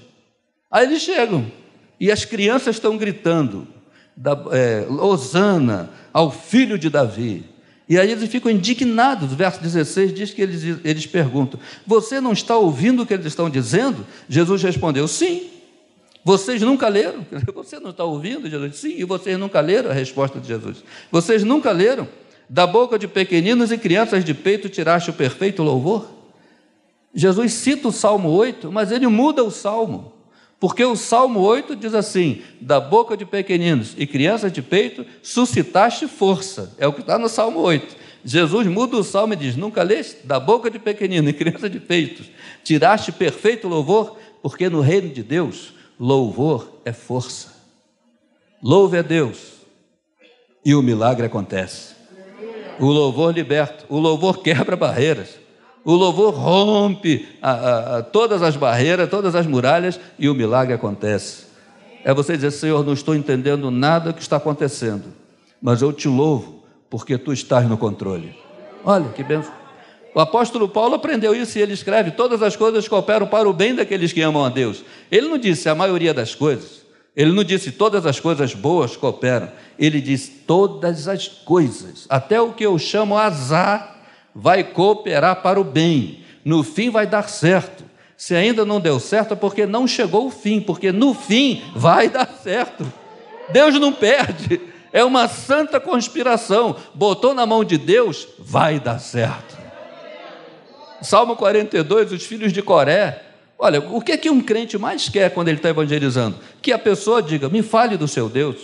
Aí 0.71 0.87
eles 0.87 1.03
chegam 1.03 1.51
e 1.99 2.11
as 2.11 2.25
crianças 2.25 2.77
estão 2.77 2.97
gritando: 2.97 3.67
da, 4.17 4.33
é, 4.53 4.87
Osana 4.89 5.91
ao 6.13 6.31
filho 6.31 6.79
de 6.79 6.89
Davi. 6.89 7.45
E 7.89 7.99
aí 7.99 8.13
eles 8.13 8.29
ficam 8.29 8.51
indignados. 8.51 9.33
O 9.33 9.37
verso 9.37 9.61
16 9.61 10.15
diz 10.15 10.31
que 10.33 10.41
eles, 10.41 10.79
eles 10.85 11.07
perguntam: 11.07 11.59
Você 11.87 12.21
não 12.21 12.33
está 12.33 12.57
ouvindo 12.57 13.03
o 13.03 13.07
que 13.07 13.15
eles 13.15 13.27
estão 13.27 13.51
dizendo? 13.51 14.07
Jesus 14.29 14.63
respondeu: 14.63 15.09
Sim. 15.09 15.49
Vocês 16.23 16.61
nunca 16.61 16.87
leram? 16.87 17.27
Você 17.55 17.81
não 17.81 17.91
está 17.91 18.05
ouvindo? 18.05 18.49
Jesus 18.49 18.77
Sim. 18.77 18.95
E 18.97 19.05
vocês 19.05 19.39
nunca 19.39 19.59
leram? 19.61 19.91
A 19.91 19.95
resposta 19.95 20.39
de 20.39 20.47
Jesus: 20.47 20.85
Vocês 21.11 21.43
nunca 21.43 21.73
leram? 21.73 22.07
Da 22.49 22.67
boca 22.67 22.99
de 22.99 23.09
pequeninos 23.09 23.73
e 23.73 23.79
crianças 23.79 24.25
de 24.25 24.35
peito 24.35 24.69
tiraste 24.69 25.11
o 25.11 25.13
perfeito 25.13 25.63
louvor? 25.63 26.09
Jesus 27.15 27.55
cita 27.55 27.89
o 27.89 27.93
Salmo 27.93 28.29
8, 28.29 28.71
mas 28.71 28.93
ele 28.93 29.07
muda 29.07 29.43
o 29.43 29.51
Salmo. 29.51 30.20
Porque 30.61 30.85
o 30.85 30.95
Salmo 30.95 31.41
8 31.41 31.75
diz 31.75 31.95
assim: 31.95 32.43
da 32.61 32.79
boca 32.79 33.17
de 33.17 33.25
pequeninos 33.25 33.95
e 33.97 34.07
crianças 34.07 34.53
de 34.53 34.61
peito 34.61 35.07
suscitaste 35.23 36.07
força. 36.07 36.75
É 36.79 36.87
o 36.87 36.93
que 36.93 37.01
está 37.01 37.19
no 37.19 37.31
Salmo 37.31 37.61
8. 37.61 37.97
Jesus 38.23 38.67
muda 38.67 38.99
o 38.99 39.03
salmo 39.03 39.33
e 39.33 39.37
diz: 39.37 39.57
Nunca 39.57 39.83
leste? 39.83 40.27
Da 40.27 40.39
boca 40.39 40.71
de 40.71 40.79
pequenino 40.79 41.31
e 41.31 41.33
criança 41.33 41.71
de 41.71 41.81
peitos, 41.81 42.27
tiraste 42.63 43.11
perfeito 43.11 43.67
louvor, 43.67 44.19
porque 44.43 44.69
no 44.69 44.83
reino 44.83 45.09
de 45.09 45.23
Deus, 45.23 45.73
louvor 45.99 46.81
é 46.85 46.93
força. 46.93 47.59
Louve 48.63 48.99
a 48.99 49.03
Deus 49.03 49.55
e 50.63 50.75
o 50.75 50.83
milagre 50.83 51.25
acontece. 51.25 51.95
O 52.79 52.87
louvor 52.87 53.33
liberta, 53.33 53.85
o 53.89 53.99
louvor 53.99 54.43
quebra 54.43 54.77
barreiras, 54.77 55.39
o 55.85 55.95
louvor 55.95 56.35
rompe 56.35 57.29
a, 57.41 57.51
a, 57.51 57.99
a 57.99 58.03
todas 58.03 58.43
as 58.43 58.57
barreiras, 58.57 59.09
todas 59.09 59.35
as 59.35 59.47
muralhas 59.47 59.99
e 60.19 60.29
o 60.29 60.35
milagre 60.35 60.75
acontece. 60.75 61.47
É 62.05 62.15
você 62.15 62.35
dizer, 62.35 62.51
Senhor, 62.51 62.85
não 62.85 62.93
estou 62.93 63.15
entendendo 63.15 63.71
nada 63.71 64.13
que 64.13 64.23
está 64.23 64.37
acontecendo, 64.37 65.05
mas 65.61 65.83
eu 65.83 65.93
te 65.93 66.09
louvo 66.09 66.63
porque 66.89 67.17
tu 67.17 67.33
estás 67.33 67.69
no 67.69 67.77
controle. 67.77 68.35
Olha 68.85 69.09
que 69.11 69.23
benção. 69.23 69.61
O 70.15 70.19
apóstolo 70.19 70.69
Paulo 70.69 70.95
aprendeu 70.95 71.35
isso 71.35 71.59
e 71.59 71.63
ele 71.63 71.73
escreve: 71.73 72.11
todas 72.11 72.43
as 72.43 72.57
coisas 72.57 72.89
cooperam 72.89 73.27
para 73.27 73.49
o 73.49 73.53
bem 73.53 73.75
daqueles 73.75 74.13
que 74.13 74.21
amam 74.21 74.45
a 74.45 74.49
Deus. 74.49 74.85
Ele 75.11 75.29
não 75.29 75.39
disse 75.39 75.69
a 75.69 75.75
maioria 75.75 76.13
das 76.13 76.35
coisas, 76.35 76.83
ele 77.15 77.33
não 77.33 77.45
disse 77.45 77.71
todas 77.71 78.07
as 78.07 78.19
coisas 78.19 78.55
boas 78.55 78.97
cooperam, 78.97 79.51
ele 79.79 80.01
diz 80.01 80.29
todas 80.47 81.07
as 81.07 81.29
coisas, 81.29 82.07
até 82.09 82.41
o 82.41 82.53
que 82.53 82.67
eu 82.67 82.77
chamo 82.79 83.17
azar, 83.17 84.00
vai 84.35 84.65
cooperar 84.65 85.43
para 85.43 85.61
o 85.61 85.65
bem, 85.65 86.25
no 86.45 86.63
fim 86.63 86.91
vai 86.91 87.07
dar 87.07 87.29
certo. 87.29 87.85
Se 88.17 88.35
ainda 88.35 88.67
não 88.67 88.81
deu 88.81 89.01
certo, 89.01 89.33
é 89.33 89.37
porque 89.37 89.65
não 89.65 89.87
chegou 89.87 90.27
o 90.27 90.31
fim, 90.31 90.61
porque 90.61 90.93
no 90.93 91.15
fim 91.15 91.63
vai 91.75 92.09
dar 92.09 92.29
certo. 92.43 92.91
Deus 93.49 93.79
não 93.81 93.93
perde, 93.93 94.61
é 94.93 95.03
uma 95.05 95.27
santa 95.27 95.81
conspiração. 95.81 96.77
Botou 96.95 97.35
na 97.35 97.47
mão 97.47 97.65
de 97.65 97.79
Deus, 97.79 98.29
vai 98.39 98.79
dar 98.79 98.99
certo. 98.99 99.59
Salmo 101.01 101.35
42, 101.35 102.13
os 102.13 102.25
filhos 102.25 102.53
de 102.53 102.61
Coré. 102.61 103.23
Olha, 103.59 103.81
o 103.81 104.01
que 104.01 104.13
é 104.13 104.17
que 104.17 104.31
um 104.31 104.41
crente 104.41 104.77
mais 104.79 105.09
quer 105.09 105.31
quando 105.31 105.49
ele 105.49 105.57
está 105.57 105.71
evangelizando? 105.71 106.37
Que 106.61 106.73
a 106.73 106.79
pessoa 106.79 107.23
diga: 107.23 107.49
me 107.49 107.63
fale 107.63 107.97
do 107.97 108.09
seu 108.09 108.29
Deus. 108.29 108.57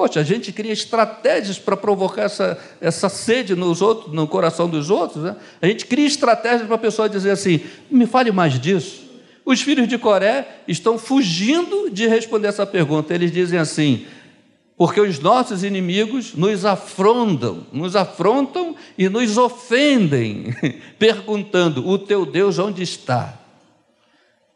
Poxa, 0.00 0.20
a 0.20 0.24
gente 0.24 0.50
cria 0.50 0.72
estratégias 0.72 1.58
para 1.58 1.76
provocar 1.76 2.22
essa, 2.22 2.58
essa 2.80 3.10
sede 3.10 3.54
nos 3.54 3.82
outros, 3.82 4.14
no 4.14 4.26
coração 4.26 4.66
dos 4.66 4.88
outros. 4.88 5.22
Né? 5.22 5.36
A 5.60 5.66
gente 5.66 5.84
cria 5.84 6.06
estratégias 6.06 6.66
para 6.66 6.76
a 6.76 6.78
pessoa 6.78 7.06
dizer 7.06 7.32
assim: 7.32 7.60
me 7.90 8.06
fale 8.06 8.32
mais 8.32 8.58
disso. 8.58 9.02
Os 9.44 9.60
filhos 9.60 9.86
de 9.86 9.98
Coré 9.98 10.62
estão 10.66 10.98
fugindo 10.98 11.90
de 11.90 12.06
responder 12.06 12.48
essa 12.48 12.64
pergunta. 12.64 13.12
Eles 13.12 13.30
dizem 13.30 13.58
assim: 13.58 14.06
porque 14.74 15.02
os 15.02 15.18
nossos 15.18 15.62
inimigos 15.62 16.32
nos 16.34 16.64
afrontam, 16.64 17.66
nos 17.70 17.94
afrontam 17.94 18.74
e 18.96 19.06
nos 19.06 19.36
ofendem, 19.36 20.46
perguntando: 20.98 21.86
o 21.86 21.98
teu 21.98 22.24
Deus 22.24 22.58
onde 22.58 22.82
está? 22.82 23.38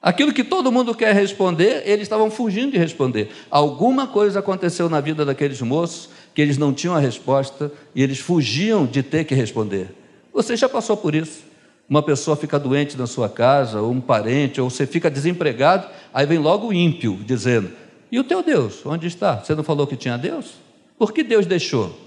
Aquilo 0.04 0.34
que 0.34 0.44
todo 0.44 0.70
mundo 0.70 0.94
quer 0.94 1.14
responder, 1.14 1.82
eles 1.86 2.02
estavam 2.02 2.30
fugindo 2.30 2.72
de 2.72 2.76
responder. 2.76 3.30
Alguma 3.50 4.06
coisa 4.06 4.40
aconteceu 4.40 4.86
na 4.86 5.00
vida 5.00 5.24
daqueles 5.24 5.62
moços 5.62 6.10
que 6.34 6.42
eles 6.42 6.58
não 6.58 6.74
tinham 6.74 6.94
a 6.94 6.98
resposta 6.98 7.72
e 7.94 8.02
eles 8.02 8.18
fugiam 8.18 8.84
de 8.84 9.02
ter 9.02 9.24
que 9.24 9.34
responder. 9.34 9.88
Você 10.30 10.58
já 10.58 10.68
passou 10.68 10.94
por 10.94 11.14
isso? 11.14 11.42
Uma 11.88 12.02
pessoa 12.02 12.36
fica 12.36 12.58
doente 12.58 12.98
na 12.98 13.06
sua 13.06 13.30
casa, 13.30 13.80
ou 13.80 13.90
um 13.90 14.00
parente, 14.00 14.60
ou 14.60 14.68
você 14.68 14.86
fica 14.86 15.10
desempregado, 15.10 15.88
aí 16.12 16.26
vem 16.26 16.36
logo 16.36 16.68
o 16.68 16.74
ímpio 16.74 17.18
dizendo: 17.24 17.70
e 18.12 18.20
o 18.20 18.24
teu 18.24 18.42
Deus, 18.42 18.84
onde 18.84 19.06
está? 19.06 19.42
Você 19.42 19.54
não 19.54 19.64
falou 19.64 19.86
que 19.86 19.96
tinha 19.96 20.18
Deus? 20.18 20.56
Por 20.98 21.14
que 21.14 21.22
Deus 21.24 21.46
deixou? 21.46 21.98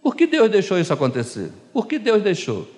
Por 0.00 0.14
que 0.14 0.28
Deus 0.28 0.48
deixou 0.48 0.78
isso 0.78 0.92
acontecer? 0.92 1.50
Por 1.72 1.88
que 1.88 1.98
Deus 1.98 2.22
deixou? 2.22 2.68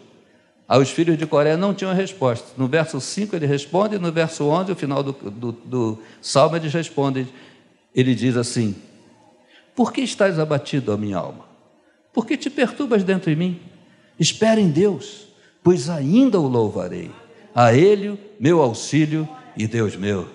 Aí 0.69 0.79
os 0.83 0.91
filhos 0.91 1.17
de 1.17 1.27
Coré 1.27 1.57
não 1.57 1.73
tinham 1.73 1.95
resposta. 1.95 2.49
No 2.59 2.69
verso 2.69 3.01
5 3.01 3.35
ele 3.35 3.47
responde, 3.47 3.99
no 3.99 4.13
verso 4.13 4.45
11, 4.45 4.73
o 4.73 4.77
final 4.77 5.03
do, 5.03 5.13
do, 5.13 5.53
do 5.53 5.99
salmo, 6.21 6.57
eles 6.57 6.75
respondem. 6.75 7.27
Ele 7.95 8.15
diz 8.15 8.37
assim: 8.37 8.77
Por 9.75 9.93
que 9.93 10.03
estás 10.03 10.39
abatido, 10.39 10.93
ó 10.93 10.97
minha 10.99 11.17
alma? 11.17 11.47
Por 12.13 12.27
que 12.27 12.37
te 12.37 12.51
perturbas 12.51 13.03
dentro 13.03 13.31
de 13.31 13.37
mim? 13.37 13.59
Espera 14.21 14.61
em 14.61 14.69
Deus, 14.69 15.29
pois 15.63 15.89
ainda 15.89 16.39
o 16.39 16.47
louvarei. 16.47 17.11
A 17.55 17.73
Ele, 17.73 18.21
meu 18.39 18.61
auxílio 18.61 19.27
e 19.57 19.67
Deus 19.67 19.97
meu. 19.97 20.29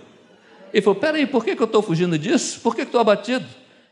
Ele 0.74 0.82
falou: 0.82 1.00
peraí, 1.00 1.28
por 1.28 1.46
que, 1.46 1.56
que 1.56 1.62
eu 1.62 1.68
estou 1.68 1.84
fugindo 1.84 2.18
disso? 2.18 2.60
Por 2.62 2.76
que, 2.76 2.82
que 2.82 2.88
estou 2.88 3.02
abatido? 3.02 3.46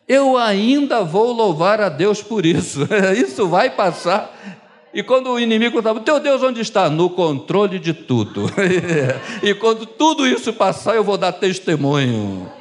Eu 0.08 0.38
ainda 0.38 1.04
vou 1.04 1.32
louvar 1.32 1.80
a 1.80 1.88
Deus 1.88 2.24
por 2.24 2.46
isso. 2.46 2.80
isso 3.16 3.48
vai 3.48 3.70
passar. 3.70 4.61
E 4.94 5.02
quando 5.02 5.30
o 5.30 5.39
inimigo 5.39 5.78
estava, 5.78 6.02
teu 6.02 6.20
Deus 6.20 6.44
onde 6.44 6.60
está? 6.60 6.89
No 6.89 7.10
controle 7.10 7.80
de 7.80 7.94
tudo. 7.94 8.52
e 9.42 9.54
quando 9.54 9.86
tudo 9.86 10.28
isso 10.28 10.52
passar, 10.52 10.96
eu 10.96 11.04
vou 11.04 11.18
dar 11.18 11.32
testemunho. 11.32 12.52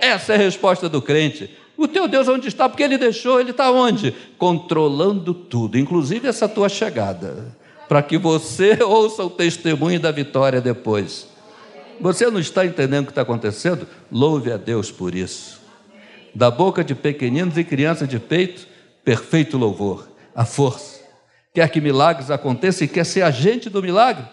Essa 0.00 0.32
é 0.32 0.36
a 0.36 0.38
resposta 0.38 0.88
do 0.88 1.00
crente. 1.00 1.48
O 1.76 1.86
teu 1.86 2.08
Deus 2.08 2.26
onde 2.28 2.48
está? 2.48 2.68
Porque 2.68 2.82
ele 2.82 2.98
deixou, 2.98 3.40
ele 3.40 3.52
está 3.52 3.70
onde? 3.70 4.12
Controlando 4.36 5.32
tudo, 5.32 5.78
inclusive 5.78 6.26
essa 6.26 6.48
tua 6.48 6.68
chegada, 6.68 7.56
para 7.88 8.02
que 8.02 8.18
você 8.18 8.78
ouça 8.82 9.24
o 9.24 9.30
testemunho 9.30 10.00
da 10.00 10.10
vitória 10.10 10.60
depois. 10.60 11.28
Você 12.00 12.28
não 12.28 12.40
está 12.40 12.66
entendendo 12.66 13.04
o 13.04 13.06
que 13.06 13.12
está 13.12 13.22
acontecendo? 13.22 13.86
Louve 14.10 14.50
a 14.50 14.56
Deus 14.56 14.90
por 14.90 15.14
isso. 15.14 15.60
Da 16.34 16.50
boca 16.50 16.82
de 16.82 16.94
pequeninos 16.94 17.56
e 17.56 17.62
crianças 17.62 18.08
de 18.08 18.18
peito, 18.18 18.66
perfeito 19.04 19.56
louvor, 19.56 20.08
a 20.34 20.44
força. 20.44 21.01
Quer 21.52 21.68
que 21.68 21.80
milagres 21.80 22.30
aconteçam 22.30 22.84
e 22.84 22.88
quer 22.88 23.04
ser 23.04 23.22
agente 23.22 23.68
do 23.68 23.82
milagre? 23.82 24.24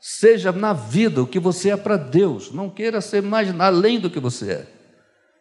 Seja 0.00 0.52
na 0.52 0.72
vida 0.72 1.22
o 1.22 1.26
que 1.26 1.40
você 1.40 1.70
é 1.70 1.76
para 1.76 1.96
Deus, 1.96 2.52
não 2.52 2.70
queira 2.70 3.00
ser 3.00 3.20
mais 3.20 3.52
além 3.58 3.98
do 3.98 4.08
que 4.08 4.20
você 4.20 4.52
é. 4.52 4.66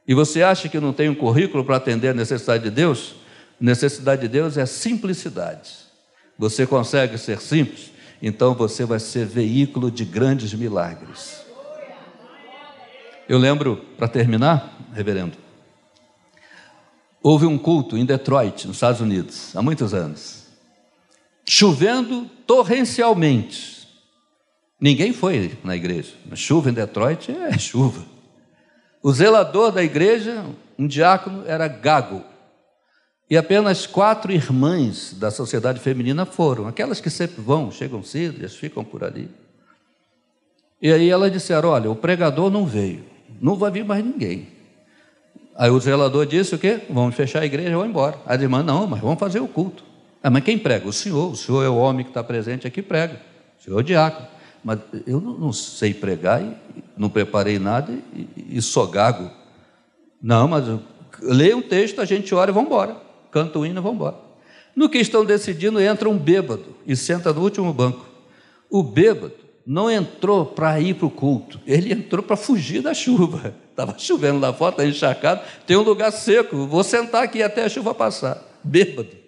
E 0.08 0.16
você 0.16 0.42
acha 0.42 0.68
que 0.68 0.80
não 0.80 0.94
tem 0.94 1.10
um 1.10 1.16
currículo 1.16 1.64
para 1.64 1.76
atender 1.76 2.10
a 2.10 2.14
necessidade 2.14 2.64
de 2.64 2.72
Deus? 2.72 3.16
Necessidade 3.60 4.22
de 4.22 4.28
Deus 4.28 4.58
é 4.58 4.66
simplicidade. 4.66 5.72
Você 6.40 6.66
consegue 6.66 7.18
ser 7.18 7.40
simples, 7.40 7.92
então 8.22 8.56
você 8.56 8.86
vai 8.86 9.00
ser 9.00 9.26
veículo 9.26 9.92
de 9.92 10.06
grandes 10.06 10.54
milagres. 10.54 11.46
Eu 13.28 13.38
lembro, 13.38 13.78
para 13.98 14.08
terminar, 14.08 14.78
reverendo, 14.94 15.38
houve 17.22 17.46
um 17.46 17.58
culto 17.58 17.98
em 17.98 18.06
Detroit, 18.06 18.66
nos 18.66 18.78
Estados 18.78 19.02
Unidos, 19.02 19.56
há 19.56 19.62
muitos 19.62 19.94
anos, 19.94 20.37
chovendo 21.48 22.30
torrencialmente. 22.46 23.88
Ninguém 24.80 25.14
foi 25.14 25.58
na 25.64 25.76
igreja, 25.76 26.14
mas 26.30 26.40
chuva 26.40 26.70
em 26.70 26.74
Detroit 26.74 27.32
é 27.32 27.58
chuva. 27.58 28.06
O 29.02 29.12
zelador 29.12 29.72
da 29.72 29.84
igreja, 29.84 30.44
um 30.78 30.86
diácono, 30.86 31.44
era 31.48 31.68
gago. 31.68 32.24
E 33.30 33.36
apenas 33.36 33.88
quatro 33.88 34.32
irmãs 34.32 35.14
da 35.14 35.32
sociedade 35.32 35.80
feminina 35.80 36.26
foram, 36.26 36.68
aquelas 36.68 37.02
que 37.02 37.10
sempre 37.10 37.42
vão, 37.42 37.72
chegam 37.72 38.04
cedo, 38.04 38.40
elas 38.40 38.56
ficam 38.56 38.84
por 38.84 39.04
ali. 39.04 39.30
E 40.82 40.92
aí 40.92 41.10
elas 41.10 41.32
disseram: 41.32 41.70
Olha, 41.70 41.90
o 41.90 41.96
pregador 41.96 42.52
não 42.52 42.66
veio 42.66 43.18
não 43.42 43.56
vai 43.56 43.72
vir 43.72 43.86
mais 43.86 44.04
ninguém. 44.04 44.48
Aí 45.56 45.70
o 45.70 45.80
zelador 45.80 46.26
disse 46.26 46.54
o 46.54 46.60
quê? 46.60 46.82
Vamos 46.90 47.16
fechar 47.16 47.42
a 47.42 47.46
igreja 47.46 47.70
e 47.70 47.74
vamos 47.74 47.90
embora. 47.90 48.20
A 48.26 48.36
irmã, 48.36 48.62
não, 48.62 48.86
mas 48.86 49.02
vamos 49.02 49.20
fazer 49.20 49.40
o 49.40 49.48
culto. 49.48 49.84
Ah, 50.28 50.30
mas 50.30 50.44
quem 50.44 50.58
prega? 50.58 50.86
O 50.86 50.92
senhor. 50.92 51.32
O 51.32 51.36
senhor 51.38 51.64
é 51.64 51.70
o 51.70 51.78
homem 51.78 52.04
que 52.04 52.10
está 52.10 52.22
presente 52.22 52.68
aqui 52.68 52.82
prega. 52.82 53.22
O 53.58 53.64
senhor 53.64 53.78
é 53.78 53.80
o 53.80 53.84
diácono. 53.84 54.28
Mas 54.62 54.80
eu 55.06 55.22
não 55.22 55.54
sei 55.54 55.94
pregar 55.94 56.42
e 56.44 56.54
não 56.98 57.10
preparei 57.10 57.58
nada 57.58 57.98
e, 58.14 58.58
e 58.58 58.62
sou 58.62 58.86
gago. 58.88 59.32
Não, 60.22 60.46
mas 60.50 60.66
leia 61.22 61.56
um 61.56 61.62
texto, 61.62 62.02
a 62.02 62.06
gente 62.06 62.36
ora 62.36 62.52
e 62.52 62.54
vamos 62.54 62.68
embora. 62.70 62.98
Canta 63.32 63.58
o 63.58 63.66
hino 63.66 63.80
e 63.80 63.82
vamos 63.82 63.96
embora. 63.96 64.18
No 64.76 64.90
que 64.90 64.98
estão 64.98 65.24
decidindo, 65.24 65.80
entra 65.80 66.10
um 66.10 66.18
bêbado 66.18 66.76
e 66.86 66.94
senta 66.94 67.32
no 67.32 67.40
último 67.40 67.72
banco. 67.72 68.06
O 68.70 68.84
bêbado 68.84 69.32
não 69.66 69.90
entrou 69.90 70.46
para 70.46 70.78
ir 70.82 70.96
para 70.96 71.06
o 71.08 71.10
culto, 71.10 71.58
ele 71.66 71.94
entrou 71.94 72.22
para 72.22 72.36
fugir 72.36 72.82
da 72.82 72.94
chuva. 72.94 73.56
Estava 73.72 73.98
chovendo 73.98 74.42
lá 74.42 74.52
fora, 74.52 74.72
está 74.72 74.86
encharcado, 74.86 75.42
tem 75.66 75.78
um 75.78 75.84
lugar 75.84 76.12
seco, 76.12 76.66
vou 76.66 76.84
sentar 76.84 77.24
aqui 77.24 77.42
até 77.42 77.64
a 77.64 77.70
chuva 77.70 77.94
passar, 77.94 78.44
bêbado. 78.62 79.27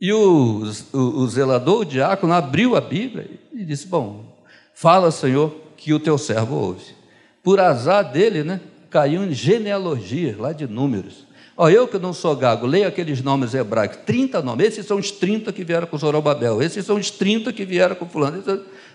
E 0.00 0.12
o, 0.12 0.62
o, 0.92 0.98
o 0.98 1.28
zelador, 1.28 1.80
o 1.80 1.84
diácono, 1.84 2.32
abriu 2.32 2.76
a 2.76 2.80
Bíblia 2.80 3.30
e 3.52 3.64
disse: 3.64 3.86
Bom, 3.86 4.36
fala, 4.74 5.10
Senhor, 5.10 5.54
que 5.76 5.94
o 5.94 6.00
teu 6.00 6.18
servo 6.18 6.56
ouve. 6.56 6.94
Por 7.42 7.60
azar 7.60 8.10
dele, 8.10 8.42
né, 8.42 8.60
caiu 8.90 9.24
em 9.24 9.32
genealogia, 9.32 10.36
lá 10.38 10.52
de 10.52 10.66
números. 10.66 11.26
Ó, 11.56 11.70
eu 11.70 11.88
que 11.88 11.98
não 11.98 12.12
sou 12.12 12.36
gago, 12.36 12.66
leio 12.66 12.86
aqueles 12.86 13.22
nomes 13.22 13.54
hebraicos, 13.54 13.98
30 14.04 14.42
nomes, 14.42 14.66
esses 14.66 14.84
são 14.84 14.98
os 14.98 15.10
30 15.10 15.50
que 15.54 15.64
vieram 15.64 15.86
com 15.86 15.96
Zorobabel, 15.96 16.60
esses 16.60 16.84
são 16.84 16.96
os 16.96 17.10
30 17.10 17.50
que 17.52 17.64
vieram 17.64 17.96
com 17.96 18.06
fulano 18.06 18.42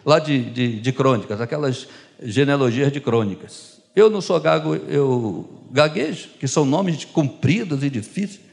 lá 0.06 0.20
de, 0.20 0.43
de, 0.52 0.80
de 0.80 0.91
crônicas, 0.91 1.41
aquelas 1.41 1.88
genealogias 2.22 2.91
de 2.91 2.99
crônicas. 2.99 3.82
Eu 3.95 4.12
não 4.12 4.22
sou 4.22 4.39
gago, 4.39 4.76
eu 4.76 5.49
gaguejo, 5.72 6.30
que 6.39 6.47
são 6.47 6.64
nomes 6.64 7.04
compridos 7.04 7.84
e 7.84 7.89
difíceis. 7.89 8.51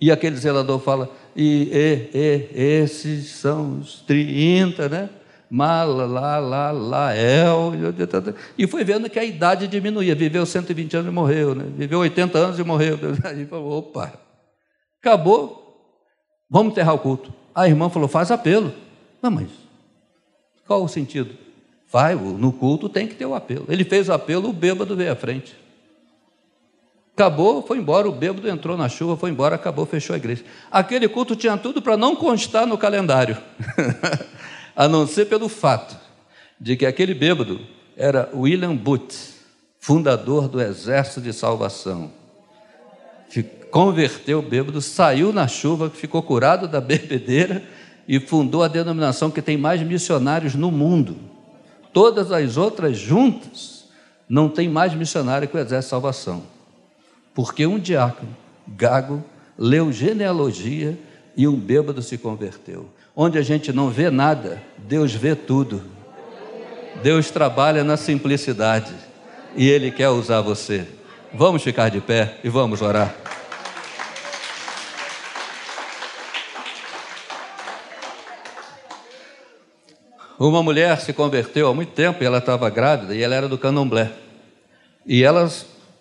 E 0.00 0.10
aquele 0.10 0.36
zelador 0.36 0.80
fala, 0.80 1.10
e, 1.36 1.70
e, 1.72 2.58
e 2.58 2.82
esses 2.82 3.28
são 3.28 3.78
os 3.78 4.00
30, 4.02 4.88
né? 4.88 5.10
Mala, 5.50 6.38
lá, 6.70 7.16
El. 7.16 7.72
E 8.58 8.66
foi 8.66 8.82
vendo 8.82 9.08
que 9.08 9.18
a 9.18 9.24
idade 9.24 9.68
diminuía. 9.68 10.14
Viveu 10.14 10.44
120 10.44 10.96
anos 10.96 11.08
e 11.08 11.14
morreu, 11.14 11.54
né? 11.54 11.64
Viveu 11.76 12.00
80 12.00 12.36
anos 12.36 12.58
e 12.58 12.64
morreu. 12.64 12.98
Aí 13.24 13.46
falou: 13.46 13.78
opa, 13.78 14.12
acabou, 15.00 16.02
vamos 16.50 16.72
enterrar 16.72 16.94
o 16.94 16.98
culto. 16.98 17.32
A 17.54 17.68
irmã 17.68 17.88
falou: 17.88 18.08
faz 18.08 18.30
apelo. 18.30 18.72
Não, 19.22 19.30
mas 19.30 19.48
qual 20.66 20.82
o 20.82 20.88
sentido? 20.88 21.30
Vai, 21.88 22.16
no 22.16 22.52
culto 22.52 22.88
tem 22.88 23.06
que 23.06 23.14
ter 23.14 23.26
o 23.26 23.34
apelo. 23.34 23.66
Ele 23.68 23.84
fez 23.84 24.08
o 24.08 24.12
apelo, 24.12 24.48
o 24.48 24.52
bêbado 24.52 24.96
veio 24.96 25.12
à 25.12 25.16
frente. 25.16 25.54
Acabou, 27.14 27.62
foi 27.62 27.78
embora, 27.78 28.08
o 28.08 28.12
bêbado 28.12 28.48
entrou 28.48 28.76
na 28.76 28.88
chuva, 28.88 29.16
foi 29.16 29.30
embora, 29.30 29.54
acabou, 29.54 29.86
fechou 29.86 30.14
a 30.14 30.16
igreja. 30.16 30.44
Aquele 30.68 31.08
culto 31.08 31.36
tinha 31.36 31.56
tudo 31.56 31.80
para 31.80 31.96
não 31.96 32.16
constar 32.16 32.66
no 32.66 32.76
calendário. 32.76 33.36
a 34.74 34.88
não 34.88 35.06
ser 35.06 35.26
pelo 35.26 35.48
fato 35.48 35.96
de 36.60 36.76
que 36.76 36.84
aquele 36.84 37.14
bêbado 37.14 37.60
era 37.96 38.28
William 38.34 38.74
Booth, 38.74 39.14
fundador 39.78 40.48
do 40.48 40.60
Exército 40.60 41.20
de 41.20 41.32
Salvação. 41.32 42.10
Converteu 43.70 44.38
o 44.38 44.42
bêbado, 44.42 44.80
saiu 44.80 45.32
na 45.32 45.48
chuva, 45.48 45.90
ficou 45.90 46.22
curado 46.22 46.68
da 46.68 46.78
bebedeira 46.80 47.62
e 48.06 48.20
fundou 48.20 48.62
a 48.62 48.68
denominação 48.68 49.30
que 49.30 49.42
tem 49.42 49.56
mais 49.56 49.82
missionários 49.82 50.54
no 50.54 50.70
mundo. 50.70 51.16
Todas 51.92 52.30
as 52.30 52.56
outras 52.56 52.96
juntas 52.96 53.84
não 54.28 54.48
tem 54.48 54.68
mais 54.68 54.94
missionário 54.94 55.48
que 55.48 55.56
o 55.56 55.60
Exército 55.60 55.86
de 55.86 55.90
Salvação. 55.90 56.53
Porque 57.34 57.66
um 57.66 57.78
diácono, 57.78 58.34
gago, 58.68 59.22
leu 59.58 59.90
genealogia 59.90 60.96
e 61.36 61.48
um 61.48 61.56
bêbado 61.56 62.00
se 62.00 62.16
converteu. 62.16 62.88
Onde 63.14 63.38
a 63.38 63.42
gente 63.42 63.72
não 63.72 63.90
vê 63.90 64.08
nada, 64.08 64.62
Deus 64.78 65.12
vê 65.12 65.34
tudo. 65.34 65.82
Deus 67.02 67.30
trabalha 67.30 67.82
na 67.82 67.96
simplicidade 67.96 68.94
e 69.56 69.68
Ele 69.68 69.90
quer 69.90 70.08
usar 70.08 70.40
você. 70.40 70.86
Vamos 71.32 71.62
ficar 71.62 71.88
de 71.88 72.00
pé 72.00 72.38
e 72.44 72.48
vamos 72.48 72.80
orar. 72.80 73.14
Uma 80.38 80.62
mulher 80.62 81.00
se 81.00 81.12
converteu 81.12 81.68
há 81.68 81.74
muito 81.74 81.92
tempo 81.92 82.22
e 82.22 82.26
ela 82.26 82.38
estava 82.38 82.68
grávida 82.68 83.14
e 83.14 83.22
ela 83.22 83.34
era 83.34 83.48
do 83.48 83.56
candomblé. 83.56 84.12
E 85.06 85.22
ela 85.22 85.48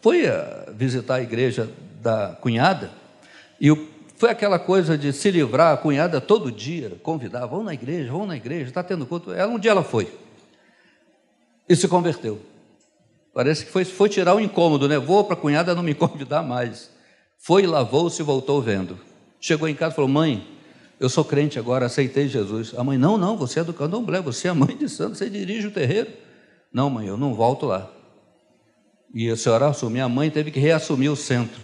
foi 0.04 0.24
visitar 0.76 1.16
a 1.16 1.22
igreja 1.22 1.72
da 2.02 2.38
cunhada 2.42 2.92
e 3.60 3.74
foi 4.18 4.30
aquela 4.30 4.60
coisa 4.60 4.98
de 4.98 5.14
se 5.14 5.32
livrar, 5.32 5.74
a 5.74 5.78
cunhada 5.78 6.20
todo 6.20 6.52
dia 6.52 6.92
convidar, 7.02 7.46
vão 7.46 7.64
na 7.64 7.74
igreja, 7.74 8.12
vão 8.12 8.26
na 8.26 8.36
igreja, 8.36 8.66
está 8.66 8.84
tendo 8.84 9.06
culto. 9.06 9.32
Ela, 9.32 9.50
um 9.50 9.58
dia 9.58 9.72
ela 9.72 9.82
foi 9.82 10.14
e 11.70 11.74
se 11.74 11.88
converteu. 11.88 12.42
Parece 13.34 13.64
que 13.64 13.72
foi, 13.72 13.86
foi 13.86 14.10
tirar 14.10 14.36
o 14.36 14.42
incômodo, 14.42 14.90
né? 14.90 15.00
Vou 15.00 15.24
para 15.24 15.36
a 15.36 15.40
cunhada 15.40 15.74
não 15.74 15.82
me 15.82 15.96
convidar 15.96 16.44
mais. 16.44 16.92
Foi, 17.38 17.66
lavou-se 17.66 18.22
e 18.22 18.26
voltou 18.26 18.62
vendo. 18.62 19.00
Chegou 19.40 19.70
em 19.70 19.76
casa 19.76 19.94
e 19.94 19.96
falou: 19.96 20.10
Mãe, 20.10 20.46
eu 21.00 21.08
sou 21.08 21.24
crente 21.24 21.58
agora, 21.58 21.86
aceitei 21.86 22.28
Jesus. 22.28 22.74
A 22.78 22.84
mãe: 22.84 22.98
Não, 22.98 23.18
não, 23.18 23.38
você 23.38 23.62
é 23.62 23.64
do 23.64 23.74
candomblé, 23.74 24.20
você 24.22 24.50
é 24.50 24.52
mãe 24.52 24.76
de 24.76 24.90
santo, 24.90 25.16
você 25.16 25.30
dirige 25.30 25.68
o 25.68 25.72
terreiro. 25.72 26.12
Não, 26.74 26.90
mãe, 26.90 27.08
eu 27.08 27.16
não 27.16 27.34
volto 27.34 27.66
lá. 27.68 27.90
E 29.14 29.30
a 29.30 29.38
senhora 29.38 29.68
assumiu, 29.68 30.04
a 30.04 30.10
mãe 30.10 30.30
teve 30.30 30.50
que 30.50 30.60
reassumir 30.60 31.12
o 31.12 31.16
centro. 31.16 31.62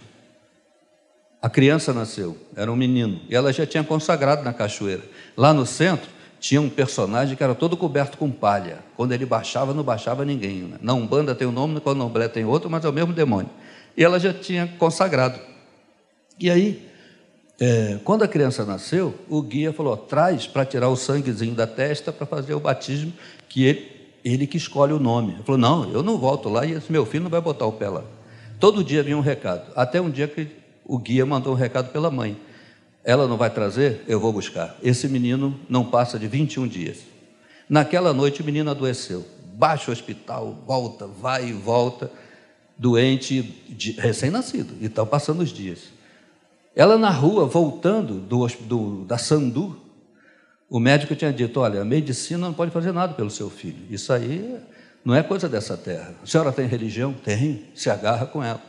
A 1.42 1.48
criança 1.48 1.92
nasceu, 1.92 2.36
era 2.54 2.70
um 2.70 2.76
menino, 2.76 3.20
e 3.28 3.34
ela 3.34 3.52
já 3.52 3.66
tinha 3.66 3.82
consagrado 3.82 4.42
na 4.44 4.52
cachoeira. 4.52 5.02
Lá 5.36 5.52
no 5.52 5.64
centro, 5.64 6.08
tinha 6.38 6.60
um 6.60 6.70
personagem 6.70 7.36
que 7.36 7.42
era 7.42 7.54
todo 7.54 7.76
coberto 7.76 8.16
com 8.16 8.30
palha. 8.30 8.78
Quando 8.96 9.12
ele 9.12 9.26
baixava, 9.26 9.74
não 9.74 9.82
baixava 9.82 10.24
ninguém. 10.24 10.62
Né? 10.62 10.78
Na 10.80 10.94
Umbanda 10.94 11.34
tem 11.34 11.46
um 11.46 11.52
nome, 11.52 11.74
no 11.74 11.80
Candomblé 11.80 12.28
tem 12.28 12.44
outro, 12.44 12.70
mas 12.70 12.84
é 12.84 12.88
o 12.88 12.92
mesmo 12.92 13.12
demônio. 13.12 13.50
E 13.96 14.02
ela 14.02 14.18
já 14.18 14.32
tinha 14.32 14.66
consagrado. 14.78 15.38
E 16.38 16.50
aí, 16.50 16.88
é, 17.60 17.98
quando 18.04 18.22
a 18.22 18.28
criança 18.28 18.64
nasceu, 18.64 19.14
o 19.28 19.42
guia 19.42 19.72
falou: 19.72 19.96
traz 19.96 20.46
para 20.46 20.64
tirar 20.64 20.88
o 20.88 20.96
sanguezinho 20.96 21.54
da 21.54 21.66
testa 21.66 22.10
para 22.10 22.26
fazer 22.26 22.54
o 22.54 22.60
batismo, 22.60 23.12
que 23.46 23.64
ele, 23.64 23.99
ele 24.24 24.46
que 24.46 24.56
escolhe 24.56 24.92
o 24.92 24.98
nome. 24.98 25.34
Ele 25.34 25.42
falou: 25.42 25.58
não, 25.58 25.90
eu 25.90 26.02
não 26.02 26.18
volto 26.18 26.48
lá 26.48 26.64
e 26.64 26.72
esse 26.72 26.90
meu 26.90 27.06
filho 27.06 27.24
não 27.24 27.30
vai 27.30 27.40
botar 27.40 27.66
o 27.66 27.72
pé 27.72 27.88
lá. 27.88 28.04
Todo 28.58 28.84
dia 28.84 29.02
vinha 29.02 29.16
um 29.16 29.22
recado. 29.22 29.72
Até 29.74 30.00
um 30.00 30.10
dia 30.10 30.28
que 30.28 30.48
o 30.84 30.98
guia 30.98 31.24
mandou 31.24 31.52
um 31.52 31.56
recado 31.56 31.90
pela 31.90 32.10
mãe. 32.10 32.36
Ela 33.02 33.26
não 33.26 33.36
vai 33.36 33.48
trazer? 33.48 34.04
Eu 34.06 34.20
vou 34.20 34.32
buscar. 34.32 34.76
Esse 34.82 35.08
menino 35.08 35.58
não 35.68 35.84
passa 35.84 36.18
de 36.18 36.26
21 36.26 36.68
dias. 36.68 36.98
Naquela 37.68 38.12
noite 38.12 38.42
o 38.42 38.44
menino 38.44 38.70
adoeceu. 38.70 39.24
Baixa 39.54 39.90
o 39.90 39.92
hospital, 39.92 40.58
volta, 40.66 41.06
vai 41.06 41.48
e 41.48 41.52
volta, 41.52 42.10
doente, 42.76 43.62
recém-nascido, 43.98 44.74
e 44.80 44.86
estão 44.86 45.06
passando 45.06 45.40
os 45.40 45.50
dias. 45.50 45.90
Ela 46.74 46.96
na 46.96 47.10
rua, 47.10 47.46
voltando 47.46 48.14
do, 48.14 48.46
do, 48.46 49.04
da 49.04 49.18
Sandu, 49.18 49.76
o 50.70 50.78
médico 50.78 51.16
tinha 51.16 51.32
dito: 51.32 51.58
Olha, 51.60 51.82
a 51.82 51.84
medicina 51.84 52.46
não 52.46 52.54
pode 52.54 52.70
fazer 52.70 52.92
nada 52.92 53.12
pelo 53.12 53.28
seu 53.28 53.50
filho. 53.50 53.84
Isso 53.90 54.12
aí 54.12 54.56
não 55.04 55.14
é 55.14 55.22
coisa 55.22 55.48
dessa 55.48 55.76
terra. 55.76 56.14
A 56.22 56.26
senhora 56.26 56.52
tem 56.52 56.66
religião? 56.66 57.12
Tem, 57.12 57.64
se 57.74 57.90
agarra 57.90 58.24
com 58.24 58.42
ela. 58.42 58.62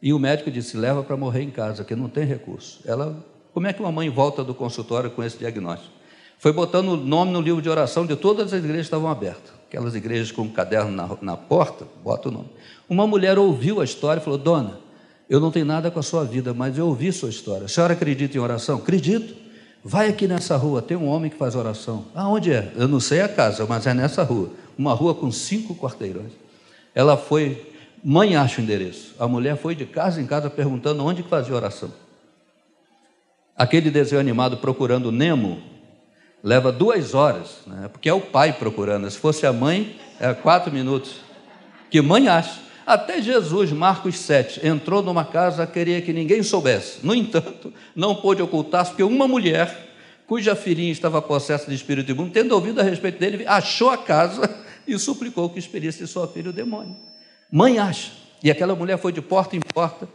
E 0.00 0.12
o 0.12 0.18
médico 0.18 0.50
disse: 0.50 0.76
leva 0.76 1.02
para 1.02 1.16
morrer 1.16 1.42
em 1.42 1.50
casa, 1.50 1.82
que 1.82 1.96
não 1.96 2.08
tem 2.08 2.24
recurso. 2.24 2.80
Ela, 2.84 3.16
como 3.52 3.66
é 3.66 3.72
que 3.72 3.80
uma 3.80 3.90
mãe 3.90 4.08
volta 4.08 4.44
do 4.44 4.54
consultório 4.54 5.10
com 5.10 5.24
esse 5.24 5.38
diagnóstico? 5.38 5.92
Foi 6.38 6.52
botando 6.52 6.90
o 6.90 6.96
nome 6.96 7.32
no 7.32 7.40
livro 7.40 7.60
de 7.60 7.68
oração 7.68 8.06
de 8.06 8.16
todas 8.16 8.52
as 8.52 8.60
igrejas 8.60 8.76
que 8.76 8.86
estavam 8.86 9.10
abertas. 9.10 9.52
Aquelas 9.68 9.94
igrejas 9.94 10.32
com 10.32 10.42
um 10.42 10.48
caderno 10.48 10.90
na, 10.90 11.16
na 11.20 11.36
porta, 11.36 11.86
bota 12.02 12.28
o 12.28 12.32
nome. 12.32 12.48
Uma 12.88 13.06
mulher 13.06 13.38
ouviu 13.38 13.80
a 13.80 13.84
história 13.84 14.20
e 14.20 14.24
falou: 14.24 14.38
Dona, 14.38 14.78
eu 15.28 15.40
não 15.40 15.50
tenho 15.50 15.66
nada 15.66 15.90
com 15.90 15.98
a 15.98 16.02
sua 16.02 16.24
vida, 16.24 16.54
mas 16.54 16.78
eu 16.78 16.86
ouvi 16.86 17.12
sua 17.12 17.28
história. 17.28 17.64
A 17.64 17.68
senhora 17.68 17.92
acredita 17.92 18.36
em 18.36 18.40
oração? 18.40 18.78
Acredito. 18.78 19.49
Vai 19.82 20.08
aqui 20.08 20.26
nessa 20.26 20.56
rua, 20.56 20.82
tem 20.82 20.96
um 20.96 21.08
homem 21.08 21.30
que 21.30 21.36
faz 21.36 21.54
oração. 21.54 22.04
Aonde 22.14 22.52
é? 22.52 22.72
Eu 22.76 22.86
não 22.86 23.00
sei 23.00 23.22
a 23.22 23.28
casa, 23.28 23.66
mas 23.68 23.86
é 23.86 23.94
nessa 23.94 24.22
rua. 24.22 24.50
Uma 24.76 24.92
rua 24.92 25.14
com 25.14 25.30
cinco 25.32 25.74
quarteirões. 25.74 26.32
Ela 26.94 27.16
foi 27.16 27.70
Mãe 28.02 28.34
acha 28.34 28.60
o 28.60 28.64
endereço. 28.64 29.14
A 29.18 29.28
mulher 29.28 29.56
foi 29.56 29.74
de 29.74 29.84
casa 29.84 30.20
em 30.20 30.26
casa 30.26 30.48
perguntando 30.48 31.04
onde 31.04 31.22
que 31.22 31.28
fazia 31.28 31.54
oração. 31.54 31.92
Aquele 33.54 33.90
desenho 33.90 34.20
animado 34.20 34.56
procurando 34.56 35.12
Nemo 35.12 35.62
leva 36.42 36.72
duas 36.72 37.12
horas, 37.14 37.58
né? 37.66 37.88
porque 37.92 38.08
é 38.08 38.14
o 38.14 38.20
pai 38.20 38.54
procurando. 38.54 39.10
Se 39.10 39.18
fosse 39.18 39.46
a 39.46 39.52
mãe, 39.52 39.98
é 40.18 40.32
quatro 40.32 40.72
minutos. 40.72 41.16
Que 41.90 42.00
mãe 42.00 42.26
acha? 42.26 42.58
Até 42.86 43.20
Jesus, 43.20 43.72
Marcos 43.72 44.18
7, 44.18 44.66
entrou 44.66 45.02
numa 45.02 45.24
casa, 45.24 45.66
queria 45.66 46.00
que 46.00 46.12
ninguém 46.12 46.42
soubesse. 46.42 46.98
No 47.02 47.14
entanto, 47.14 47.72
não 47.94 48.14
pôde 48.14 48.42
ocultar-se, 48.42 48.90
porque 48.90 49.02
uma 49.02 49.28
mulher, 49.28 49.88
cuja 50.26 50.56
filhinha 50.56 50.92
estava 50.92 51.20
possessa 51.20 51.68
de 51.68 51.74
espírito 51.74 52.10
imundo, 52.10 52.30
tendo 52.30 52.52
ouvido 52.52 52.80
a 52.80 52.84
respeito 52.84 53.18
dele, 53.18 53.44
achou 53.46 53.90
a 53.90 53.98
casa 53.98 54.48
e 54.86 54.98
suplicou 54.98 55.48
que 55.50 55.58
expelisse 55.58 56.06
sua 56.06 56.26
filha 56.26 56.50
o 56.50 56.52
demônio. 56.52 56.96
Mãe 57.50 57.78
acha. 57.78 58.12
E 58.42 58.50
aquela 58.50 58.74
mulher 58.74 58.98
foi 58.98 59.12
de 59.12 59.20
porta 59.20 59.56
em 59.56 59.60
porta 59.60 60.08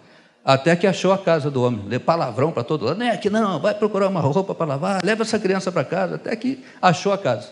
até 0.45 0.75
que 0.75 0.85
achou 0.85 1.11
a 1.11 1.17
casa 1.17 1.49
do 1.49 1.63
homem. 1.63 1.85
Lê 1.87 1.97
palavrão 1.97 2.51
para 2.51 2.63
todo 2.63 2.85
lado. 2.85 2.99
Não 2.99 3.07
é 3.07 3.17
que 3.17 3.31
não, 3.31 3.59
vai 3.59 3.73
procurar 3.73 4.07
uma 4.07 4.19
roupa 4.19 4.53
para 4.53 4.67
lavar, 4.67 5.03
leva 5.03 5.23
essa 5.23 5.39
criança 5.39 5.71
para 5.71 5.83
casa, 5.83 6.15
até 6.15 6.35
que 6.35 6.63
achou 6.79 7.11
a 7.11 7.17
casa. 7.17 7.49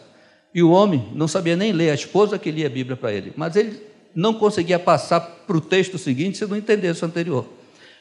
E 0.54 0.62
o 0.62 0.70
homem 0.70 1.10
não 1.16 1.28
sabia 1.28 1.56
nem 1.56 1.72
ler, 1.72 1.90
a 1.90 1.96
esposa 1.96 2.38
que 2.38 2.52
lia 2.52 2.68
a 2.68 2.70
Bíblia 2.70 2.96
para 2.96 3.12
ele. 3.12 3.34
Mas 3.36 3.56
ele 3.56 3.82
não 4.16 4.34
conseguia 4.34 4.80
passar 4.80 5.20
para 5.20 5.58
o 5.58 5.62
texto 5.62 5.98
seguinte 5.98 6.38
se 6.38 6.46
não 6.46 6.58
entendesse 6.58 7.04
o 7.04 7.08
anterior. 7.08 7.46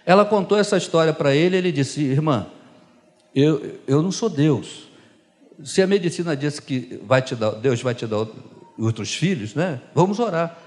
Ela 0.05 0.25
contou 0.25 0.59
essa 0.59 0.77
história 0.77 1.13
para 1.13 1.35
ele 1.35 1.57
ele 1.57 1.73
disse: 1.73 2.01
Irmã, 2.03 2.47
eu, 3.35 3.79
eu 3.87 4.03
não 4.03 4.13
sou 4.13 4.29
Deus. 4.29 4.89
Se 5.65 5.81
a 5.81 5.87
medicina 5.87 6.37
diz 6.37 6.59
que 6.59 7.01
vai 7.05 7.23
te 7.23 7.35
dar, 7.35 7.51
Deus 7.51 7.81
vai 7.83 7.95
te 7.95 8.07
dar 8.07 8.27
outros 8.79 9.15
filhos, 9.15 9.55
né? 9.55 9.81
Vamos 9.95 10.19
orar 10.19 10.59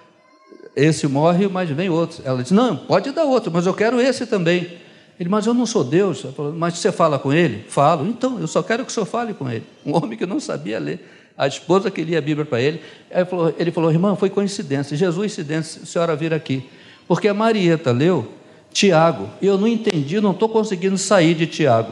esse 0.76 1.08
morre, 1.08 1.48
mas 1.48 1.70
vem 1.70 1.90
outro. 1.90 2.22
Ela 2.26 2.42
disse: 2.42 2.54
Não, 2.54 2.76
pode 2.76 3.12
dar 3.12 3.24
outro, 3.24 3.52
mas 3.52 3.66
eu 3.66 3.74
quero 3.74 4.00
esse 4.00 4.26
também. 4.26 4.86
Ele, 5.20 5.30
mas 5.30 5.46
eu 5.46 5.54
não 5.54 5.66
sou 5.66 5.84
Deus. 5.84 6.22
Falou, 6.36 6.52
mas 6.52 6.78
você 6.78 6.92
fala 6.92 7.18
com 7.18 7.32
ele? 7.32 7.64
Falo. 7.70 8.06
Então, 8.06 8.38
eu 8.40 8.48
só 8.48 8.62
quero 8.62 8.84
que 8.84 8.92
o 8.92 8.94
senhor 8.94 9.06
fale 9.06 9.34
com 9.34 9.50
ele. 9.50 9.64
Um 9.86 9.96
homem 9.96 10.18
que 10.18 10.26
não 10.26 10.42
sabia 10.42 10.78
ler. 10.78 11.15
A 11.38 11.48
esposa 11.48 11.92
que 11.92 12.02
lia 12.04 12.18
a 12.18 12.22
Bíblia 12.22 12.46
para 12.46 12.62
ele. 12.62 12.82
Ele 13.12 13.26
falou, 13.26 13.54
ele 13.58 13.72
falou, 13.72 13.92
irmã, 13.92 14.16
foi 14.16 14.30
coincidência. 14.30 14.96
Jesus, 14.96 15.18
coincidência, 15.18 15.82
a 15.84 15.86
senhora 15.86 16.16
vir 16.16 16.34
aqui. 16.34 16.70
Porque 17.08 17.28
a 17.28 17.34
Marieta 17.34 17.92
leu 17.92 18.32
Tiago. 18.72 19.30
E 19.42 19.46
eu 19.46 19.58
não 19.58 19.68
entendi, 19.68 20.20
não 20.22 20.32
estou 20.32 20.48
conseguindo 20.48 20.98
sair 20.98 21.34
de 21.34 21.46
Tiago. 21.46 21.92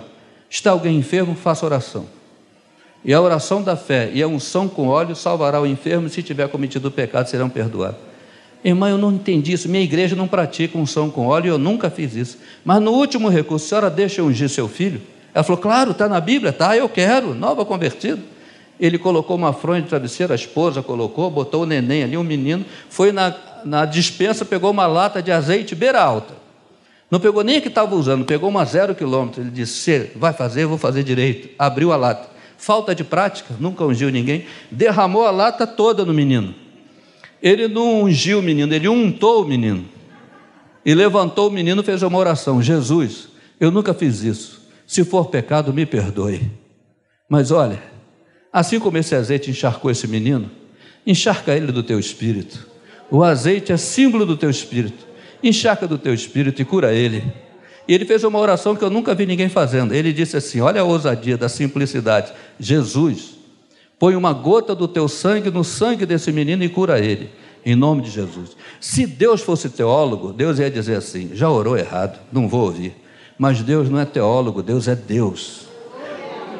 Está 0.49 0.71
alguém 0.71 0.97
enfermo? 0.97 1.35
Faça 1.35 1.65
oração. 1.65 2.05
E 3.05 3.13
a 3.13 3.19
oração 3.19 3.61
da 3.61 3.75
fé 3.75 4.09
e 4.13 4.23
a 4.23 4.27
unção 4.27 4.69
com 4.69 4.87
óleo 4.87 5.15
salvará 5.15 5.59
o 5.59 5.67
enfermo, 5.67 6.07
se 6.07 6.23
tiver 6.23 6.47
cometido 6.47 6.87
o 6.87 6.91
pecado, 6.91 7.27
serão 7.27 7.49
perdoados. 7.49 7.97
Irmã, 8.63 8.89
eu 8.89 8.97
não 8.97 9.11
entendi 9.11 9.51
isso. 9.51 9.67
Minha 9.67 9.83
igreja 9.83 10.15
não 10.15 10.27
pratica 10.27 10.77
unção 10.77 11.09
com 11.09 11.27
óleo, 11.27 11.49
eu 11.49 11.57
nunca 11.57 11.89
fiz 11.89 12.15
isso. 12.15 12.37
Mas 12.63 12.81
no 12.81 12.91
último 12.91 13.27
recurso, 13.27 13.65
a 13.65 13.67
senhora 13.67 13.89
deixa 13.89 14.23
ungir 14.23 14.47
seu 14.47 14.69
filho? 14.69 15.01
Ela 15.33 15.43
falou, 15.43 15.61
claro, 15.61 15.91
está 15.91 16.07
na 16.07 16.21
Bíblia, 16.21 16.53
tá, 16.53 16.77
eu 16.77 16.87
quero, 16.87 17.33
nova 17.33 17.65
convertido. 17.65 18.21
Ele 18.79 18.97
colocou 18.97 19.35
uma 19.35 19.53
fronha 19.53 19.81
de 19.81 19.87
travesseiro, 19.87 20.33
a 20.33 20.35
esposa 20.35 20.81
colocou, 20.81 21.29
botou 21.29 21.63
o 21.63 21.65
neném 21.65 22.03
ali, 22.03 22.17
um 22.17 22.23
menino, 22.23 22.65
foi 22.89 23.11
na, 23.11 23.35
na 23.63 23.85
dispensa, 23.85 24.43
pegou 24.43 24.71
uma 24.71 24.87
lata 24.87 25.21
de 25.21 25.31
azeite 25.31 25.75
beira 25.75 26.01
alta. 26.01 26.43
Não 27.13 27.19
pegou 27.19 27.43
nem 27.43 27.57
a 27.57 27.61
que 27.61 27.67
estava 27.67 27.95
usando, 27.95 28.25
pegou 28.25 28.49
uma 28.49 28.65
zero 28.65 28.95
quilômetro. 28.95 29.41
Ele 29.41 29.51
disse: 29.51 30.09
vai 30.15 30.33
fazer, 30.33 30.65
vou 30.65 30.79
fazer 30.79 31.03
direito. 31.03 31.49
Abriu 31.59 31.93
a 31.93 31.95
lata. 31.95 32.27
Falta 32.57 32.95
de 32.95 33.03
prática, 33.03 33.53
nunca 33.59 33.83
ungiu 33.83 34.09
ninguém. 34.09 34.45
Derramou 34.71 35.25
a 35.25 35.29
lata 35.29 35.67
toda 35.67 36.03
no 36.03 36.11
menino. 36.11 36.55
Ele 37.39 37.67
não 37.67 38.01
ungiu 38.01 38.39
o 38.39 38.41
menino, 38.41 38.73
ele 38.73 38.87
untou 38.87 39.43
o 39.43 39.47
menino. 39.47 39.85
E 40.83 40.95
levantou 40.95 41.49
o 41.49 41.51
menino 41.51 41.81
e 41.81 41.85
fez 41.85 42.01
uma 42.01 42.17
oração: 42.17 42.63
Jesus, 42.63 43.27
eu 43.59 43.69
nunca 43.69 43.93
fiz 43.93 44.23
isso. 44.23 44.63
Se 44.87 45.03
for 45.03 45.25
pecado, 45.25 45.71
me 45.71 45.85
perdoe. 45.85 46.49
Mas 47.29 47.51
olha, 47.51 47.79
Assim 48.53 48.79
como 48.79 48.99
esse 48.99 49.15
azeite 49.15 49.49
encharcou 49.49 49.89
esse 49.89 50.07
menino, 50.07 50.51
encharca 51.07 51.55
ele 51.55 51.71
do 51.71 51.81
teu 51.81 51.99
espírito. 51.99 52.67
O 53.09 53.23
azeite 53.23 53.71
é 53.71 53.77
símbolo 53.77 54.27
do 54.27 54.37
teu 54.37 54.51
espírito. 54.51 55.07
Encharca 55.41 55.87
do 55.87 55.97
teu 55.97 56.13
espírito 56.13 56.61
e 56.61 56.65
cura 56.65 56.93
ele. 56.93 57.23
E 57.87 57.93
ele 57.93 58.05
fez 58.05 58.23
uma 58.23 58.37
oração 58.37 58.75
que 58.75 58.83
eu 58.83 58.91
nunca 58.91 59.15
vi 59.15 59.25
ninguém 59.25 59.49
fazendo. 59.49 59.93
Ele 59.93 60.13
disse 60.13 60.37
assim: 60.37 60.61
Olha 60.61 60.81
a 60.81 60.85
ousadia 60.85 61.35
da 61.35 61.49
simplicidade. 61.49 62.31
Jesus, 62.59 63.31
põe 63.97 64.15
uma 64.15 64.31
gota 64.31 64.75
do 64.75 64.87
teu 64.87 65.07
sangue 65.07 65.49
no 65.49 65.63
sangue 65.63 66.05
desse 66.05 66.31
menino 66.31 66.63
e 66.63 66.69
cura 66.69 66.99
ele, 66.99 67.31
em 67.65 67.75
nome 67.75 68.03
de 68.03 68.11
Jesus. 68.11 68.55
Se 68.79 69.05
Deus 69.05 69.41
fosse 69.41 69.69
teólogo, 69.69 70.31
Deus 70.31 70.59
ia 70.59 70.71
dizer 70.71 70.95
assim: 70.95 71.31
Já 71.33 71.49
orou 71.49 71.75
errado, 71.75 72.19
não 72.31 72.47
vou 72.47 72.61
ouvir. 72.61 72.95
Mas 73.37 73.61
Deus 73.61 73.89
não 73.89 73.99
é 73.99 74.05
teólogo, 74.05 74.61
Deus 74.61 74.87
é 74.87 74.95
Deus. 74.95 75.72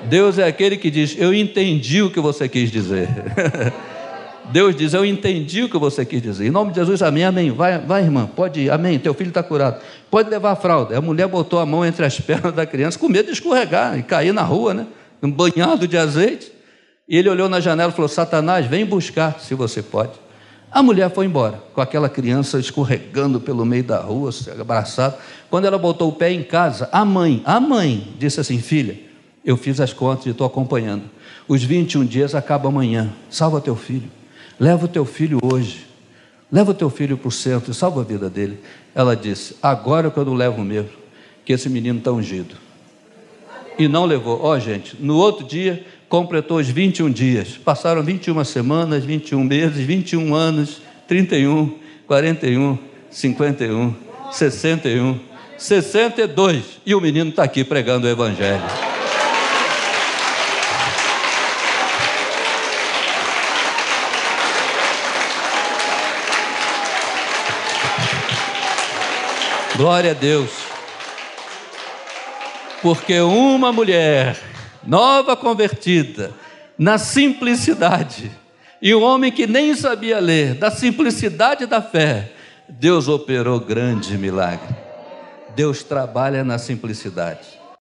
Deus 0.09 0.37
é 0.37 0.47
aquele 0.47 0.77
que 0.77 0.89
diz: 0.89 1.15
Eu 1.17 1.33
entendi 1.33 2.01
o 2.01 2.09
que 2.09 2.19
você 2.19 2.47
quis 2.47 2.71
dizer. 2.71 3.07
Deus 4.51 4.75
diz: 4.75 4.93
Eu 4.93 5.05
entendi 5.05 5.63
o 5.63 5.69
que 5.69 5.77
você 5.77 6.05
quis 6.05 6.21
dizer. 6.21 6.47
Em 6.47 6.51
nome 6.51 6.71
de 6.71 6.79
Jesus, 6.79 7.01
amém, 7.01 7.23
amém. 7.23 7.51
Vai, 7.51 7.79
vai 7.79 8.03
irmã, 8.03 8.27
pode 8.27 8.61
ir, 8.61 8.71
amém. 8.71 8.99
Teu 8.99 9.13
filho 9.13 9.29
está 9.29 9.41
curado. 9.41 9.81
Pode 10.11 10.29
levar 10.29 10.51
a 10.51 10.55
fralda. 10.55 10.97
A 10.97 11.01
mulher 11.01 11.27
botou 11.27 11.59
a 11.59 11.65
mão 11.65 11.85
entre 11.85 12.05
as 12.05 12.19
pernas 12.21 12.53
da 12.53 12.65
criança, 12.65 12.99
com 12.99 13.07
medo 13.07 13.27
de 13.27 13.33
escorregar 13.33 13.97
e 13.97 14.03
cair 14.03 14.33
na 14.33 14.43
rua, 14.43 14.73
né? 14.73 14.87
Um 15.21 15.31
banhado 15.31 15.87
de 15.87 15.97
azeite. 15.97 16.51
E 17.07 17.17
ele 17.17 17.29
olhou 17.29 17.49
na 17.49 17.59
janela 17.59 17.91
e 17.91 17.95
falou: 17.95 18.09
Satanás, 18.09 18.65
vem 18.65 18.85
buscar, 18.85 19.39
se 19.39 19.55
você 19.55 19.81
pode. 19.81 20.23
A 20.71 20.81
mulher 20.81 21.11
foi 21.11 21.27
embora, 21.27 21.61
com 21.71 21.81
aquela 21.81 22.09
criança 22.09 22.59
escorregando 22.59 23.39
pelo 23.39 23.63
meio 23.63 23.83
da 23.83 23.99
rua, 23.99 24.31
abraçada. 24.59 25.17
Quando 25.47 25.65
ela 25.65 25.77
botou 25.77 26.09
o 26.09 26.13
pé 26.13 26.31
em 26.31 26.41
casa, 26.41 26.89
a 26.91 27.05
mãe, 27.05 27.43
a 27.45 27.59
mãe, 27.59 28.07
disse 28.17 28.39
assim: 28.39 28.59
Filha, 28.59 29.12
eu 29.43 29.57
fiz 29.57 29.79
as 29.79 29.91
contas 29.91 30.25
e 30.25 30.29
estou 30.29 30.47
acompanhando. 30.47 31.03
Os 31.47 31.63
21 31.63 32.05
dias 32.05 32.33
acabam 32.33 32.71
amanhã. 32.71 33.13
Salva 33.29 33.59
teu 33.59 33.75
filho. 33.75 34.09
Leva 34.59 34.85
o 34.85 34.87
teu 34.87 35.05
filho 35.05 35.39
hoje. 35.43 35.85
Leva 36.51 36.71
o 36.71 36.73
teu 36.73 36.89
filho 36.89 37.17
para 37.17 37.27
o 37.27 37.31
centro 37.31 37.71
e 37.71 37.73
salva 37.73 38.01
a 38.01 38.03
vida 38.03 38.29
dele. 38.29 38.59
Ela 38.93 39.15
disse: 39.15 39.55
Agora 39.61 40.09
que 40.09 40.17
eu 40.17 40.25
não 40.25 40.33
levo 40.33 40.61
o 40.61 40.65
meu, 40.65 40.87
que 41.43 41.51
esse 41.51 41.67
menino 41.67 41.97
está 41.97 42.11
ungido. 42.11 42.55
E 43.77 43.87
não 43.87 44.05
levou. 44.05 44.39
Ó, 44.41 44.51
oh, 44.53 44.59
gente, 44.59 44.95
no 44.99 45.17
outro 45.17 45.45
dia 45.45 45.83
completou 46.07 46.57
os 46.57 46.69
21 46.69 47.09
dias. 47.09 47.57
Passaram 47.57 48.03
21 48.03 48.43
semanas, 48.43 49.03
21 49.03 49.43
meses, 49.43 49.83
21 49.83 50.35
anos, 50.35 50.79
31, 51.07 51.73
41, 52.05 52.77
51, 53.09 53.95
61, 54.31 55.19
62. 55.57 56.63
E 56.85 56.93
o 56.93 57.01
menino 57.01 57.31
está 57.31 57.43
aqui 57.43 57.63
pregando 57.63 58.05
o 58.05 58.09
Evangelho. 58.09 58.92
Glória 69.83 70.11
a 70.11 70.13
Deus. 70.13 70.49
Porque 72.81 73.19
uma 73.19 73.73
mulher 73.73 74.39
nova 74.81 75.35
convertida, 75.35 76.31
na 76.77 76.97
simplicidade, 76.97 78.31
e 78.81 78.95
um 78.95 79.03
homem 79.03 79.29
que 79.29 79.45
nem 79.45 79.75
sabia 79.75 80.21
ler, 80.21 80.53
da 80.53 80.71
simplicidade 80.71 81.65
da 81.65 81.81
fé, 81.81 82.31
Deus 82.69 83.09
operou 83.09 83.59
grande 83.59 84.17
milagre. 84.17 84.73
Deus 85.53 85.83
trabalha 85.83 86.45
na 86.45 86.57
simplicidade. 86.57 87.62